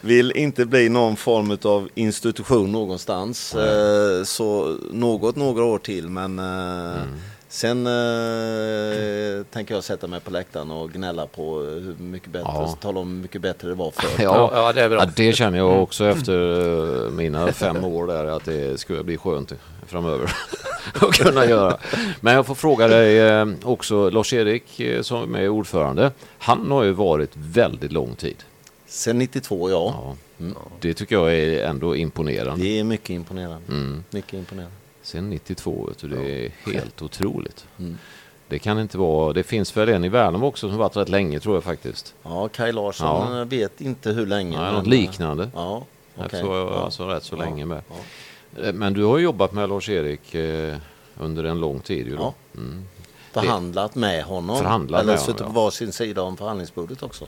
vill 0.00 0.32
inte 0.32 0.66
bli 0.66 0.88
någon 0.88 1.16
form 1.16 1.58
av 1.62 1.88
institution 1.94 2.72
någonstans. 2.72 3.54
Eh, 3.54 4.24
så 4.24 4.78
något, 4.92 5.36
några 5.36 5.64
år 5.64 5.78
till 5.78 6.08
men 6.08 6.38
eh, 6.38 6.44
Mm. 7.02 7.08
Sen 7.58 7.86
eh, 7.86 9.44
tänker 9.50 9.74
jag 9.74 9.84
sätta 9.84 10.06
mig 10.06 10.20
på 10.20 10.30
läktaren 10.30 10.70
och 10.70 10.90
gnälla 10.92 11.26
på 11.26 11.58
hur 11.58 11.94
mycket 11.98 12.28
bättre, 12.30 12.48
Ja. 12.54 12.76
tala 12.80 13.00
om 13.00 13.14
hur 13.14 13.22
mycket 13.22 13.40
bättre 13.42 13.68
det 13.68 13.74
var 13.74 13.90
förr. 13.90 14.22
Ja, 14.22 14.50
ja, 14.54 14.72
det 14.72 14.82
är 14.82 14.88
bra. 14.88 14.98
Ja, 14.98 15.10
det 15.16 15.32
känner 15.32 15.58
jag 15.58 15.82
också 15.82 16.04
efter 16.04 16.60
eh, 17.06 17.10
mina 17.10 17.52
fem 17.52 17.84
år 17.84 18.06
där 18.06 18.24
att 18.24 18.44
det 18.44 18.80
skulle 18.80 19.04
bli 19.04 19.16
skönt 19.16 19.52
framöver 19.86 20.32
att 20.94 21.12
kunna 21.12 21.46
göra. 21.46 21.76
Men 22.20 22.34
jag 22.34 22.46
får 22.46 22.54
fråga 22.54 22.88
dig 22.88 23.18
eh, 23.18 23.46
också, 23.62 24.10
Lars-Erik 24.10 24.80
eh, 24.80 25.02
som 25.02 25.34
är 25.34 25.48
ordförande, 25.48 26.12
han 26.38 26.70
har 26.70 26.82
ju 26.84 26.92
varit 26.92 27.30
väldigt 27.34 27.92
lång 27.92 28.14
tid. 28.14 28.36
Sen 28.86 29.18
92 29.18 29.70
ja. 29.70 30.14
Ja, 30.38 30.46
Det 30.80 30.94
tycker 30.94 31.14
jag 31.16 31.34
är 31.34 31.64
ändå 31.66 31.96
imponerande. 31.96 32.64
Det 32.64 32.78
är 32.80 32.84
mycket 32.84 33.10
imponerande. 33.10 33.62
Mm. 33.68 34.04
Mycket 34.10 34.32
imponerande. 34.34 34.74
Sen 35.08 35.30
92, 35.30 35.86
vet 35.88 35.98
du, 35.98 36.08
det 36.08 36.44
är 36.46 36.72
helt 36.72 37.02
otroligt. 37.02 37.66
Mm. 37.78 37.98
Det 38.48 38.58
kan 38.58 38.78
inte 38.80 38.98
vara, 38.98 39.32
det 39.32 39.42
finns 39.42 39.76
väl 39.76 39.88
en 39.88 40.04
i 40.04 40.08
Värnamo 40.08 40.46
också 40.46 40.68
som 40.68 40.78
varit 40.78 40.96
rätt 40.96 41.08
länge 41.08 41.40
tror 41.40 41.56
jag 41.56 41.64
faktiskt. 41.64 42.14
Ja, 42.22 42.48
Kaj 42.48 42.72
Larsson 42.72 43.32
Ja. 43.32 43.40
eh, 43.40 43.44
vet 43.46 43.80
inte 43.80 44.10
hur 44.10 44.26
länge. 44.26 44.56
Ja, 44.56 44.62
men, 44.62 44.74
något 44.74 44.84
eh, 44.84 44.90
liknande. 44.90 45.50
Ja, 45.54 45.82
tror 46.30 46.56
jag 46.56 46.68
ja. 46.68 46.84
alltså 46.84 47.06
rätt 47.08 47.24
så 47.24 47.36
Ja, 47.36 47.40
länge 47.44 47.64
med. 47.66 47.82
ja. 47.88 48.62
Eh, 48.62 48.72
Men 48.72 48.92
du 48.92 49.04
har 49.04 49.18
jobbat 49.18 49.52
med 49.52 49.68
Lars-Erik 49.68 50.34
eh, 50.34 50.76
under 51.18 51.44
en 51.44 51.60
lång 51.60 51.80
tid 51.80 52.06
ju 52.06 52.16
då. 52.16 52.22
Ja. 52.22 52.60
Mm. 52.60 52.84
Förhandlat 53.32 53.94
med 53.94 54.24
honom. 54.24 54.58
Förhandlat 54.58 55.02
Eller 55.02 55.16
suttit 55.16 55.36
på 55.38 55.44
ja. 55.44 55.48
varsin 55.62 55.92
sida 55.92 56.22
om 56.22 56.36
förhandlingsbordet 56.36 57.02
också. 57.02 57.26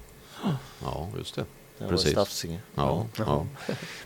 Ja, 0.83 1.09
just 1.19 1.35
det. 1.35 1.45
Precis. 1.89 2.13
Stafsinge. 2.13 2.59
Ja, 2.75 3.07
ja. 3.19 3.47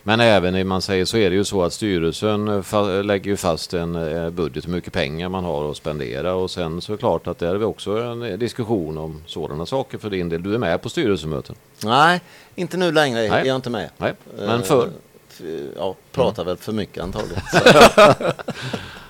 Men 0.03 0.19
även 0.19 0.53
när 0.53 0.63
man 0.63 0.81
säger 0.81 1.05
så 1.05 1.17
är 1.17 1.29
det 1.29 1.35
ju 1.35 1.43
så 1.43 1.63
att 1.63 1.73
styrelsen 1.73 2.47
eh, 2.47 3.03
lägger 3.03 3.31
ju 3.31 3.37
fast 3.37 3.73
en 3.73 3.95
eh, 3.95 4.29
budget 4.29 4.67
hur 4.67 4.71
mycket 4.71 4.93
pengar 4.93 5.29
man 5.29 5.43
har 5.43 5.71
att 5.71 5.77
spendera 5.77 6.33
och 6.33 6.51
sen 6.51 6.81
så 6.81 6.91
är 6.91 6.97
det 6.97 6.99
klart 6.99 7.27
att 7.27 7.37
det 7.39 7.47
är 7.47 7.55
vi 7.55 7.65
också 7.65 7.97
en 7.97 8.21
eh, 8.23 8.37
diskussion 8.37 8.97
om 8.97 9.21
sådana 9.25 9.65
saker 9.65 9.97
för 9.97 10.09
din 10.09 10.29
del. 10.29 10.43
Du 10.43 10.53
är 10.53 10.57
med 10.57 10.81
på 10.81 10.89
styrelsemöten? 10.89 11.55
Nej, 11.83 12.21
inte 12.55 12.77
nu 12.77 12.91
längre 12.91 13.19
Nej. 13.19 13.29
är 13.29 13.45
jag 13.45 13.55
inte 13.55 13.69
med. 13.69 13.89
Nej, 13.97 14.13
men 14.37 14.49
Eh, 14.49 14.61
förr? 14.61 14.89
f- 15.29 15.41
Ja, 15.77 15.95
pratar 16.11 16.43
väl 16.43 16.57
för 16.57 16.71
mycket 16.73 17.03
antagligen. 17.03 17.41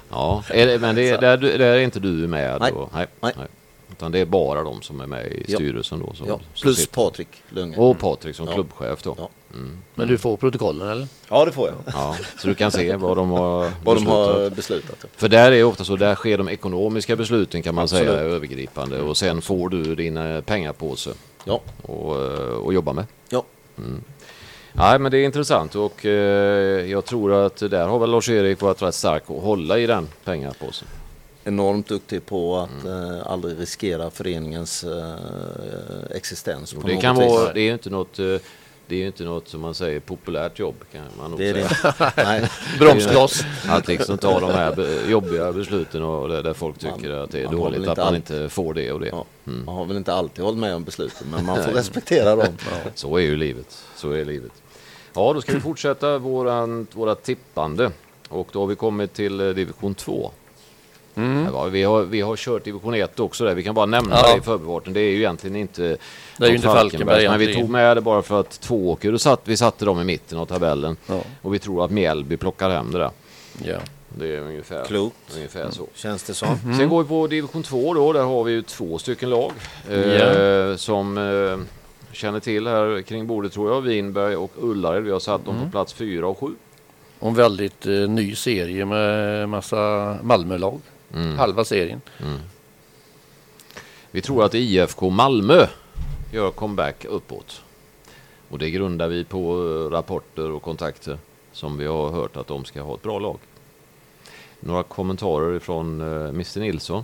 Ja, 0.09 0.43
är 0.49 0.79
men 0.79 0.95
det, 0.95 1.17
där, 1.17 1.37
där 1.37 1.59
är 1.59 1.79
inte 1.79 1.99
du 1.99 2.09
med? 2.27 2.61
Nej. 2.61 2.71
Då? 2.71 2.89
Nej. 2.93 3.07
Nej. 3.21 3.33
Utan 3.97 4.11
det 4.11 4.19
är 4.19 4.25
bara 4.25 4.63
de 4.63 4.81
som 4.81 5.01
är 5.01 5.07
med 5.07 5.25
i 5.27 5.45
Ja. 5.47 5.57
styrelsen 5.57 5.99
då? 5.99 6.13
Som, 6.13 6.27
ja, 6.27 6.39
som 6.53 6.61
plus 6.61 6.77
sitter. 6.77 6.93
Patrik 6.93 7.27
Lundgren. 7.49 7.83
Och 7.83 7.99
Patrik 7.99 8.35
som 8.35 8.47
Ja. 8.47 8.53
klubbchef 8.53 9.03
då? 9.03 9.15
Ja. 9.17 9.29
Men 9.95 10.07
du 10.07 10.17
får 10.17 10.37
protokollen 10.37 10.89
eller? 10.89 11.07
Ja, 11.29 11.45
det 11.45 11.51
får 11.51 11.67
jag. 11.67 11.75
Ja, 11.93 12.15
så 12.41 12.47
du 12.47 12.55
kan 12.55 12.71
se 12.71 12.95
vad 12.95 13.17
de 13.17 13.29
har 13.29 13.71
Vad 13.83 13.97
de 13.97 14.05
har 14.07 14.33
beslutat. 14.33 14.55
beslutat. 14.55 14.95
ja. 15.01 15.07
För 15.15 15.27
där 15.27 15.51
är 15.51 15.63
ofta 15.63 15.83
så, 15.83 15.95
där 15.95 16.15
sker 16.15 16.37
de 16.37 16.49
ekonomiska 16.49 17.15
besluten 17.15 17.61
kan 17.63 17.75
man 17.75 17.87
säga 17.87 18.01
Absolut. 18.11 18.33
övergripande 18.33 19.01
och 19.01 19.17
sen 19.17 19.41
får 19.41 19.69
du 19.69 19.95
din 19.95 20.17
eh, 20.17 20.41
pengapåse 20.41 21.11
Ja, 21.43 21.61
och, 21.81 22.15
eh, 22.21 22.39
och 22.49 22.73
jobba 22.73 22.93
med. 22.93 23.05
ja. 23.29 23.43
Nej 24.73 24.99
men 24.99 25.11
det 25.11 25.17
är 25.17 25.25
intressant 25.25 25.75
och 25.75 26.05
eh, 26.05 26.85
jag 26.91 27.05
tror 27.05 27.33
att 27.33 27.57
där 27.57 27.87
har 27.87 27.99
väl 27.99 28.09
Lars-Erik 28.11 28.61
varit 28.61 28.81
rätt 28.81 28.95
stark 28.95 29.23
att 29.27 29.43
hålla 29.43 29.79
i 29.79 29.85
den 29.87 30.07
pengapåsen. 30.23 30.87
Enormt 31.47 31.87
duktig 31.87 32.25
på 32.25 32.57
att 32.57 32.85
Mm. 32.85 33.15
eh, 33.15 33.27
aldrig 33.31 33.59
riskera 33.59 34.09
föreningens 34.09 34.83
eh, 34.83 35.15
existens. 36.15 36.73
Och 36.73 36.83
det 36.83 36.95
kan 36.97 37.15
vis. 37.19 37.29
vara, 37.29 37.53
det 37.53 37.59
är 37.59 37.63
ju 37.65 37.73
inte 37.73 37.89
något 37.89 38.19
eh, 38.19 38.25
det 38.87 38.95
är 38.95 38.99
ju 38.99 39.07
inte 39.07 39.23
något 39.23 39.47
som 39.47 39.61
man 39.61 39.73
säger 39.73 39.99
populärt 39.99 40.59
jobb 40.59 40.75
kan 40.91 41.01
man 41.17 41.31
nog 41.31 41.39
Det 41.39 41.53
säga. 41.53 41.93
det. 42.15 42.49
Bromskloss. 42.79 43.43
Att 43.67 43.87
liksom 43.87 44.17
ta 44.17 44.39
de 44.39 44.51
här 44.51 44.89
jobbiga 45.09 45.51
besluten 45.51 46.03
och 46.03 46.29
där, 46.29 46.53
folk 46.53 46.77
tycker 46.77 47.09
Man- 47.11 47.21
att 47.21 47.31
det 47.31 47.41
är 47.41 47.47
dåligt 47.47 47.87
att 47.87 47.97
man 47.97 48.15
inte 48.15 48.49
får 48.49 48.73
det 48.73 48.91
och 48.91 48.99
det. 48.99 49.07
ja. 49.07 49.25
Man 49.43 49.75
har 49.75 49.85
väl 49.85 49.97
inte 49.97 50.13
alltid 50.13 50.43
hållit 50.45 50.59
med 50.59 50.75
om 50.75 50.83
besluten, 50.83 51.27
men 51.31 51.45
man 51.45 51.55
får 51.63 51.71
respektera 51.71 52.35
dem. 52.35 52.47
Så 52.95 53.17
är 53.17 53.21
ju 53.21 53.37
livet. 53.37 53.77
Så 53.95 54.11
är 54.11 54.25
livet. 54.25 54.51
Ja, 55.13 55.33
då 55.33 55.41
ska 55.41 55.53
vi 55.53 55.59
fortsätta 55.59 56.17
våran, 56.17 56.87
våra 56.93 57.15
tippande. 57.15 57.91
Och 58.29 58.47
då 58.51 58.59
har 58.59 58.67
vi 58.67 58.75
kommit 58.75 59.13
till 59.13 59.39
eh, 59.41 59.47
division 59.49 59.95
2. 59.95 60.31
Mm. 61.15 61.71
Vi, 61.71 61.83
har, 61.83 62.01
vi 62.03 62.21
har 62.21 62.35
kört 62.35 62.63
division 62.63 62.93
1 62.93 63.19
också 63.19 63.45
där. 63.45 63.55
Vi 63.55 63.63
kan 63.63 63.75
bara 63.75 63.85
nämna 63.85 64.15
Ja. 64.15 64.31
det 64.33 64.37
i 64.37 64.41
förbifarten. 64.41 64.93
Det 64.93 64.99
är 65.01 65.11
ju 65.11 65.17
egentligen 65.17 65.55
inte 65.55 65.97
Det 66.37 66.45
är 66.45 66.49
ju 66.49 66.55
inte 66.55 66.67
Falkenberg 66.67 67.29
Men 67.29 67.39
vi 67.39 67.55
tog 67.55 67.69
med 67.69 67.97
det 67.97 68.01
bara 68.01 68.21
för 68.21 68.39
att 68.39 68.59
Tvååker, 68.61 69.13
och 69.13 69.21
satt, 69.21 69.41
vi 69.43 69.57
satte 69.57 69.85
dem 69.85 70.01
i 70.01 70.03
mitten 70.03 70.37
av 70.37 70.45
tabellen. 70.45 70.97
Ja. 71.07 71.19
Och 71.41 71.53
vi 71.53 71.59
tror 71.59 71.85
att 71.85 71.91
Mjällby 71.91 72.37
plockar 72.37 72.69
hem 72.69 72.91
det 72.91 72.97
där. 72.97 73.11
Ja. 73.63 73.77
Det 74.17 74.35
är 74.35 74.39
ungefär, 74.41 74.85
Klokt. 74.85 75.15
ungefär 75.35 75.67
så. 75.71 75.87
Känns 75.93 76.23
det 76.23 76.33
som. 76.33 76.47
Sen 76.77 76.89
går 76.89 77.03
vi 77.03 77.09
på 77.09 77.27
division 77.27 77.63
2 77.63 77.93
då. 77.93 78.13
Där 78.13 78.23
har 78.23 78.43
vi 78.43 78.51
ju 78.51 78.61
två 78.61 78.97
stycken 78.97 79.29
lag. 79.29 79.51
Eh, 79.91 79.99
Ja. 79.99 80.77
Som 80.77 81.17
eh, 81.17 81.65
känner 82.15 82.39
till 82.39 82.67
här 82.67 83.01
kring 83.01 83.27
bordet 83.27 83.53
tror 83.53 83.71
jag. 83.73 83.81
Vinberg 83.81 84.35
och 84.35 84.51
Ullared. 84.61 85.03
Vi 85.03 85.11
har 85.11 85.19
satt 85.19 85.45
dem 85.45 85.55
på 85.65 85.71
plats 85.71 85.93
4 85.93 86.27
och 86.27 86.39
7. 86.39 86.47
Och 87.19 87.27
en 87.29 87.35
väldigt 87.35 87.85
eh, 87.85 87.91
ny 87.93 88.35
serie 88.35 88.85
med 88.85 89.49
massa 89.49 89.77
Malmölag. 90.21 90.79
Mm. 91.15 91.37
Halva 91.37 91.65
serien. 91.65 92.01
Vi 94.11 94.21
tror 94.21 94.43
att 94.43 94.53
IFK 94.53 95.09
Malmö 95.09 95.67
gör 96.31 96.51
comeback 96.51 97.05
uppåt. 97.05 97.61
Och 98.49 98.59
det 98.59 98.69
grundar 98.71 99.07
vi 99.07 99.23
på 99.23 99.39
eh, 99.39 99.91
rapporter 99.91 100.51
och 100.51 100.61
kontakter 100.61 101.17
som 101.51 101.77
vi 101.77 101.85
har 101.85 102.09
hört 102.11 102.37
att 102.37 102.47
de 102.47 102.65
ska 102.65 102.81
ha 102.81 102.95
ett 102.95 103.01
bra 103.01 103.19
lag. 103.19 103.39
Några 104.59 104.83
kommentarer 104.83 105.59
från 105.59 106.01
eh, 106.01 106.29
Mr 106.29 106.59
Nilsson. 106.59 107.03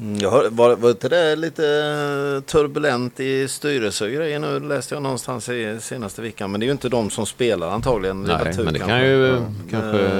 Mm, 0.00 0.18
Jag 0.18 0.30
hör, 0.30 0.48
var, 0.50 0.76
var 0.76 0.90
inte 0.90 1.08
det 1.08 1.36
lite 1.36 1.64
eh, 1.66 2.42
turbulent 2.50 3.20
i 3.20 3.48
styrelse 3.48 4.10
grejer 4.10 4.38
nu 4.38 4.60
läste 4.60 4.94
jag 4.94 5.02
någonstans 5.02 5.48
i 5.48 5.78
senaste 5.80 6.22
veckan. 6.22 6.50
Men 6.50 6.60
det 6.60 6.64
är 6.64 6.68
ju 6.68 6.72
inte 6.72 6.88
de 6.88 7.10
som 7.10 7.26
spelar 7.26 7.70
antagligen. 7.70 8.22
Nej, 8.22 8.54
men 8.56 8.72
det 8.72 8.78
kan 8.78 9.04
ju 9.04 9.40
kanske... 9.70 10.10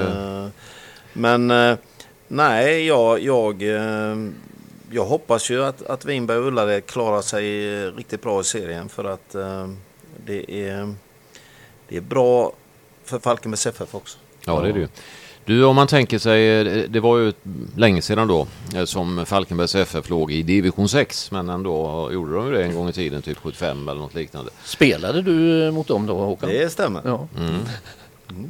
Men 1.12 1.50
nej, 2.32 2.86
jag, 2.86 3.20
jag, 3.20 3.62
eh, 3.62 4.16
jag 4.90 5.04
hoppas 5.04 5.50
ju 5.50 5.64
att, 5.64 5.82
att 5.86 6.04
Vinberg 6.04 6.38
och 6.38 6.46
Ullared 6.46 6.86
klarar 6.86 7.22
sig 7.22 7.74
eh, 7.84 7.92
riktigt 7.92 8.22
bra 8.22 8.40
i 8.40 8.44
serien 8.44 8.88
för 8.88 9.04
att 9.04 9.34
eh, 9.34 9.68
det, 10.26 10.68
är, 10.68 10.94
det 11.88 11.96
är 11.96 12.00
bra 12.00 12.52
för 13.04 13.18
Falkenbergs 13.18 13.66
FF 13.66 13.94
också. 13.94 14.18
Ja, 14.46 14.60
det 14.60 14.68
är 14.68 14.72
det 14.72 14.78
ju. 14.80 14.88
Du, 15.44 15.64
om 15.64 15.76
man 15.76 15.86
tänker 15.86 16.18
sig, 16.18 16.64
det 16.88 17.00
var 17.00 17.18
ju 17.18 17.32
länge 17.76 18.02
sedan 18.02 18.28
då 18.28 18.46
som 18.84 19.26
Falkenbergs 19.26 19.74
FF 19.74 20.10
låg 20.10 20.32
i 20.32 20.42
division 20.42 20.88
6, 20.88 21.30
men 21.30 21.48
ändå 21.48 22.08
gjorde 22.12 22.34
de 22.34 22.46
ju 22.46 22.52
det 22.52 22.64
en 22.64 22.74
gång 22.74 22.88
i 22.88 22.92
tiden, 22.92 23.22
typ 23.22 23.38
75 23.38 23.88
eller 23.88 24.00
något 24.00 24.14
liknande. 24.14 24.50
Spelade 24.64 25.22
du 25.22 25.70
mot 25.70 25.88
dem 25.88 26.06
då 26.06 26.14
Håkan? 26.18 26.48
Det 26.48 26.72
stämmer. 26.72 27.00
Ja. 27.04 27.28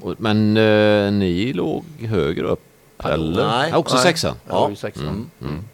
Och- 0.03 0.15
Men 0.19 0.57
eh, 0.57 1.13
ni 1.13 1.53
låg 1.53 1.85
högre 2.01 2.47
upp, 2.47 2.63
eller? 3.05 3.47
nej. 3.47 3.71
ja, 3.71 3.77
också 3.77 3.95
Nej. 3.95 4.05
sexan? 4.05 4.37
Ja, 4.49 4.71
i 4.71 4.77
sexan. 4.77 5.31
Mm. 5.41 5.65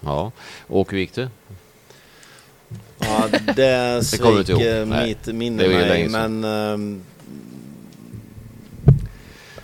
Ja, 0.00 0.32
och 0.66 0.92
hur 0.92 0.98
gick 0.98 1.14
det? 1.14 1.28
Ja, 2.98 3.28
det 3.56 4.06
sviker 4.06 4.84
Nej. 4.84 5.06
mitt 5.08 5.26
minne 5.26 5.68
mig. 5.68 6.08
Men 6.08 6.44
ehm, 6.44 7.02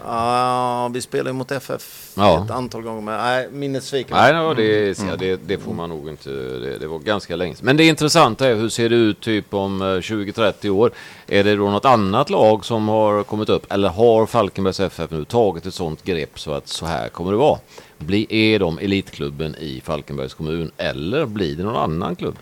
ja, 0.07 0.89
vi 0.95 1.01
spelade 1.01 1.33
mot 1.33 1.51
FF 1.53 2.13
Ja. 2.17 2.45
ett 2.45 2.51
antal 2.51 2.83
gånger. 2.83 3.01
Men 3.01 3.19
nej, 3.19 3.49
minnet 3.53 3.85
sviker. 3.85 4.15
Nej, 4.15 4.33
no, 4.35 4.55
det, 4.55 4.99
ja, 4.99 5.17
det, 5.17 5.37
det 5.37 5.59
får 5.59 5.73
man 5.75 5.89
nog 5.89 6.09
inte. 6.09 6.31
Det, 6.31 6.79
det 6.79 6.87
var 6.87 6.99
ganska 6.99 7.37
länge. 7.37 7.55
Men 7.63 7.77
det 7.77 7.85
intressanta 7.85 8.49
är 8.49 8.55
hur 8.55 8.69
ser 8.69 8.89
det 8.89 8.97
ut 8.97 9.21
typ 9.21 9.55
om 9.55 9.83
eh, 9.83 9.85
20-30 9.85 10.69
år? 10.69 10.91
Är 11.27 11.45
det 11.45 11.57
då 11.57 11.71
något 11.71 11.85
annat 11.85 12.31
lag 12.31 12.65
som 12.65 12.89
har 12.89 13.23
kommit 13.23 13.49
upp? 13.49 13.73
Eller 13.73 13.89
har 13.89 14.27
Falkenbergs 14.27 14.81
FF 14.81 15.11
nu 15.11 15.25
tagit 15.25 15.67
ett 15.67 15.75
sånt 15.75 16.05
grepp 16.05 16.39
så 16.41 16.53
att 16.53 16.69
så 16.69 16.87
här 16.87 17.09
kommer 17.09 17.31
det 17.31 17.39
vara? 17.39 17.59
Blir, 17.99 18.33
är 18.33 18.59
de 18.59 18.79
elitklubben 18.79 19.55
i 19.55 19.81
Falkenbergs 19.85 20.35
kommun 20.35 20.71
eller 20.77 21.27
blir 21.27 21.57
det 21.57 21.63
någon 21.63 21.77
annan 21.77 22.17
klubb? 22.17 22.37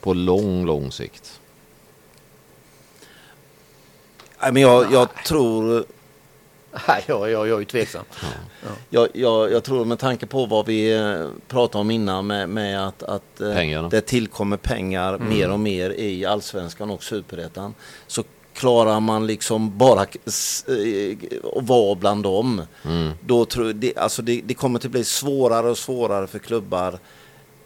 På 0.00 0.14
lång, 0.14 0.66
lång 0.66 0.92
sikt. 0.92 1.40
Nej, 4.42 4.52
men 4.52 4.62
jag, 4.62 4.92
jag 4.92 5.08
tror 5.26 5.84
Nej, 6.88 7.04
jag, 7.06 7.30
jag, 7.30 7.48
jag 7.48 7.60
är 7.60 7.64
tveksam. 7.64 8.04
Jag, 8.90 9.08
jag, 9.12 9.52
jag 9.52 9.64
tror 9.64 9.84
med 9.84 9.98
tanke 9.98 10.26
på 10.26 10.46
vad 10.46 10.66
vi 10.66 10.94
eh, 10.96 11.26
pratade 11.48 11.80
om 11.80 11.90
innan 11.90 12.26
med, 12.26 12.48
med 12.48 12.86
att, 12.88 13.02
att 13.02 13.40
eh, 13.40 13.52
Pengarna. 13.52 13.88
det 13.88 14.00
tillkommer 14.00 14.56
pengar 14.56 15.18
mer 15.18 15.50
och 15.50 15.60
mer 15.60 15.90
i 15.90 16.24
allsvenskan 16.26 16.90
och 16.90 17.02
superettan 17.04 17.74
så 18.06 18.24
klarar 18.54 19.00
man 19.00 19.26
liksom 19.26 19.78
bara 19.78 20.00
eh, 20.00 21.16
att 21.56 21.68
vara 21.68 21.94
bland 21.94 22.22
dem. 22.22 22.62
Då 23.20 23.44
tror 23.44 23.72
det, 23.72 23.96
alltså 23.96 24.22
det, 24.22 24.40
det 24.44 24.54
kommer 24.54 24.78
att 24.78 24.84
bli 24.90 25.04
svårare 25.04 25.70
och 25.70 25.78
svårare 25.78 26.26
för 26.26 26.38
klubbar 26.38 26.98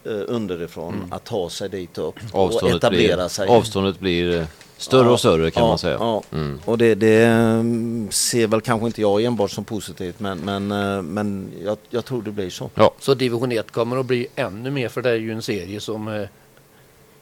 underifrån 0.04 1.08
att 1.10 1.24
ta 1.24 1.50
sig 1.50 1.68
dit 1.68 1.98
upp 1.98 2.14
och 2.32 2.40
Avståndet 2.40 2.76
etablera 2.76 3.16
blir, 3.16 3.28
sig. 3.28 3.48
avståndet 3.48 4.00
blir 4.00 4.46
större 4.82 5.08
och 5.08 5.18
större 5.18 5.50
kan 5.50 5.62
ja, 5.62 5.68
man 5.68 5.78
säga. 5.78 5.96
Ja. 6.00 6.22
Mm. 6.32 6.60
Och 6.64 6.78
det, 6.78 6.94
det 6.94 7.24
mm, 7.24 8.08
ser 8.10 8.46
väl 8.46 8.60
kanske 8.60 8.86
inte 8.86 9.00
jag 9.00 9.22
enbart 9.24 9.50
som 9.50 9.64
positivt 9.64 10.20
men, 10.20 10.38
men, 10.38 10.72
eh, 10.72 11.02
men 11.02 11.52
jag, 11.64 11.78
jag 11.90 12.04
tror 12.04 12.22
det 12.22 12.30
blir 12.30 12.50
så. 12.50 12.70
Så 12.98 13.14
division 13.14 13.52
1 13.52 13.70
kommer 13.70 13.96
att 13.96 14.06
bli 14.06 14.26
ännu 14.36 14.70
mer 14.70 14.88
för 14.88 15.02
det 15.02 15.10
är 15.10 15.14
ju 15.14 15.32
en 15.32 15.42
serie 15.42 15.80
som 15.80 16.08
eh, 16.08 16.28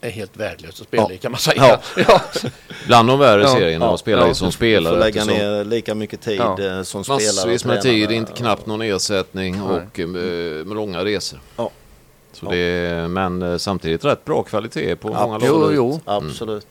är 0.00 0.10
helt 0.10 0.36
värdelös 0.36 0.80
att 0.80 0.86
spela 0.86 1.02
Ja. 1.08 1.12
i 1.12 1.18
kan 1.18 1.32
man 1.32 1.40
säga. 1.40 1.62
Ja. 1.96 2.04
Ja. 2.08 2.20
Bland 2.86 3.08
de 3.08 3.18
värre 3.18 3.42
Ja, 3.42 3.48
serierna 3.48 3.84
ja, 3.86 3.94
att 3.94 4.00
spela 4.00 4.22
ja. 4.22 4.30
i 4.30 4.34
som 4.34 4.46
Får 4.46 4.52
spelare. 4.52 4.98
lägga 4.98 5.20
eftersom- 5.20 5.38
ner 5.38 5.64
lika 5.64 5.94
mycket 5.94 6.20
tid 6.20 6.38
Ja. 6.40 6.62
eh, 6.62 6.82
som 6.82 7.04
spelare 7.04 7.22
Massvis 7.26 7.64
med 7.64 7.82
tid, 7.82 8.10
inte 8.10 8.32
knappt 8.32 8.66
någon 8.66 8.82
ersättning 8.82 9.52
Nej. 9.58 9.62
och 9.62 9.98
med 10.66 10.76
långa 10.76 11.04
resor. 11.04 11.40
Ja. 11.56 11.70
Så 12.32 12.46
Ja. 12.46 12.50
det 12.50 12.56
är, 12.58 13.08
men 13.08 13.58
samtidigt 13.58 14.04
rätt 14.04 14.24
bra 14.24 14.42
kvalitet 14.42 14.96
på 14.96 15.08
många 15.08 15.38
lag. 15.38 15.48
Jo, 15.48 15.70
jo. 15.74 16.00
Absolut. 16.04 16.66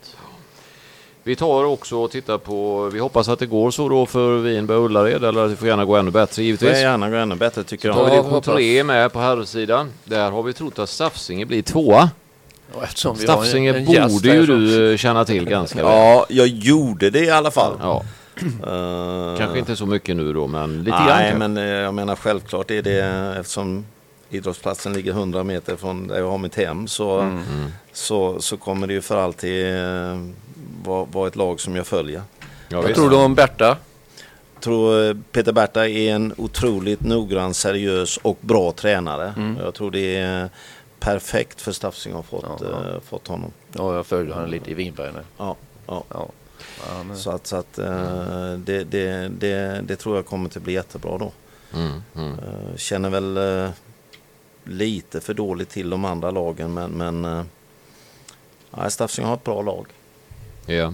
Vi 1.29 1.35
tar 1.35 1.63
också 1.63 1.97
och 1.97 2.11
tittar 2.11 2.37
på, 2.37 2.89
vi 2.93 2.99
hoppas 2.99 3.29
att 3.29 3.39
det 3.39 3.45
går 3.45 3.71
så 3.71 3.89
då 3.89 4.05
för 4.05 4.37
Vinberg 4.37 4.77
och 4.77 4.85
Ullared 4.85 5.23
eller 5.23 5.43
att 5.43 5.49
det 5.49 5.55
får 5.55 5.67
gärna 5.67 5.85
gå 5.85 5.95
ännu 5.95 6.11
bättre 6.11 6.41
Det 6.41 6.45
givetvis. 6.45 6.69
är 6.69 6.81
gärna 6.81 7.09
gå 7.09 7.15
ännu 7.15 7.35
bättre 7.35 7.63
tycker 7.63 7.87
Då 7.89 7.93
har 7.93 8.01
jag. 8.01 8.09
vi 8.09 8.15
Ja, 8.15 8.21
division. 8.23 8.41
3 8.55 8.83
med 8.83 9.13
på 9.13 9.19
herrsidan. 9.19 9.89
Där 10.03 10.31
har 10.31 10.43
vi 10.43 10.53
trott 10.53 10.79
att 10.79 10.89
Stafsinge 10.89 11.45
blir 11.45 11.61
tvåa. 11.61 12.09
Har 12.73 12.81
en- 13.09 13.15
Stafsinge 13.17 13.73
en 13.73 13.85
borde 14.09 14.33
ju 14.35 14.45
du 14.45 14.91
eh, 14.91 14.97
känna 14.97 15.25
till 15.25 15.45
ganska 15.45 15.83
väl. 15.83 15.91
Ja, 15.91 16.25
jag 16.29 16.47
gjorde 16.47 17.09
det 17.09 17.19
i 17.25 17.29
alla 17.31 17.51
fall. 17.51 17.73
Ja, 17.79 18.03
Eh, 18.63 19.37
kanske 19.37 19.59
inte 19.59 19.75
så 19.75 19.85
mycket 19.85 20.15
nu 20.15 20.33
då, 20.33 20.47
men 20.47 20.77
lite 20.83 20.89
grann 20.91 21.05
Nej, 21.07 21.31
kanske. 21.31 21.37
men 21.47 21.57
eh, 21.57 21.63
jag 21.63 21.93
menar 21.93 22.15
självklart 22.15 22.71
är 22.71 22.81
det 22.81 23.35
eftersom 23.39 23.85
idrottsplatsen 24.29 24.93
ligger 24.93 25.11
100 25.11 25.43
meter 25.43 25.75
från 25.75 26.07
där 26.07 26.19
jag 26.19 26.29
har 26.31 26.37
mitt 26.37 26.55
hem 26.55 26.87
så, 26.87 27.19
Mm. 27.19 27.41
så, 27.93 28.41
så 28.41 28.57
kommer 28.57 28.87
det 28.87 28.93
ju 28.93 29.01
för 29.01 29.17
alltid 29.17 29.65
vara 30.83 31.05
vara 31.05 31.27
ett 31.27 31.35
lag 31.35 31.59
som 31.59 31.75
jag 31.75 31.87
följer. 31.87 32.21
Ja, 32.69 32.81
Vad 32.81 32.95
tror 32.95 33.09
du 33.09 33.15
om 33.15 33.35
Berta? 33.35 33.77
Jag 34.53 34.63
tror 34.63 35.07
eh, 35.09 35.15
Peter 35.31 35.51
Berta 35.51 35.87
är 35.89 36.11
en 36.15 36.33
otroligt 36.37 37.01
noggrann, 37.01 37.53
seriös 37.53 38.17
och 38.17 38.37
bra 38.41 38.71
tränare. 38.71 39.55
Jag 39.63 39.73
tror 39.73 39.91
det 39.91 40.15
är 40.15 40.49
perfekt 40.99 41.61
för 41.61 41.71
Stafsing 41.71 42.13
har 42.13 42.21
fått, 42.23 42.43
Ja, 42.47 42.57
ja. 42.61 42.89
eh, 42.95 42.99
fått 43.01 43.27
honom. 43.27 43.51
Ja, 43.73 43.95
jag 43.95 44.05
följer 44.05 44.33
honom 44.33 44.49
lite 44.49 44.71
i 44.71 44.73
Vinberg 44.73 45.11
nu. 45.13 45.21
Ja, 45.37 45.55
ja. 45.87 46.03
Ja. 46.09 46.27
Så 47.15 47.31
att, 47.31 47.47
så 47.47 47.55
att 47.55 47.77
eh, 47.79 48.53
det, 48.57 48.83
det, 48.83 49.27
det, 49.39 49.81
det 49.83 49.95
tror 49.95 50.15
jag 50.15 50.25
kommer 50.25 50.45
att 50.47 50.57
bli 50.63 50.73
jättebra 50.73 51.17
då. 51.17 51.31
Mm, 51.73 52.03
mm. 52.15 52.33
Eh, 52.33 52.75
Känner 52.75 53.09
väl 53.09 53.39
lite 54.63 55.21
för 55.21 55.33
dåligt 55.33 55.69
till 55.69 55.89
de 55.89 56.05
andra 56.05 56.31
lagen 56.31 56.73
men, 56.73 56.91
men 56.91 57.45
ja, 58.71 58.89
Stafsing 58.89 59.25
har 59.25 59.33
ett 59.33 59.43
bra 59.43 59.61
lag. 59.61 59.85
Ja. 60.69 60.93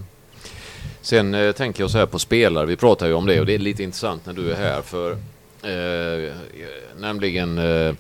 Sen 1.01 1.33
eh, 1.33 1.51
tänker 1.51 1.83
jag 1.83 1.91
så 1.91 1.97
här 1.97 2.05
på 2.05 2.19
spelare. 2.19 2.65
Vi 2.65 2.75
pratar 2.75 3.07
ju 3.07 3.13
om 3.13 3.25
det 3.25 3.39
och 3.39 3.45
det 3.45 3.53
är 3.53 3.59
lite 3.59 3.83
intressant 3.83 4.25
när 4.25 4.33
du 4.33 4.51
är 4.51 4.55
här. 4.55 4.81
För 4.81 5.11
eh, 5.63 6.33
nämligen 6.97 7.57
eh, 7.57 7.93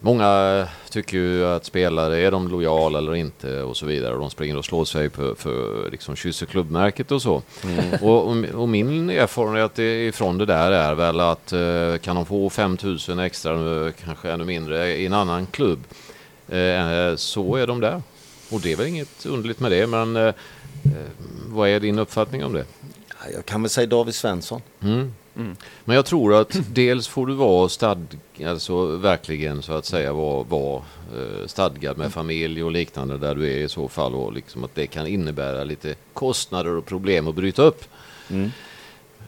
många 0.00 0.66
tycker 0.90 1.16
ju 1.16 1.46
att 1.46 1.64
spelare, 1.64 2.18
är 2.18 2.30
de 2.30 2.48
lojala 2.48 2.98
eller 2.98 3.14
inte 3.14 3.62
och 3.62 3.76
så 3.76 3.86
vidare. 3.86 4.14
Och 4.14 4.20
de 4.20 4.30
springer 4.30 4.58
och 4.58 4.64
slår 4.64 4.84
sig 4.84 5.10
för, 5.10 5.34
för 5.34 5.90
liksom 5.90 6.16
kysser 6.16 6.46
klubbmärket 6.46 7.12
och 7.12 7.22
så. 7.22 7.42
Och, 8.00 8.28
och, 8.28 8.44
och 8.54 8.68
min 8.68 9.10
erfarenhet 9.10 9.78
ifrån 9.78 10.38
det 10.38 10.46
där 10.46 10.72
är 10.72 10.94
väl 10.94 11.20
att 11.20 11.52
eh, 11.52 11.96
kan 12.02 12.16
de 12.16 12.26
få 12.26 12.50
5000 12.50 13.18
extra, 13.18 13.56
nu, 13.56 13.92
kanske 14.04 14.30
ännu 14.30 14.44
mindre, 14.44 14.96
i 14.96 15.06
en 15.06 15.12
annan 15.12 15.46
klubb. 15.46 15.84
Eh, 16.48 17.16
så 17.16 17.56
är 17.56 17.66
de 17.66 17.80
där. 17.80 18.02
Och 18.50 18.60
det 18.60 18.72
är 18.72 18.76
väl 18.76 18.86
inget 18.86 19.26
underligt 19.26 19.60
med 19.60 19.70
det, 19.70 19.86
men 19.86 20.16
eh, 20.16 20.22
eh, 20.22 20.34
vad 21.46 21.68
är 21.68 21.80
din 21.80 21.98
uppfattning 21.98 22.44
om 22.44 22.52
det? 22.52 22.64
Ja, 23.08 23.30
Jag 23.34 23.46
kan 23.46 23.62
väl 23.62 23.70
säga 23.70 23.86
David 23.86 24.14
Svensson. 24.14 24.62
Mm. 24.82 25.12
Men 25.84 25.96
jag 25.96 26.06
tror 26.06 26.34
att 26.34 26.56
dels 26.72 27.08
får 27.08 27.26
du 27.26 27.34
vara 27.34 27.68
stad, 27.68 28.18
alltså 28.46 28.86
verkligen 28.86 29.62
så 29.62 29.72
att 29.72 29.84
säga 29.84 30.12
vara, 30.12 30.42
vara 30.42 30.82
eh, 31.16 31.46
stadgad 31.46 31.98
med 31.98 32.12
familj 32.12 32.64
och 32.64 32.72
liknande 32.72 33.18
där 33.18 33.34
du 33.34 33.52
är 33.52 33.56
i 33.56 33.68
så 33.68 33.88
fall 33.88 34.14
och 34.14 34.32
liksom 34.32 34.64
att 34.64 34.74
det 34.74 34.86
kan 34.86 35.06
innebära 35.06 35.64
lite 35.64 35.94
kostnader 36.12 36.76
och 36.76 36.86
problem 36.86 37.28
att 37.28 37.34
bryta 37.34 37.62
upp. 37.62 37.84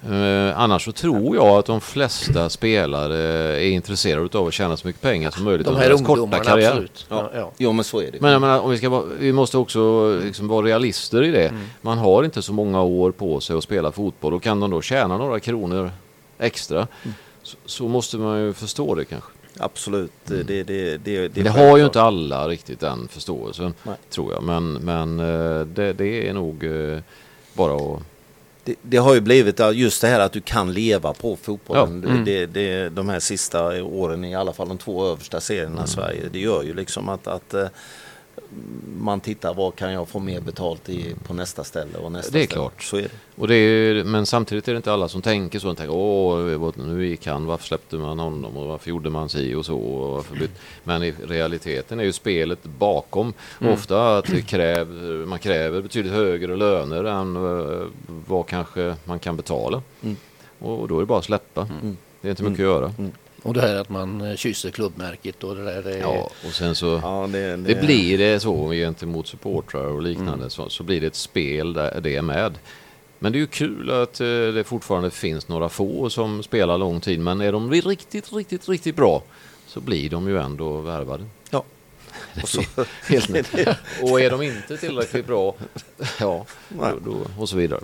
Eh, 0.05 0.61
annars 0.61 0.85
så 0.85 0.93
tror 0.93 1.37
jag 1.37 1.47
att 1.47 1.67
de 1.67 1.81
flesta 1.81 2.51
spelare 2.51 3.19
är 3.61 3.71
intresserade 3.71 4.39
av 4.39 4.47
att 4.47 4.55
tjäna 4.55 4.77
så 4.77 4.87
mycket 4.87 5.03
pengar 5.03 5.31
som 5.31 5.45
möjligt 5.45 5.67
De 5.67 5.71
under 5.71 5.83
här 5.83 5.89
deras 5.89 6.07
korta 6.07 6.39
karriär. 6.39 6.69
absolut. 6.69 7.07
Ja. 7.09 7.31
Ja. 7.35 7.51
Jo, 7.59 7.73
men 7.73 7.85
så 7.85 8.01
är 8.01 8.11
det. 8.13 8.21
Men 8.21 8.33
jag 8.33 8.41
menar, 8.41 8.61
om 8.61 8.71
vi, 8.71 8.79
ska 8.79 8.89
vara, 8.89 9.05
vi 9.19 9.33
måste 9.33 9.59
också 9.59 10.13
liksom 10.25 10.49
vara 10.49 10.67
realister 10.67 11.23
i 11.23 11.31
det. 11.31 11.53
Man 11.81 11.99
har 11.99 12.25
inte 12.25 12.43
så 12.43 12.53
många 12.53 12.83
år 12.83 13.11
på 13.11 13.41
sig 13.41 13.57
att 13.57 13.65
spela 13.65 13.93
fotboll 13.93 14.35
och 14.35 14.43
kan 14.43 14.61
de 14.61 14.71
då 14.71 14.83
tjäna 14.83 15.19
några 15.19 15.41
kronor 15.41 15.91
extra 16.39 16.87
så, 17.43 17.57
så 17.65 17.89
måste 17.89 18.17
man 18.17 18.41
ju 18.41 18.53
förstå 18.53 18.95
det 18.95 19.05
kanske. 19.05 19.31
Absolut. 19.59 20.13
Det, 20.25 20.43
det, 20.43 20.63
det, 20.63 20.99
det, 20.99 21.29
Det, 21.29 21.49
har 21.49 21.77
ju 21.77 21.85
inte 21.85 22.03
alla 22.03 22.49
riktigt 22.49 22.81
den 22.81 23.09
förståelsen 23.09 23.75
Nej. 23.83 23.97
tror 24.11 24.33
jag. 24.33 24.43
Men, 24.43 24.73
men 24.73 25.21
eh, 25.21 25.67
det, 25.67 25.93
det 25.93 26.29
är 26.29 26.33
nog 26.33 26.65
eh, 26.65 26.99
bara 27.55 27.75
att... 27.75 28.03
Det, 28.67 28.75
det 28.83 28.97
har 28.97 29.14
ju 29.14 29.21
blivit 29.21 29.61
just 29.75 30.01
det 30.03 30.09
här 30.09 30.21
att 30.21 30.33
du 30.33 30.41
kan 30.41 30.73
leva 30.73 31.12
på 31.14 31.37
fotbollen. 31.37 32.03
Ja. 32.07 32.11
Mm. 32.11 32.25
Det, 32.25 32.47
det, 32.47 32.89
de 32.89 33.09
här 33.09 33.21
sista 33.21 33.83
åren 33.85 34.25
i 34.25 34.35
alla 34.35 34.53
fall 34.53 34.69
de 34.69 34.79
två 34.79 35.07
översta 35.07 35.41
serierna 35.41 35.71
Mm. 35.73 35.85
i 35.85 35.89
Sverige. 35.89 36.23
Det 36.33 36.39
gör 36.39 36.62
ju 36.62 36.75
liksom 36.75 37.09
att, 37.09 37.27
att 37.27 37.55
eh, 37.55 37.67
man 38.99 39.21
tittar 39.21 39.55
vad 39.55 39.75
kan 39.77 39.93
jag 39.93 40.09
få 40.09 40.19
mer 40.19 40.41
betalt 40.41 40.89
i 40.89 41.15
på 41.27 41.35
nästa 41.35 41.65
ställe 41.65 41.99
och 41.99 42.13
nästa 42.13 42.33
Det 42.33 42.39
är 42.43 42.47
ställe. 42.47 42.61
klart. 42.61 42.83
Så 42.83 42.97
är 42.97 43.03
det. 43.03 43.09
Och 43.37 43.49
det 43.49 43.55
är, 43.55 44.05
men 44.05 44.27
samtidigt 44.27 44.69
är 44.69 44.73
det 44.73 44.77
inte 44.77 44.93
alla 44.93 45.09
som 45.09 45.23
tänker 45.23 45.59
så. 45.59 45.67
De 45.67 45.77
tänker, 45.77 45.95
åh, 45.95 46.73
nu 46.77 47.07
gick 47.07 47.27
han, 47.27 47.47
varför 47.47 47.67
släppte 47.67 47.97
man 47.97 48.19
honom 48.19 48.57
och 48.57 48.67
varför 48.67 48.91
gjorde 48.91 49.11
man 49.11 49.29
si 49.29 49.55
och 49.55 49.67
så. 49.67 49.77
Och 49.77 50.11
varför 50.13 50.35
byt-" 50.37 50.59
Men 50.85 51.03
i 51.03 51.15
realiteten 51.27 52.01
är 52.01 52.05
ju 52.05 52.13
spelet 52.13 52.63
bakom 52.65 53.33
ofta 53.61 54.19
att 54.19 54.47
kräver, 54.47 55.27
man 55.27 55.39
kräver 55.39 55.83
betydligt 55.83 56.13
högre 56.13 56.57
löner 56.57 57.05
än 57.05 57.37
eh, 57.37 57.87
vad 58.27 58.47
kanske 58.47 58.97
man 59.05 59.19
kan 59.19 59.37
betala. 59.37 59.83
Mm. 60.03 60.17
Och 60.59 60.89
då 60.89 60.97
är 60.97 61.01
det 61.01 61.07
bara 61.07 61.19
att 61.19 61.25
släppa. 61.25 61.69
Det 62.21 62.29
är 62.29 62.31
inte 62.31 62.43
mycket 62.43 62.59
att 62.59 62.71
göra. 62.71 62.93
Och 63.47 63.55
det 63.55 63.61
här 63.61 63.77
att 63.77 63.89
man 63.89 64.21
eh, 64.21 64.37
kysser 64.37 64.71
klubbmärket 64.71 65.45
och 65.45 65.57
det 65.57 65.65
där. 65.65 65.83
Det 65.83 65.99
Ja, 65.99 66.31
och 66.47 66.53
sen 66.53 66.75
så... 66.75 67.01
Ja, 67.03 67.29
det, 67.33 67.57
Det 67.57 67.81
blir 67.81 68.19
det 68.19 68.41
så 68.41 68.71
gentemot 68.71 69.27
supportrar 69.27 69.87
och 69.87 70.03
liknande 70.03 70.51
så, 70.51 70.69
så 70.69 70.83
blir 70.83 71.01
det 71.01 71.07
ett 71.07 71.15
spel 71.15 71.73
där 71.73 72.01
det 72.01 72.17
är 72.17 72.23
med. 72.23 72.59
Men 73.19 73.33
det 73.33 73.39
är 73.39 73.41
ju 73.41 73.47
kul 73.47 73.91
att 73.91 74.21
eh, 74.21 74.27
det 74.27 74.65
fortfarande 74.67 75.11
finns 75.11 75.49
några 75.49 75.69
få 75.69 76.11
som 76.11 76.43
spelar 76.43 76.79
lång 76.79 77.01
tid 77.01 77.21
men 77.21 77.41
är 77.41 77.53
de 77.53 77.71
riktigt, 77.71 78.33
riktigt, 78.33 78.69
riktigt 78.69 78.97
bra 78.97 79.23
så 79.67 79.81
blir 79.81 80.11
de 80.11 80.29
ju 80.29 80.39
ändå 80.39 80.81
värvade. 80.81 81.25
Och 82.43 82.49
så, 82.49 82.62
Helt 83.09 83.28
och 84.03 84.20
är 84.20 84.30
de 84.30 84.43
inte 84.43 84.76
tillräckligt 84.76 85.26
bra, 85.26 85.55
ja, 86.20 86.47
då, 86.68 86.99
då, 87.05 87.16
och 87.39 87.49
så 87.49 87.57
vidare. 87.57 87.80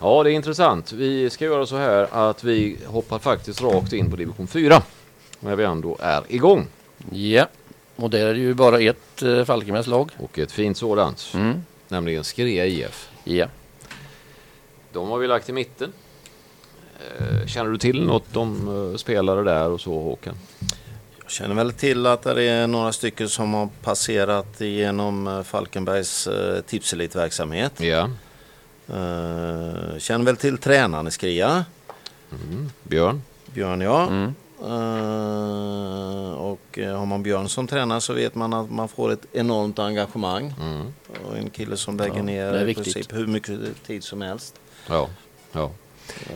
Ja, 0.00 0.22
det 0.22 0.30
är 0.30 0.34
intressant. 0.34 0.92
Vi 0.92 1.30
ska 1.30 1.44
göra 1.44 1.66
så 1.66 1.76
här 1.76 2.08
att 2.12 2.44
vi 2.44 2.76
hoppar 2.86 3.18
faktiskt 3.18 3.62
rakt 3.62 3.92
in 3.92 4.10
på 4.10 4.16
division 4.16 4.46
4 4.46 4.82
när 5.40 5.56
vi 5.56 5.64
ändå 5.64 5.96
är 6.00 6.22
igång. 6.28 6.66
ja. 7.12 7.46
Och 7.96 8.10
där 8.10 8.26
är 8.26 8.34
det 8.34 8.40
ju 8.40 8.54
bara 8.54 8.80
ett 8.80 9.22
eh, 9.22 9.44
Falkenbergs 9.44 9.86
lag. 9.86 10.10
Och 10.18 10.38
ett 10.38 10.52
fint 10.52 10.76
sådant, 10.76 11.30
Mm. 11.34 11.62
nämligen 11.88 12.24
Skrea 12.24 12.66
IF. 12.66 13.08
Ja. 13.24 13.46
De 14.92 15.08
har 15.08 15.18
vi 15.18 15.26
lagt 15.26 15.48
i 15.48 15.52
mitten. 15.52 15.92
Eh, 17.18 17.46
Känner 17.46 17.70
du 17.70 17.78
till 17.78 18.02
något 18.04 18.36
om 18.36 18.68
eh, 18.92 18.96
spelare 18.96 19.42
där 19.42 19.70
och 19.70 19.80
så 19.80 19.92
Håkan? 20.02 20.34
Jag 21.28 21.32
känner 21.32 21.54
väl 21.54 21.72
till 21.72 22.06
att 22.06 22.22
det 22.22 22.42
är 22.42 22.66
några 22.66 22.92
stycken 22.92 23.28
som 23.28 23.54
har 23.54 23.68
passerat 23.82 24.60
igenom 24.60 25.26
eh, 25.26 25.42
Falkenbergs 25.42 26.26
eh, 26.26 26.60
tipselitverksamhet. 26.60 27.80
Ja. 27.80 28.10
Eh, 28.86 29.98
känner 29.98 30.24
väl 30.24 30.36
till 30.36 30.58
tränaren 30.58 31.06
i 31.06 31.10
Skria. 31.10 31.64
Björn? 32.82 33.22
Björn 33.46 33.80
ja. 33.80 34.06
Mm. 34.06 34.34
Och 36.36 36.78
har 36.78 37.06
man 37.06 37.22
Björn 37.22 37.48
som 37.48 37.66
tränare 37.66 38.00
så 38.00 38.12
vet 38.12 38.34
man 38.34 38.52
att 38.52 38.70
man 38.70 38.88
får 38.88 39.12
ett 39.12 39.26
enormt 39.32 39.78
engagemang. 39.78 40.54
Mm. 40.60 40.86
Och 41.26 41.36
en 41.36 41.50
kille 41.50 41.76
som 41.76 41.96
lägger 41.96 42.16
Ja, 42.16 42.22
ner 42.22 42.66
i 42.66 42.74
princip 42.74 43.12
hur 43.12 43.26
mycket 43.26 43.82
tid 43.86 44.04
som 44.04 44.22
helst. 44.22 44.54
Ja. 44.86 45.08
ja. 45.52 45.70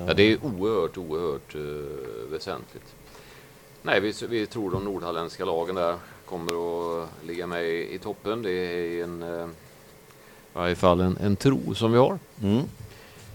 Ja, 0.06 0.14
det 0.14 0.22
är 0.22 0.38
oerhört, 0.44 0.96
oerhört 0.96 1.54
uh, 1.54 2.30
väsentligt. 2.30 2.94
Nej, 3.82 4.00
vi, 4.00 4.14
vi 4.28 4.46
tror 4.46 4.70
de 4.70 4.84
nordhalländska 4.84 5.44
lagen 5.44 5.74
där 5.74 5.96
kommer 6.24 6.52
att 6.52 7.08
ligga 7.26 7.46
med 7.46 7.64
i, 7.64 7.94
i 7.94 7.98
toppen. 7.98 8.42
Det 8.42 8.50
är 8.50 9.04
en, 9.04 9.22
uh, 9.22 9.48
i 9.48 10.52
varje 10.52 10.74
fall 10.74 11.00
en, 11.00 11.16
en 11.16 11.36
tro 11.36 11.74
som 11.74 11.92
vi 11.92 11.98
har. 11.98 12.18
Mm. 12.42 12.62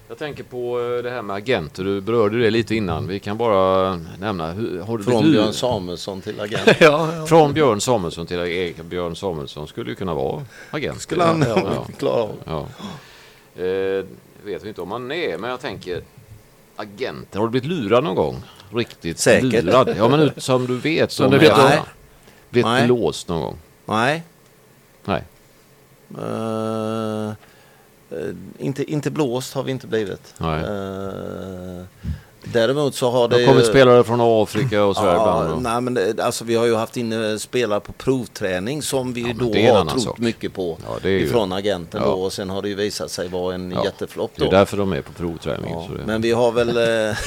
Jag 0.08 0.18
tänker 0.18 0.44
på 0.44 0.80
eh, 0.80 1.04
det 1.04 1.10
här 1.10 1.22
med 1.22 1.36
agenter. 1.36 1.84
Du 1.84 2.02
berörde 2.02 2.40
det 2.40 2.50
lite 2.50 2.76
innan. 2.76 3.08
Vi 3.08 3.20
kan 3.20 3.38
bara 3.38 3.96
nämna. 4.20 4.52
Hur, 4.52 5.04
Från 5.04 5.24
du, 5.24 5.32
Björn 5.32 5.54
Samuelsson 5.54 6.22
till 6.22 6.40
agent. 6.40 6.68
ja, 6.80 7.14
ja. 7.14 7.26
Från 7.26 7.54
Björn 7.54 7.82
Samuelsson 7.82 8.28
till 8.28 8.38
Erik 8.38 8.84
Björn 8.84 9.16
Samuelsson 9.16 9.68
skulle 9.68 9.90
ju 9.90 9.96
kunna 9.96 10.14
vara 10.14 10.46
agent. 10.72 11.02
Skulle 11.02 11.24
han 11.24 11.42
ja, 11.42 11.62
ja, 11.76 11.88
klara 11.98 12.22
av. 12.22 12.36
ja. 12.46 12.68
Eh, 13.64 14.06
vet 14.44 14.64
vi 14.64 14.68
inte 14.68 14.82
om 14.82 14.92
han 14.92 15.12
är, 15.12 15.38
men 15.38 15.50
jag 15.50 15.60
tänker 15.60 16.02
agenter. 16.76 17.40
Har 17.40 17.48
du 17.48 17.52
blivit 17.52 17.70
lurad 17.70 18.04
någon 18.04 18.16
gång? 18.16 18.44
Riktigt 18.74 19.20
Säkert. 19.20 19.64
lurad? 19.64 19.94
Ja, 19.98 20.08
men 20.08 20.20
ut- 20.20 20.44
som 20.44 20.68
du 20.68 20.78
vet. 20.78 21.12
Som 21.12 21.32
du 21.32 21.38
vet. 21.38 21.58
Nej. 21.58 21.80
Blivit 22.50 22.66
Nej. 22.66 22.88
låst 22.88 23.28
någon 23.28 23.42
gång? 23.42 23.58
Nej. 23.86 24.24
Nej. 25.06 25.24
Eh, 26.18 27.34
inte, 28.58 28.92
inte 28.92 29.12
blåst 29.12 29.54
har 29.54 29.64
vi 29.64 29.72
inte 29.72 29.88
blivit. 29.88 30.34
Nej. 30.38 30.64
Eh, 30.64 31.84
däremot 32.54 32.96
så 32.96 33.10
har 33.12 33.28
Det 33.28 33.36
det 33.38 33.42
har 33.46 33.48
kommit 33.54 33.66
ju- 33.66 33.70
spelare 33.70 34.04
från 34.04 34.20
Afrika 34.44 34.84
och 34.84 34.96
så 34.96 35.02
här 35.02 35.14
Ja, 35.14 35.44
ibland. 35.44 35.64
nej, 35.64 35.82
men 35.82 35.94
det, 35.94 36.20
alltså, 36.24 36.44
vi 36.46 36.56
har 36.56 36.66
ju 36.66 36.76
haft 36.76 36.98
inne 36.98 37.40
spelare 37.40 37.80
på 37.80 37.92
provträning 37.94 38.82
som 38.82 39.14
vi 39.14 39.22
Ja, 39.22 39.34
då 39.40 39.46
har 39.74 39.86
trott 39.86 40.02
sak. 40.04 40.18
mycket 40.20 40.54
på 40.54 40.78
Ja, 40.88 40.96
det 41.02 41.10
är 41.10 41.12
ju- 41.12 41.26
ifrån 41.26 41.52
agenten 41.52 42.02
Ja. 42.04 42.10
då 42.12 42.14
och 42.22 42.34
sen 42.34 42.50
har 42.50 42.62
det 42.62 42.70
ju 42.70 42.76
visat 42.76 43.12
sig 43.12 43.28
vara 43.28 43.56
en 43.56 43.72
Ja, 43.72 43.84
jätteflopp 43.84 44.32
Det 44.36 44.46
är 44.46 44.52
därför 44.52 44.78
de 44.78 44.94
är 44.94 45.02
på 45.02 45.14
provträning. 45.14 45.76
Det... 45.98 46.06
Men 46.06 46.22
vi 46.22 46.32
har 46.32 46.52
väl 46.52 46.78
eh, 46.78 47.18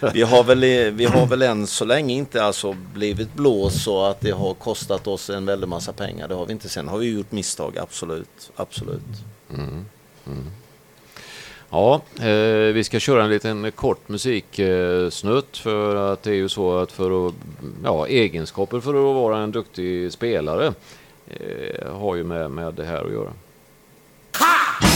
vi, 0.12 0.22
har 0.22 0.44
väl 0.44 0.60
vi 0.90 1.04
har 1.04 1.26
väl 1.26 1.42
än 1.42 1.66
så 1.66 1.84
länge 1.84 2.14
inte 2.14 2.44
alltså 2.44 2.72
blivit 2.94 3.34
blåst 3.34 3.82
så 3.82 4.04
att 4.04 4.20
det 4.20 4.30
har 4.30 4.54
kostat 4.54 5.06
oss 5.06 5.30
en 5.30 5.46
väldig 5.46 5.68
massa 5.68 5.92
pengar. 5.92 6.28
Det 6.28 6.34
har 6.34 6.46
vi 6.46 6.52
inte. 6.52 6.68
Sen 6.68 6.88
har 6.88 6.98
vi 6.98 7.10
gjort 7.10 7.32
misstag, 7.32 7.78
absolut. 7.78 8.50
absolut. 8.56 9.00
Ja, 11.70 12.00
eh, 12.20 12.72
vi 12.72 12.84
ska 12.84 13.00
köra 13.00 13.24
en 13.24 13.30
liten 13.30 13.72
kort 13.72 14.08
musiksnutt 14.08 15.56
för 15.56 16.12
att 16.12 16.22
det 16.22 16.30
är 16.30 16.34
ju 16.34 16.48
så 16.48 16.78
att 16.78 16.92
för 16.92 17.28
att, 17.28 17.34
ja, 17.84 18.06
egenskaper 18.06 18.80
för 18.80 18.90
att 18.90 19.14
vara 19.14 19.38
en 19.38 19.52
duktig 19.52 20.12
spelare 20.12 20.74
eh, 21.28 21.92
har 21.92 22.16
ju 22.16 22.24
med, 22.24 22.50
med 22.50 22.74
det 22.74 22.84
här 22.84 23.04
att 23.04 23.12
göra. 23.12 23.32
Ha! 24.38 24.95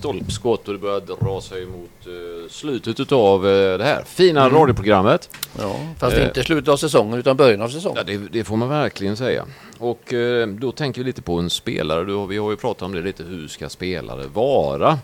Stolpskott 0.00 0.68
och 0.68 0.74
det 0.74 0.80
börjar 0.80 1.00
dra 1.00 1.40
sig 1.40 1.66
mot 1.66 2.06
eh, 2.06 2.48
slutet 2.50 3.00
utav 3.00 3.46
eh, 3.48 3.78
det 3.78 3.84
här 3.84 4.02
fina 4.06 4.48
radioprogrammet. 4.48 5.30
Ja, 5.58 5.76
fast 5.98 6.16
Eh. 6.16 6.24
inte 6.24 6.42
slutet 6.42 6.68
av 6.68 6.76
säsongen 6.76 7.18
utan 7.18 7.36
början 7.36 7.62
av 7.62 7.68
säsongen. 7.68 8.04
Ja, 8.06 8.18
det, 8.18 8.28
det 8.32 8.44
får 8.44 8.56
man 8.56 8.68
verkligen 8.68 9.16
säga. 9.16 9.44
Och 9.78 10.12
eh, 10.14 10.46
då 10.48 10.72
tänker 10.72 11.00
vi 11.00 11.04
lite 11.04 11.22
på 11.22 11.34
en 11.38 11.50
spelare. 11.50 12.12
Har- 12.12 12.26
vi 12.26 12.38
har 12.38 12.50
ju 12.50 12.56
pratat 12.56 12.82
om 12.82 12.92
det 12.92 13.00
lite. 13.02 13.22
Hur 13.22 13.48
ska 13.48 13.68
spelare 13.68 14.26
vara? 14.26 14.98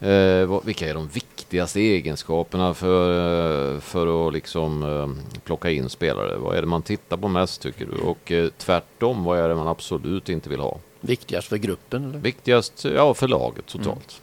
Eh, 0.00 0.60
vilka 0.64 0.88
är 0.90 0.94
de 0.94 1.08
viktigaste 1.08 1.80
egenskaperna 1.80 2.74
för, 2.74 3.74
eh, 3.74 3.80
för 3.80 4.26
att 4.28 4.32
liksom 4.34 4.82
eh, 4.82 5.40
plocka 5.44 5.70
in 5.70 5.88
spelare? 5.88 6.36
Vad 6.36 6.56
är 6.56 6.60
det 6.60 6.66
man 6.68 6.82
tittar 6.82 7.16
på 7.16 7.28
mest 7.28 7.62
tycker 7.62 7.86
du? 7.86 8.02
Och 8.02 8.32
tvärtom, 8.58 9.24
vad 9.24 9.38
är 9.38 9.48
det 9.48 9.54
man 9.54 9.68
absolut 9.68 10.28
inte 10.28 10.48
vill 10.50 10.60
ha? 10.60 10.78
Viktigast 11.00 11.48
för 11.48 11.56
gruppen 11.56 12.04
eller? 12.10 12.18
Viktigast 12.18 12.84
ja, 12.84 13.14
för 13.14 13.28
laget 13.28 13.66
totalt. 13.66 14.20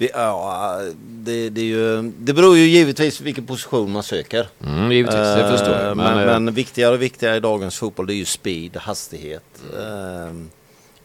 Det, 0.00 0.10
ja, 0.14 0.80
det, 1.08 1.50
det, 1.50 1.60
är 1.60 1.64
ju, 1.64 2.12
det 2.18 2.32
beror 2.32 2.56
ju 2.56 2.64
givetvis 2.64 3.20
vilken 3.20 3.46
position 3.46 3.92
man 3.92 4.02
söker. 4.02 4.48
Mm, 4.64 4.92
givetvis, 4.92 5.14
det 5.16 5.44
Eh, 5.44 5.50
förstår 5.50 5.74
jag. 5.74 5.96
Men, 5.96 6.14
Men, 6.14 6.28
eh, 6.28 6.40
men 6.40 6.54
viktigare 6.54 6.94
och 6.94 7.02
viktigare 7.02 7.36
i 7.36 7.40
dagens 7.40 7.78
fotboll 7.78 8.06
det 8.06 8.14
är 8.14 8.16
ju 8.16 8.24
speed, 8.24 8.76
hastighet. 8.76 9.62
Mm. 9.78 10.50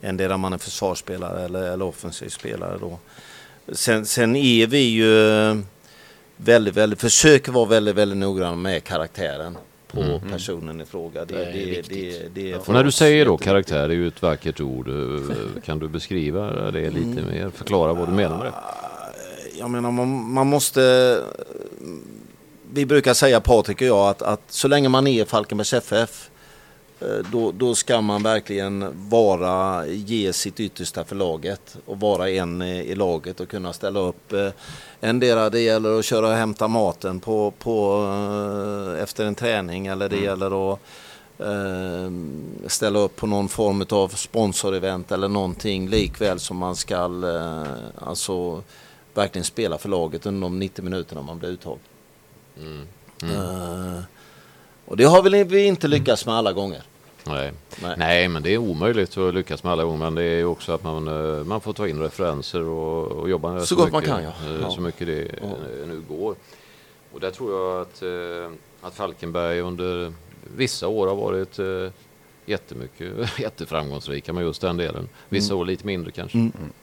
än 0.02 0.18
det 0.18 0.28
där 0.28 0.38
man 0.38 0.54
är 0.54 0.58
försvarsspelare 0.58 1.46
eller, 1.46 1.64
eller 1.64 1.86
offensiv 1.86 2.30
spelare 2.30 2.78
då. 2.80 3.00
Sen, 3.72 4.06
sen 4.06 4.36
är 4.36 4.68
vi 4.68 4.80
ju 4.80 5.14
väldigt, 6.38 6.76
väldigt, 6.76 7.02
försöker 7.02 7.52
vara 7.52 7.66
väldigt, 7.66 7.96
väldigt 7.96 8.18
noggranna 8.18 8.56
med 8.56 8.84
karaktären 8.84 9.58
på 9.88 10.22
personen 10.32 10.82
i 10.82 10.86
fråga. 10.86 11.26
Det, 11.26 11.36
Det 11.36 11.44
är 11.44 11.54
det, 11.54 11.82
det, 11.90 12.28
det, 12.34 12.56
och 12.56 12.70
när 12.74 12.84
du 12.84 12.92
säger 12.92 13.26
då 13.26 13.38
karaktär 13.38 13.90
är 13.90 13.94
ju 13.94 14.08
ett 14.08 14.22
vackert 14.22 14.62
ord. 14.62 14.88
Eh, 14.88 15.62
Kan 15.66 15.80
du 15.80 15.88
beskriva 15.88 16.72
det 16.72 16.90
lite 16.90 17.22
mer? 17.22 17.50
Förklara 17.50 17.94
vad 17.94 18.08
du 18.08 18.12
menar 18.14 18.38
med 18.38 18.46
det. 18.46 18.54
Jag 19.60 19.70
menar 19.70 19.92
man, 19.92 20.34
man 20.34 20.48
måste... 20.48 21.22
Vi 22.74 22.86
brukar 22.86 23.14
säga 23.14 23.40
Patrik 23.42 23.82
och 23.82 23.88
jag 23.88 24.10
att, 24.10 24.22
att 24.22 24.42
så 24.48 24.68
länge 24.68 24.90
man 24.90 25.08
är 25.08 25.26
Falkenbergs 25.26 25.74
FF 25.74 26.30
eh, 26.30 26.35
då, 27.32 27.52
då 27.52 27.76
ska 27.76 28.02
man 28.02 28.24
verkligen 28.24 29.10
vara, 29.10 29.86
ge 29.88 30.34
sitt 30.34 30.60
yttersta 30.60 31.04
för 31.04 31.16
laget 31.16 31.78
och 31.86 32.00
vara 32.00 32.30
en 32.30 32.62
i 32.62 32.86
i 32.86 32.96
laget 32.96 33.40
och 33.40 33.50
kunna 33.50 33.74
ställa 33.74 34.00
upp. 34.00 34.34
eh, 34.34 34.50
Endera 35.02 35.50
det 35.50 35.60
gäller 35.60 36.00
att 36.00 36.06
köra 36.06 36.28
och 36.28 36.34
hämta 36.34 36.68
maten 36.68 37.20
på, 37.20 37.52
på, 37.60 38.04
eh, 38.96 39.04
efter 39.04 39.26
en 39.26 39.36
träning 39.36 39.88
eller 39.88 40.10
det 40.10 40.18
gäller 40.18 40.74
att 40.74 40.80
eh, 41.40 42.12
ställa 42.68 43.00
upp 43.00 43.16
på 43.16 43.28
någon 43.28 43.50
form 43.50 43.86
av 43.90 44.08
sponsorevent 44.08 45.12
eller 45.12 45.28
någonting 45.28 45.90
likväl 45.90 46.40
som 46.40 46.58
man 46.58 46.76
ska 46.76 46.96
eh, 46.96 48.08
alltså 48.08 48.64
verkligen 49.14 49.46
spela 49.46 49.78
för 49.78 49.90
laget 49.90 50.26
under 50.26 50.42
de 50.42 50.60
90 50.60 50.84
minuterna 50.84 51.22
man 51.22 51.40
blir 51.40 51.50
uttagen. 51.50 51.80
Eh, 53.24 54.00
och 54.86 54.98
det 54.98 55.04
har 55.04 55.22
väl 55.22 55.44
vi 55.44 55.66
inte 55.66 55.88
lyckats 55.88 56.26
med 56.26 56.36
alla 56.36 56.54
gånger. 56.54 56.84
Nej. 57.28 57.52
Nej. 57.82 57.96
Nej, 57.98 58.28
men 58.28 58.44
det 58.44 58.54
är 58.54 58.58
omöjligt 58.58 59.18
att 59.18 59.34
lyckas 59.34 59.64
med 59.64 59.72
alla 59.72 59.84
gånger. 59.84 59.98
Men 59.98 60.16
det 60.16 60.24
är 60.24 60.38
ju 60.38 60.46
också 60.46 60.72
att 60.72 60.84
man, 60.84 61.08
eh, 61.08 61.44
man 61.44 61.62
får 61.62 61.74
ta 61.74 61.88
in 61.88 62.00
referenser 62.02 62.62
och, 62.62 63.08
och 63.12 63.30
jobba 63.30 63.54
med 63.54 63.62
Så 63.64 63.76
gott 63.76 63.92
man 63.92 64.02
mycket, 64.02 64.16
kan, 64.16 64.24
ja. 64.24 64.30
eh, 64.46 64.62
Ja. 64.62 64.72
Så 64.72 64.82
mycket 64.82 65.08
det 65.08 65.22
eh, 65.22 65.88
nu 65.88 66.02
går. 66.10 66.36
Och 67.14 67.20
där 67.20 67.32
tror 67.32 67.54
jag 67.54 67.82
att, 67.82 68.04
att 68.82 68.94
Falkenberg 68.96 69.60
under 69.62 70.14
vissa 70.56 70.88
år 70.88 71.08
har 71.08 71.16
varit 71.16 71.60
jättemycket, 72.46 73.12
jätteframgångsrika 73.40 74.34
med 74.34 74.44
just 74.44 74.62
den 74.62 74.78
delen. 74.78 75.10
Vissa 75.30 75.54
Mm. 75.54 75.62
år 75.62 75.66
lite 75.66 75.86
mindre 75.86 76.12
kanske. 76.12 76.38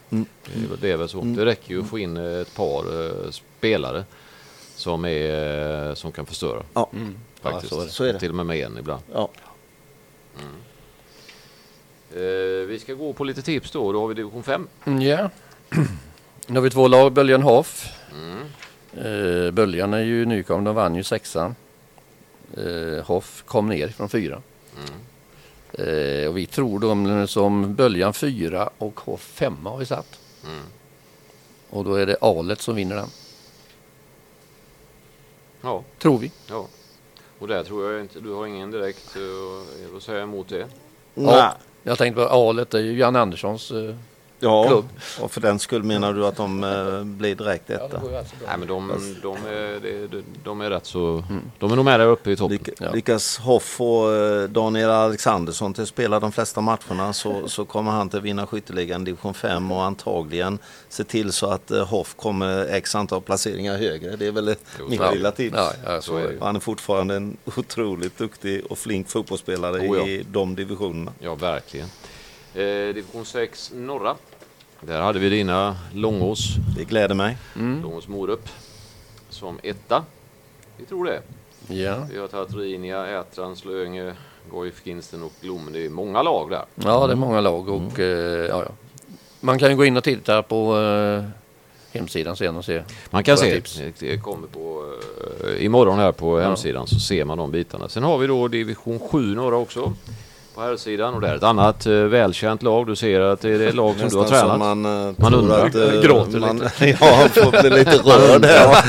Det, 0.08 0.16
är, 0.54 0.68
väl- 0.68 0.78
det 0.80 0.90
är 0.90 0.96
väl 0.96 1.08
så. 1.08 1.20
Det 1.20 1.44
räcker 1.44 1.70
ju 1.74 1.80
att 1.80 1.86
få 1.88 1.98
in 1.98 2.16
ett 2.16 2.54
par 2.56 3.30
spelare 3.30 4.04
som, 4.74 5.04
är, 5.04 5.94
som 5.94 6.12
kan 6.12 6.26
förstöra. 6.26 6.62
Ja. 6.74 6.90
Faktiskt. 7.40 7.72
Ja, 7.72 7.78
så 7.78 7.80
är 7.82 7.84
det. 7.86 7.90
Så 7.92 8.04
är 8.04 8.12
det. 8.12 8.18
Till 8.18 8.28
och 8.28 8.34
med 8.34 8.46
med 8.46 8.56
en 8.66 8.78
ibland. 8.78 9.02
Ja. 9.12 9.28
Eh, 12.14 12.66
vi 12.66 12.78
ska 12.82 12.94
gå 12.94 13.12
på 13.12 13.24
lite 13.24 13.42
tips 13.42 13.70
då. 13.70 13.92
Då 13.92 14.00
har 14.00 14.08
vi 14.08 14.14
division 14.14 14.42
5. 14.42 14.68
Mm, 14.84 15.00
Ja. 15.02 15.30
Nu 16.46 16.54
har 16.54 16.60
vi 16.62 16.70
två 16.70 16.88
lag, 16.88 17.12
Böljan 17.12 17.42
Hoff. 17.42 17.92
Eh, 18.96 19.50
Böljan 19.50 19.94
är 19.94 20.00
ju 20.00 20.24
nykommen, 20.26 20.64
de 20.64 20.74
vann 20.74 20.94
ju 20.94 21.02
sexan. 21.02 21.54
Eh, 22.56 23.04
Hoff 23.04 23.42
kom 23.46 23.68
ner 23.68 23.88
från 23.88 24.08
fyra. 24.08 24.42
Eh, 25.72 26.28
och 26.28 26.36
vi 26.36 26.46
tror 26.46 26.78
de 26.80 27.26
som 27.28 27.74
Böljan 27.74 28.14
fyra 28.14 28.70
och 28.78 29.00
Hoff 29.00 29.20
femma 29.20 29.70
har 29.70 29.78
vi 29.78 29.86
satt. 29.86 30.18
Och 31.70 31.84
då 31.84 31.94
är 31.94 32.06
det 32.06 32.16
Alet 32.20 32.60
som 32.60 32.74
vinner 32.74 32.96
den. 32.96 33.08
Ja, 35.60 35.84
Tror 35.98 36.18
vi. 36.18 36.32
ja. 36.48 36.66
Och 37.42 37.48
där 37.48 37.62
tror 37.62 37.92
jag 37.92 38.00
inte, 38.00 38.20
du 38.20 38.32
har 38.32 38.46
ingen 38.46 38.70
direkt 38.70 39.16
uh, 39.16 39.96
att 39.96 40.02
säga 40.02 40.22
emot 40.22 40.48
det. 40.48 40.66
Nej. 41.14 41.50
Jag 41.82 41.98
tänkte 41.98 42.22
på 42.22 42.28
Alet, 42.28 42.70
det 42.70 42.78
är 42.78 42.82
ju 42.82 42.98
Jan 42.98 43.16
Anderssons 43.16 43.70
eh, 43.70 43.94
Ja, 44.42 44.68
klubb. 44.68 44.84
och 45.20 45.30
för 45.30 45.40
den 45.40 45.58
skull 45.58 45.82
menar 45.82 46.12
du 46.12 46.26
att 46.26 46.36
de 46.36 46.64
eh, 46.64 47.04
blir 47.04 47.34
direkt 47.34 47.70
etta? 47.70 48.00
Nej 48.46 48.58
men 48.58 48.68
de, 48.68 48.88
de, 49.22 49.36
är, 49.36 50.08
de, 50.08 50.22
de, 50.44 50.60
är 50.60 50.70
rätt 50.70 50.86
så, 50.86 51.24
de 51.58 51.72
är 51.72 51.76
nog 51.76 51.84
med 51.84 52.00
där 52.00 52.06
uppe 52.06 52.30
i 52.30 52.36
toppen. 52.36 52.56
Lyck, 52.56 52.68
Ja. 52.80 52.92
Lyckas 52.92 53.38
Hoff 53.38 53.80
och 53.80 54.12
eh, 54.12 54.48
Daniel 54.48 54.90
Alexandersson 54.90 55.74
till 55.74 55.82
att 55.82 55.88
spela 55.88 56.20
de 56.20 56.32
flesta 56.32 56.60
matcherna 56.60 57.12
så, 57.12 57.42
så 57.48 57.64
kommer 57.64 57.90
han 57.90 58.08
till 58.08 58.18
att 58.18 58.24
vinna 58.24 58.46
skytteligan 58.46 59.04
division 59.04 59.34
5 59.34 59.72
och 59.72 59.82
antagligen 59.82 60.58
se 60.88 61.04
till 61.04 61.32
så 61.32 61.46
att 61.46 61.70
eh, 61.70 61.86
Hoff 61.86 62.14
kommer 62.16 62.66
x 62.66 62.94
antal 62.94 63.20
placeringar 63.20 63.76
högre. 63.78 64.16
Det 64.16 64.26
är 64.26 64.32
väl 64.32 64.54
Jo, 64.78 64.88
mitt 64.88 65.00
ja. 65.00 65.10
lilla 65.10 65.30
tips. 65.30 65.56
Ja, 65.56 65.72
ja, 65.84 66.00
så 66.02 66.16
är 66.16 66.36
Han 66.40 66.56
är 66.56 66.60
fortfarande 66.60 67.16
en 67.16 67.36
otroligt 67.56 68.18
duktig 68.18 68.64
och 68.70 68.78
flink 68.78 69.08
fotbollsspelare 69.08 69.88
Oh 69.88 69.98
ja. 69.98 70.06
i 70.06 70.26
de 70.30 70.54
divisionerna. 70.54 71.12
Ja, 71.18 71.34
verkligen. 71.34 71.88
Eh, 72.54 72.94
division 72.94 73.24
6 73.24 73.72
norra. 73.74 74.16
Där 74.80 75.00
hade 75.00 75.18
vi 75.18 75.28
dina 75.28 75.76
Långås, 75.94 76.54
Det 76.76 76.84
gläder 76.84 77.14
mig. 77.14 77.36
Långås 77.82 78.08
Morup, 78.08 78.48
som 79.28 79.58
etta. 79.62 80.04
Vi 80.76 80.84
tror 80.84 81.04
det. 81.04 81.22
Ja. 81.74 82.06
Vi 82.12 82.18
har 82.18 82.28
tagit 82.28 82.54
Rinia, 82.54 83.20
Ätran, 83.20 83.56
Slöinge, 83.56 84.12
Goif, 84.50 84.86
Ginsten 84.86 85.22
och 85.22 85.32
Glommen. 85.40 85.72
Det 85.72 85.84
är 85.84 85.88
många 85.88 86.22
lag 86.22 86.50
där. 86.50 86.64
ja, 86.74 87.06
det 87.06 87.12
är 87.12 87.16
många 87.16 87.40
lag 87.40 87.68
och 87.68 87.98
eh, 88.00 88.46
ja, 88.48 88.64
ja. 88.68 88.72
man 89.40 89.58
kan 89.58 89.70
ju 89.70 89.76
gå 89.76 89.84
in 89.84 89.96
och 89.96 90.04
titta 90.04 90.42
på 90.42 90.78
eh, 90.78 91.24
hemsidan 91.92 92.36
sen 92.36 92.56
och 92.56 92.64
se. 92.64 92.82
Man 93.10 93.24
kan 93.24 93.38
se, 93.38 93.54
tips. 93.54 93.80
det- 93.98 94.18
kommer 94.22 94.46
på, 94.48 94.94
eh, 95.44 95.64
imorgon 95.64 95.98
här 95.98 96.12
på 96.12 96.38
hemsidan 96.38 96.86
så 96.86 97.00
ser 97.00 97.24
man 97.24 97.38
de 97.38 97.50
bitarna. 97.50 97.88
Sen 97.88 98.02
har 98.02 98.18
vi 98.18 98.26
då 98.26 98.48
division 98.48 98.98
7 98.98 99.34
norra 99.34 99.56
också 99.56 99.92
på 100.54 100.60
här 100.60 100.76
sidan 100.76 101.14
och 101.14 101.20
det 101.20 101.28
är 101.28 101.34
ett 101.36 101.42
annat 101.42 101.86
eh, 101.86 101.92
välkänt 101.92 102.62
lag. 102.62 102.86
Du 102.86 102.96
ser 102.96 103.20
att 103.20 103.40
det 103.40 103.50
är 103.50 103.58
det 103.58 103.72
lag 103.72 103.94
som 103.98 104.08
du 104.08 104.16
har 104.16 104.24
tränat. 104.24 104.58
man, 104.58 104.84
eh, 105.08 105.14
Man 105.16 105.34
undrar. 105.34 105.66
att, 105.66 105.74
eh, 105.74 106.00
Gråter 106.02 106.38
man, 106.38 106.58
lite. 106.58 106.70
Ja, 107.00 107.14
han 107.14 107.28
får 107.28 107.60
bli 107.60 107.70
lite 107.70 107.96
rörd 107.96 108.44
här. 108.44 108.82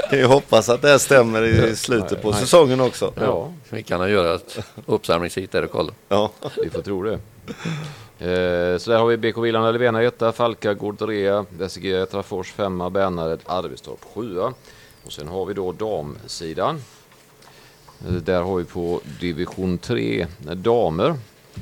kan 0.10 0.18
ju 0.18 0.24
hoppas 0.24 0.68
att 0.68 0.82
det 0.82 0.88
här 0.88 0.98
stämmer 0.98 1.42
i 1.42 1.76
slutet 1.76 2.22
på 2.22 2.32
säsongen 2.32 2.80
också. 2.80 3.12
Ja, 3.20 3.52
Vi 3.68 3.82
kan 3.82 4.10
göra 4.10 4.34
ett 4.34 4.58
uppsamlingshit 4.86 5.52
där 5.52 5.64
och 5.64 5.70
kolla. 5.70 5.92
Ja. 6.08 6.30
vi 6.62 6.70
får 6.70 6.82
tro 6.82 7.02
det. 7.02 7.18
Eh, 8.18 8.78
så 8.78 8.90
där 8.90 8.98
har 8.98 9.06
vi 9.06 9.16
BK 9.16 9.38
Villan 9.38 9.72
Levena 9.72 10.02
etta, 10.02 10.32
Falka, 10.32 10.74
Gårdrea, 10.74 11.44
SG 11.68 12.06
Trafors 12.10 12.52
femma, 12.52 12.90
Bärnared, 12.90 13.40
Arvidstorp 13.46 14.04
sjua. 14.14 14.52
Och 15.06 15.12
sen 15.12 15.28
har 15.28 15.46
vi 15.46 15.54
då 15.54 15.72
damsidan. 15.72 16.82
Eh, 18.06 18.12
Där 18.12 18.42
har 18.42 18.56
vi 18.56 18.64
på 18.64 19.00
division 19.20 19.78
3 19.78 20.26
damer. 20.38 21.14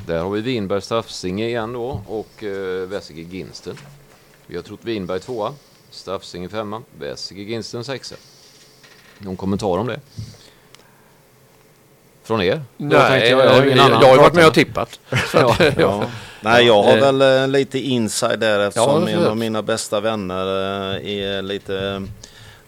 Där 0.06 0.18
har 0.18 0.30
vi 0.30 0.40
Vinberg 0.40 0.82
Staffsinge 0.82 1.46
igen 1.46 1.72
då 1.72 2.02
och 2.08 2.44
eh, 2.44 2.88
Väsige 2.88 3.22
Ginsten. 3.22 3.76
Vi 4.46 4.56
har 4.56 4.62
trott 4.62 4.80
Vinberg 4.82 5.20
tvåa, 5.20 5.54
Staffsinge 5.90 6.48
femma, 6.48 6.82
Väsige 6.98 7.42
Ginsten 7.42 7.84
sexa. 7.84 8.14
Någon 9.18 9.36
kommentar 9.36 9.78
om 9.78 9.86
det? 9.86 10.00
Från 12.22 12.42
er? 12.42 12.62
Då 12.76 12.98
tänkte 12.98 13.28
jag, 13.28 13.40
jag 13.46 13.50
har 13.50 13.64
jag, 13.64 13.78
annan 13.78 14.02
har 14.02 14.16
varit 14.16 14.34
med 14.34 14.46
och 14.46 14.54
tippat. 14.54 15.00
Ja. 15.34 15.56
Ja. 15.78 16.04
Nej, 16.40 16.66
jag 16.66 16.82
har 16.82 16.96
Eh. 16.96 17.00
väl 17.12 17.42
eh, 17.42 17.48
lite 17.48 17.78
inside 17.78 18.40
där 18.40 18.60
eftersom 18.68 19.02
Ja, 19.02 19.08
en 19.08 19.26
av 19.26 19.36
mina 19.36 19.62
bästa 19.62 20.00
vänner 20.00 20.46
eh, 20.96 21.08
är 21.18 21.42
lite... 21.42 22.06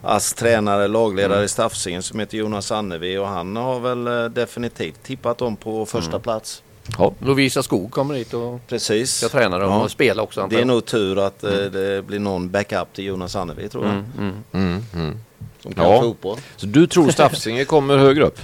Ass 0.07 0.35
tränare, 0.35 0.89
lagledare 0.89 1.45
i 1.45 1.49
Staffsingen 1.49 2.03
som 2.03 2.21
heter 2.21 2.39
Jonas 2.39 2.73
Annevi 2.73 3.17
och 3.19 3.27
han 3.29 3.57
har 3.57 3.81
väl 3.81 4.07
eh, 4.07 4.25
definitivt 4.31 5.03
tippat 5.03 5.39
dem 5.39 5.57
på 5.57 5.87
första 5.87 6.19
plats. 6.19 6.63
Ja, 6.99 7.13
Lovisa 7.19 7.63
Skog 7.63 7.91
kommer 7.91 8.15
hit 8.15 8.35
och 8.35 8.61
Precis. 8.69 9.15
ska 9.17 9.29
träna 9.29 9.59
dem 9.59 9.71
Ja. 9.73 9.83
och 9.83 9.91
spela 9.91 10.23
också. 10.23 10.47
Det 10.51 10.61
är 10.61 10.65
nog 10.65 10.85
tur 10.85 11.19
att 11.27 11.45
eh, 11.45 11.51
det 11.51 12.07
blir 12.07 12.19
någon 12.19 12.51
backup 12.51 12.93
till 12.93 13.05
Jonas 13.05 13.37
Annevi 13.37 13.69
tror 13.69 13.85
jag. 13.85 13.93
Mm, 13.93 14.05
mm. 14.19 14.35
Mm, 14.53 14.83
mm. 14.95 15.17
Som 15.63 15.75
kan 15.75 15.85
Ja. 15.91 16.01
fotboll. 16.01 16.39
Så 16.57 16.67
du 16.67 16.87
tror 16.87 17.11
Staffsinge 17.11 17.65
kommer 17.65 17.97
högre 17.99 18.25
upp? 18.25 18.39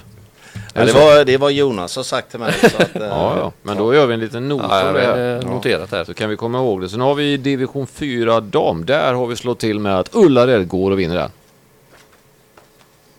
Ja, 0.75 0.85
det, 0.85 0.93
var, 0.93 1.25
det 1.25 1.37
var 1.37 1.51
Jonas 1.51 1.93
som 1.93 2.05
sagt 2.05 2.31
till 2.31 2.41
mig. 2.41 2.53
Så 2.61 2.67
att, 2.83 2.97
eh, 2.97 3.03
Ja, 3.09 3.37
ja. 3.39 3.53
Men 3.63 3.77
då 3.77 3.95
gör 3.95 4.07
vi 4.07 4.15
en 4.15 4.21
liten 4.21 4.49
not 4.49 4.63
Ja, 4.71 4.93
det 4.93 5.39
eh, 5.43 5.51
noterat 5.51 5.91
här. 5.93 6.05
Så 6.05 6.15
kan 6.15 6.31
vi 6.31 6.37
komma 6.37 6.59
ihåg 6.59 6.81
det. 6.81 6.89
Sen 6.89 7.01
har 7.01 7.15
vi 7.15 7.37
division 7.37 7.87
4 7.87 8.41
dam. 8.41 8.85
Där 8.87 9.15
har 9.15 9.27
vi 9.27 9.37
slått 9.37 9.59
till 9.59 9.79
med 9.79 9.99
att 9.99 10.15
Ullared 10.15 10.69
går 10.69 10.91
och 10.91 10.99
vinner 10.99 11.15
den. 11.17 11.31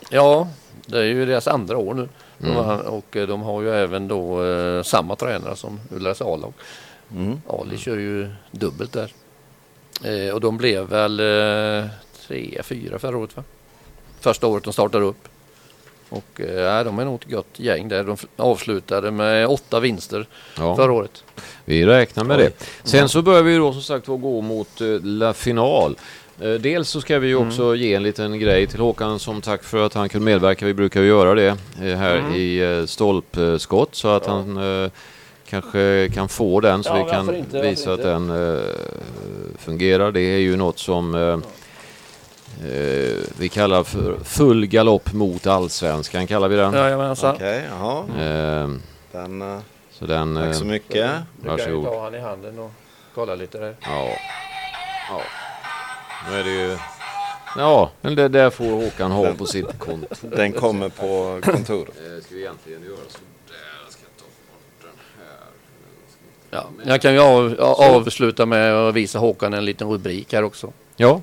Ja, 0.10 0.47
det 0.86 0.97
är 0.99 1.04
ju 1.04 1.26
deras 1.26 1.47
andra 1.47 1.78
år 1.78 1.93
nu. 1.93 2.10
Mm. 2.43 2.58
och 2.80 3.18
eh, 3.18 3.28
de 3.28 3.41
har 3.41 3.62
ju 3.62 3.70
även 3.76 4.08
då 4.08 4.45
eh, 4.45 4.84
samma 4.84 5.16
tränare 5.16 5.56
som 5.56 5.80
Ullares 5.91 6.22
A-lag. 6.22 6.54
Mm. 7.16 7.41
Ali 7.49 7.78
kör 7.78 7.97
ju 7.97 8.30
dubbelt 8.51 8.91
där. 8.93 9.12
Eh, 10.04 10.34
och 10.34 10.41
de 10.41 10.58
blev 10.58 10.88
väl 10.88 11.20
eh, 11.20 11.89
tre, 12.28 12.62
fyra 12.64 12.99
förra 12.99 13.18
året 13.18 13.38
va? 13.38 13.43
Första 14.20 14.47
året 14.47 14.64
de 14.64 14.74
startade 14.74 15.06
upp. 15.06 15.28
Och 16.10 16.41
eh, 16.41 16.84
de 16.86 16.99
är 16.99 17.06
nog 17.06 17.16
ett 17.24 17.32
gott 17.32 17.60
gäng 17.60 17.88
där. 17.88 18.04
De 18.04 18.18
avslutade 18.38 19.12
med 19.12 19.47
åtta 19.47 19.80
vinster 19.80 20.28
Ja, 20.58 20.76
förra 20.76 20.91
året. 20.91 21.24
vi 21.66 21.86
räknar 21.86 22.24
med 22.24 22.39
det. 22.39 22.66
Sen 22.84 23.10
så 23.10 23.22
börjar 23.22 23.43
vi 23.43 23.56
då 23.58 23.74
som 23.74 23.82
sagt 23.82 24.08
gå 24.08 24.41
mot 24.41 24.82
eh, 24.82 24.88
La 25.04 25.34
Final. 25.34 25.95
Eh, 26.42 26.50
Dels 26.52 26.90
så 26.90 27.02
ska 27.02 27.20
vi 27.20 27.28
ju 27.28 27.36
också 27.36 27.76
ge 27.76 27.94
en 27.94 28.04
liten 28.04 28.40
grej 28.40 28.68
till 28.68 28.80
Håkan 28.80 29.20
som 29.20 29.42
tack 29.42 29.64
för 29.64 29.86
att 29.86 29.94
han 29.94 30.10
kunde 30.10 30.26
medverka. 30.26 30.66
Vi 30.66 30.74
brukar 30.74 31.02
ju 31.02 31.08
göra 31.08 31.34
det 31.36 31.58
eh, 31.82 31.98
här 31.98 32.36
i 32.36 32.78
eh, 32.80 32.86
stolpskott 32.86 33.96
så 33.96 34.08
att 34.08 34.26
han 34.26 34.58
eh, 34.84 34.92
kanske 35.50 36.10
kan 36.14 36.30
få 36.30 36.60
den 36.60 36.84
så 36.84 36.90
Ja, 36.90 37.04
vi 37.04 37.12
kan 37.12 37.36
inte? 37.36 37.62
Visa 37.62 37.94
att 37.94 38.00
inte? 38.00 38.10
den 38.12 38.30
eh, 38.30 38.62
fungerar. 39.58 40.12
Det 40.12 40.22
är 40.22 40.38
ju 40.40 40.56
något 40.56 40.80
som 40.80 41.16
eh, 41.16 41.40
vi 43.38 43.50
kallar 43.50 43.84
för 43.84 44.18
full 44.24 44.66
galopp 44.66 45.14
mot 45.14 45.48
allsvenskan 45.48 46.28
kallar 46.28 46.48
vi 46.48 46.56
den. 46.56 46.74
Jajamensan. 46.74 47.36
Okej, 47.36 47.64
jaha. 47.70 48.04
Den, 49.12 49.62
så 49.92 50.06
den... 50.06 50.36
tack 50.36 50.56
så 50.56 50.66
mycket. 50.66 51.12
Du 51.42 51.48
kan 51.58 51.58
ju 51.58 51.84
ta 51.86 52.04
han 52.04 52.16
i 52.16 52.20
handen 52.20 52.60
och 52.60 52.72
kolla 53.16 53.36
lite 53.36 53.58
där. 53.58 53.76
Ja. 53.82 54.08
ja. 55.10 55.22
Nu 56.30 56.40
är 56.40 56.44
det 56.44 56.50
ju... 56.50 56.78
Ja, 57.58 57.92
men 58.02 58.16
det 58.16 58.28
där 58.28 58.50
får 58.50 58.66
Håkan 58.66 59.12
ha 59.12 59.34
på 59.34 59.46
sitt 59.46 59.80
kontor. 59.80 60.18
Den 60.22 60.52
kommer 60.54 60.90
på 60.90 61.40
kontoret. 61.52 61.94
Eh, 61.98 62.24
Ska 62.26 62.36
vi 62.36 62.42
egentligen 62.42 62.84
göra 62.84 62.96
så 63.10 63.18
där? 63.48 63.92
Ska 63.92 64.00
jag 64.02 64.18
ta 64.18 64.26
bort 64.26 64.82
den 64.82 64.92
här. 65.20 66.70
Ja. 66.86 66.92
Jag 66.92 67.02
kan 67.02 67.14
ju 67.14 67.20
av, 67.20 67.56
avsluta 67.96 68.46
med 68.46 68.74
att 68.76 68.94
visa 68.96 69.20
Håkan 69.20 69.54
en 69.54 69.66
liten 69.66 69.90
rubrik 69.90 70.34
här 70.34 70.44
också. 70.44 70.72
Ja. 70.96 71.22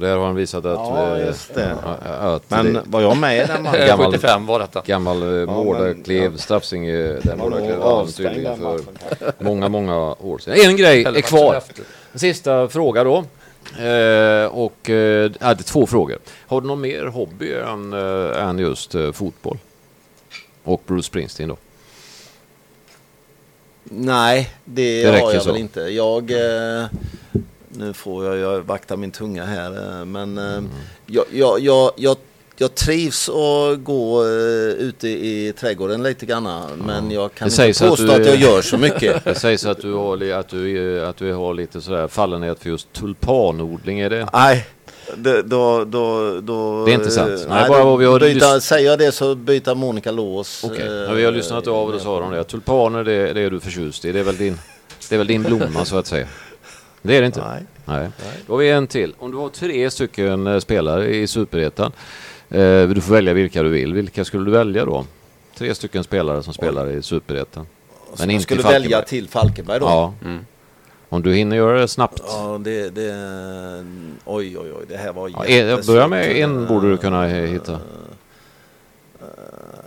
Där 0.00 0.16
har 0.16 0.26
han 0.26 0.34
visat 0.34 0.64
att... 0.64 0.78
Ja, 0.78 1.16
eh, 1.18 1.26
just 1.26 1.54
det. 1.54 1.72
Att 2.20 2.50
Men 2.50 2.72
det, 2.72 2.82
var 2.84 3.00
jag 3.00 3.16
med 3.16 3.44
i 3.44 3.46
den 3.46 3.62
matchen? 3.62 3.80
Gammal- 3.86 4.12
75 4.12 4.46
var 4.46 4.58
detta. 4.58 4.82
gammal 4.86 5.22
eh, 5.22 5.28
den 5.28 5.46
Mårdaklev 5.46 6.30
vann 7.78 7.82
avstängd 7.82 8.28
tydligen 8.28 8.44
den 8.44 8.58
för 8.58 8.72
matchen, 8.72 8.96
kanske. 9.18 9.44
många, 9.44 9.68
många 9.68 9.96
år 10.14 10.38
sedan. 10.38 10.54
En 10.64 10.76
grej 10.76 11.04
är 11.04 11.20
kvar. 11.20 11.62
sista 12.14 12.68
fråga 12.68 13.04
då. 13.04 13.24
Eh, 13.78 14.44
och 14.46 14.90
eh, 14.90 15.30
ja, 15.40 15.54
det 15.54 15.60
är 15.60 15.62
två 15.62 15.86
frågor. 15.86 16.18
Har 16.46 16.60
du 16.60 16.66
någon 16.66 16.80
mer 16.80 17.04
hobby 17.06 17.52
än, 17.54 17.92
eh, 17.92 18.42
än 18.48 18.58
just 18.58 18.94
eh, 18.94 19.12
fotboll? 19.12 19.58
Och 20.64 20.82
Bruce 20.86 21.02
Springsteen 21.06 21.48
då? 21.48 21.56
Nej, 23.84 24.50
det, 24.64 25.02
Det 25.02 25.12
räcker 25.12 25.24
har 25.26 25.32
jag 25.32 25.42
så. 25.42 25.52
väl 25.52 25.60
inte. 25.60 25.80
Jag... 25.80 26.30
Eh, 26.30 26.84
nu 27.72 27.92
får 27.92 28.24
jag, 28.24 28.36
jag 28.36 28.60
vakta 28.60 28.96
min 28.96 29.10
tunga 29.10 29.44
här. 29.44 29.98
Eh, 30.00 30.04
men 30.04 30.38
Mm. 30.38 30.68
jag, 31.06 31.24
jag, 31.32 31.60
jag, 31.60 31.92
jag, 31.96 32.16
jag 32.56 32.74
trivs 32.74 33.28
att 33.28 33.84
gå 33.84 34.22
eh, 34.24 34.28
ute 34.78 35.08
i 35.08 35.52
trädgården 35.60 36.02
lite 36.02 36.26
grann. 36.26 36.48
Men 36.86 37.10
jag 37.10 37.34
kan 37.34 37.48
inte 37.48 37.62
att 37.84 37.90
påstå 37.90 38.06
du 38.06 38.12
att, 38.12 38.26
jag 38.26 38.36
gör 38.36 38.62
så 38.62 38.78
mycket. 38.78 39.24
Det 39.24 39.34
sägs 39.34 39.66
att 39.66 39.82
du 39.82 39.92
har, 39.92 40.30
att 40.32 40.48
du, 40.48 41.04
att 41.04 41.16
du 41.16 41.32
har 41.32 41.54
lite 41.54 41.80
sådär 41.80 42.08
fallenhet 42.08 42.58
för 42.62 42.70
just 42.70 42.92
tulpanodling. 42.92 44.00
Är 44.00 44.10
det? 44.10 44.28
Nej, 44.32 44.66
det, 45.16 45.42
då, 45.42 45.84
då, 45.84 46.40
då, 46.40 46.84
Det 46.84 46.90
är 46.90 46.94
inte 46.94 47.10
sant. 47.10 47.46
Nej, 47.48 47.68
bara 47.68 47.96
vi 47.96 48.04
har 48.04 48.20
byta, 48.20 48.46
lys- 48.46 48.60
Säger 48.60 48.90
jag 48.90 48.98
det 48.98 49.12
så 49.12 49.34
byter 49.34 49.74
Monica 49.74 50.10
lås. 50.10 50.64
Okej, 50.64 50.86
ja, 51.08 51.12
vi 51.12 51.24
har 51.24 51.32
lyssnat 51.32 51.66
av 51.66 51.86
och 51.86 51.92
då 51.92 51.98
sa 51.98 52.20
de 52.20 52.32
det. 52.32 52.44
Tulpaner 52.44 53.04
det, 53.04 53.32
det 53.32 53.40
är 53.40 53.50
du 53.50 53.60
förtjust 53.60 54.04
i. 54.04 54.12
Det 54.12 54.20
är 54.20 54.24
väl 54.24 54.36
din, 54.36 54.58
det 55.08 55.14
är 55.14 55.18
väl 55.18 55.26
din 55.26 55.42
blomma 55.42 55.84
så 55.84 55.96
att 55.98 56.06
säga. 56.06 56.26
Det 57.02 57.16
är 57.16 57.20
det 57.20 57.26
inte. 57.26 57.44
Nej. 57.48 57.62
Nej. 57.84 58.08
Då 58.46 58.52
har 58.52 58.58
vi 58.58 58.70
en 58.70 58.86
till. 58.86 59.14
Om 59.18 59.30
du 59.30 59.36
har 59.36 59.48
tre 59.48 59.90
stycken 59.90 60.46
eh, 60.46 60.58
spelare 60.58 61.14
i 61.16 61.26
Superettan. 61.26 61.92
Eh, 62.50 62.88
du 62.88 63.00
får 63.00 63.12
välja 63.14 63.32
vilka 63.34 63.62
du 63.62 63.68
vill. 63.68 63.94
Vilka 63.94 64.24
skulle 64.24 64.44
du 64.44 64.50
välja 64.50 64.84
då? 64.84 65.04
Tre 65.58 65.74
stycken 65.74 66.04
spelare 66.04 66.42
som 66.42 66.54
spelar 66.54 66.86
i 66.90 67.02
Superettan. 67.02 67.66
Men 68.18 68.28
jag 68.28 68.32
inte 68.32 68.42
skulle 68.42 68.62
Falkenberg. 68.62 68.82
välja 68.82 69.02
till 69.02 69.28
Falkenberg 69.28 69.80
då? 69.80 69.86
Ja. 69.86 70.14
Om 71.08 71.22
du 71.22 71.34
hinner 71.34 71.56
göra 71.56 71.80
det 71.80 71.88
snabbt. 71.88 72.22
Ja, 72.26 72.60
det, 72.64 72.90
det... 72.90 73.12
Oj, 74.24 74.58
oj, 74.58 74.72
oj. 74.78 74.84
Det 74.88 74.96
här 74.96 75.12
var 75.12 75.28
Ja, 75.28 75.46
jag 75.48 75.84
börjar 75.86 76.08
med 76.08 76.36
en 76.36 76.66
borde 76.66 76.90
du 76.90 76.96
kunna 76.96 77.28
eh, 77.28 77.50
hitta. 77.50 77.78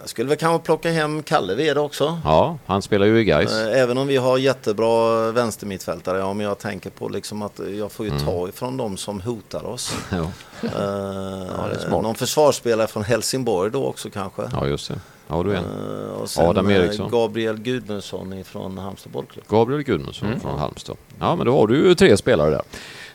Jag 0.04 0.10
skulle 0.10 0.30
väl 0.30 0.38
kanske 0.38 0.66
plocka 0.66 0.92
hem 0.92 1.24
Kalle 1.24 1.56
Ved 1.56 1.78
också. 1.78 2.20
Ja, 2.24 2.58
han 2.66 2.82
spelar 2.82 3.06
ju 3.06 3.20
i 3.20 3.24
Gais. 3.24 3.52
Eh, 3.54 3.82
Även 3.82 3.98
om 3.98 4.08
vi 4.08 4.18
har 4.18 4.38
jättebra 4.38 5.32
vänstermittfältare. 5.32 6.18
Ja, 6.20 6.34
men 6.34 6.46
jag 6.46 6.60
tänker 6.60 6.90
på 6.90 7.10
liksom 7.10 7.42
att 7.42 7.60
jag 7.78 7.92
får 7.92 8.06
ju 8.06 8.12
Mm. 8.12 8.26
ta 8.26 8.48
ifrån 8.50 8.78
dem 8.78 8.98
som 8.98 9.22
hotar 9.22 9.66
oss. 9.66 9.96
Ja. 10.10 10.18
Eh, 10.18 10.70
det 10.70 11.76
är 11.76 11.80
smart. 11.88 12.04
någon 12.04 12.16
försvarsspelare 12.16 12.88
från 12.88 13.04
Helsingborg 13.04 13.72
då 13.72 13.86
också 13.86 14.10
kanske. 14.10 14.42
ja, 14.52 14.68
just 14.68 14.88
det. 14.88 15.00
Ja, 15.28 15.44
du 15.44 15.52
är 15.52 15.56
en. 15.56 15.64
Eh, 16.06 16.12
och 16.14 16.30
sen 16.30 16.46
Adam 16.48 16.70
Eriksson. 16.72 17.12
Gabriel 17.12 17.58
Gudmundsson 17.58 18.44
från 18.44 18.78
Halmstad 18.78 19.12
bollklubb. 19.12 19.46
Gabriel 19.50 19.84
Gudmundsson 19.84 20.40
från 20.40 20.60
Halmstad. 20.60 20.98
Ja, 21.20 21.36
men 21.36 21.46
då 21.46 21.58
har 21.60 21.68
du 21.68 21.78
ju 21.88 21.96
tre 21.96 22.18
spelare 22.18 22.50
där. 22.50 22.62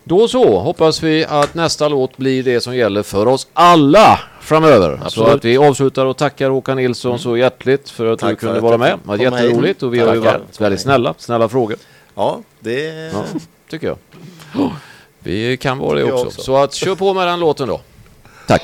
Då 0.08 0.28
så 0.28 0.58
hoppas 0.58 1.02
vi 1.02 1.24
att 1.24 1.54
nästa 1.54 1.88
låt 1.88 2.16
blir 2.16 2.42
det 2.42 2.60
som 2.60 2.76
gäller 2.76 3.02
för 3.02 3.26
oss 3.26 3.48
alla 3.52 4.20
framöver. 4.40 4.96
Så 4.96 5.04
Absolut. 5.04 5.34
att 5.34 5.44
vi 5.44 5.58
avslutar 5.58 6.06
och 6.06 6.16
tackar 6.16 6.50
Håkan 6.50 6.76
Nilsson 6.76 7.18
så 7.18 7.36
hjärtligt 7.36 7.90
för 7.90 8.12
att 8.12 8.18
Tack 8.18 8.30
du 8.30 8.36
kunde 8.36 8.56
att 8.56 8.62
vara 8.62 8.78
med. 8.78 8.98
Det 9.02 9.08
var 9.08 9.16
jätteroligt 9.16 9.82
och 9.82 9.94
vi 9.94 9.98
har 9.98 10.14
ju 10.14 10.20
varit 10.20 10.60
väldigt 10.60 10.80
snälla. 10.80 11.14
Snälla 11.18 11.48
frågor. 11.48 11.76
Ja, 12.14 12.40
det... 12.60 13.10
Ja, 13.12 13.24
tycker 13.70 13.86
jag. 13.86 13.96
Vi 15.18 15.56
kan 15.56 15.78
vara 15.78 15.98
det 15.98 16.04
också. 16.04 16.26
också. 16.26 16.42
Så 16.42 16.56
att 16.56 16.74
kör 16.74 16.94
på 16.94 17.14
med 17.14 17.26
den 17.26 17.40
låten 17.40 17.68
då. 17.68 17.80
Tack. 18.46 18.62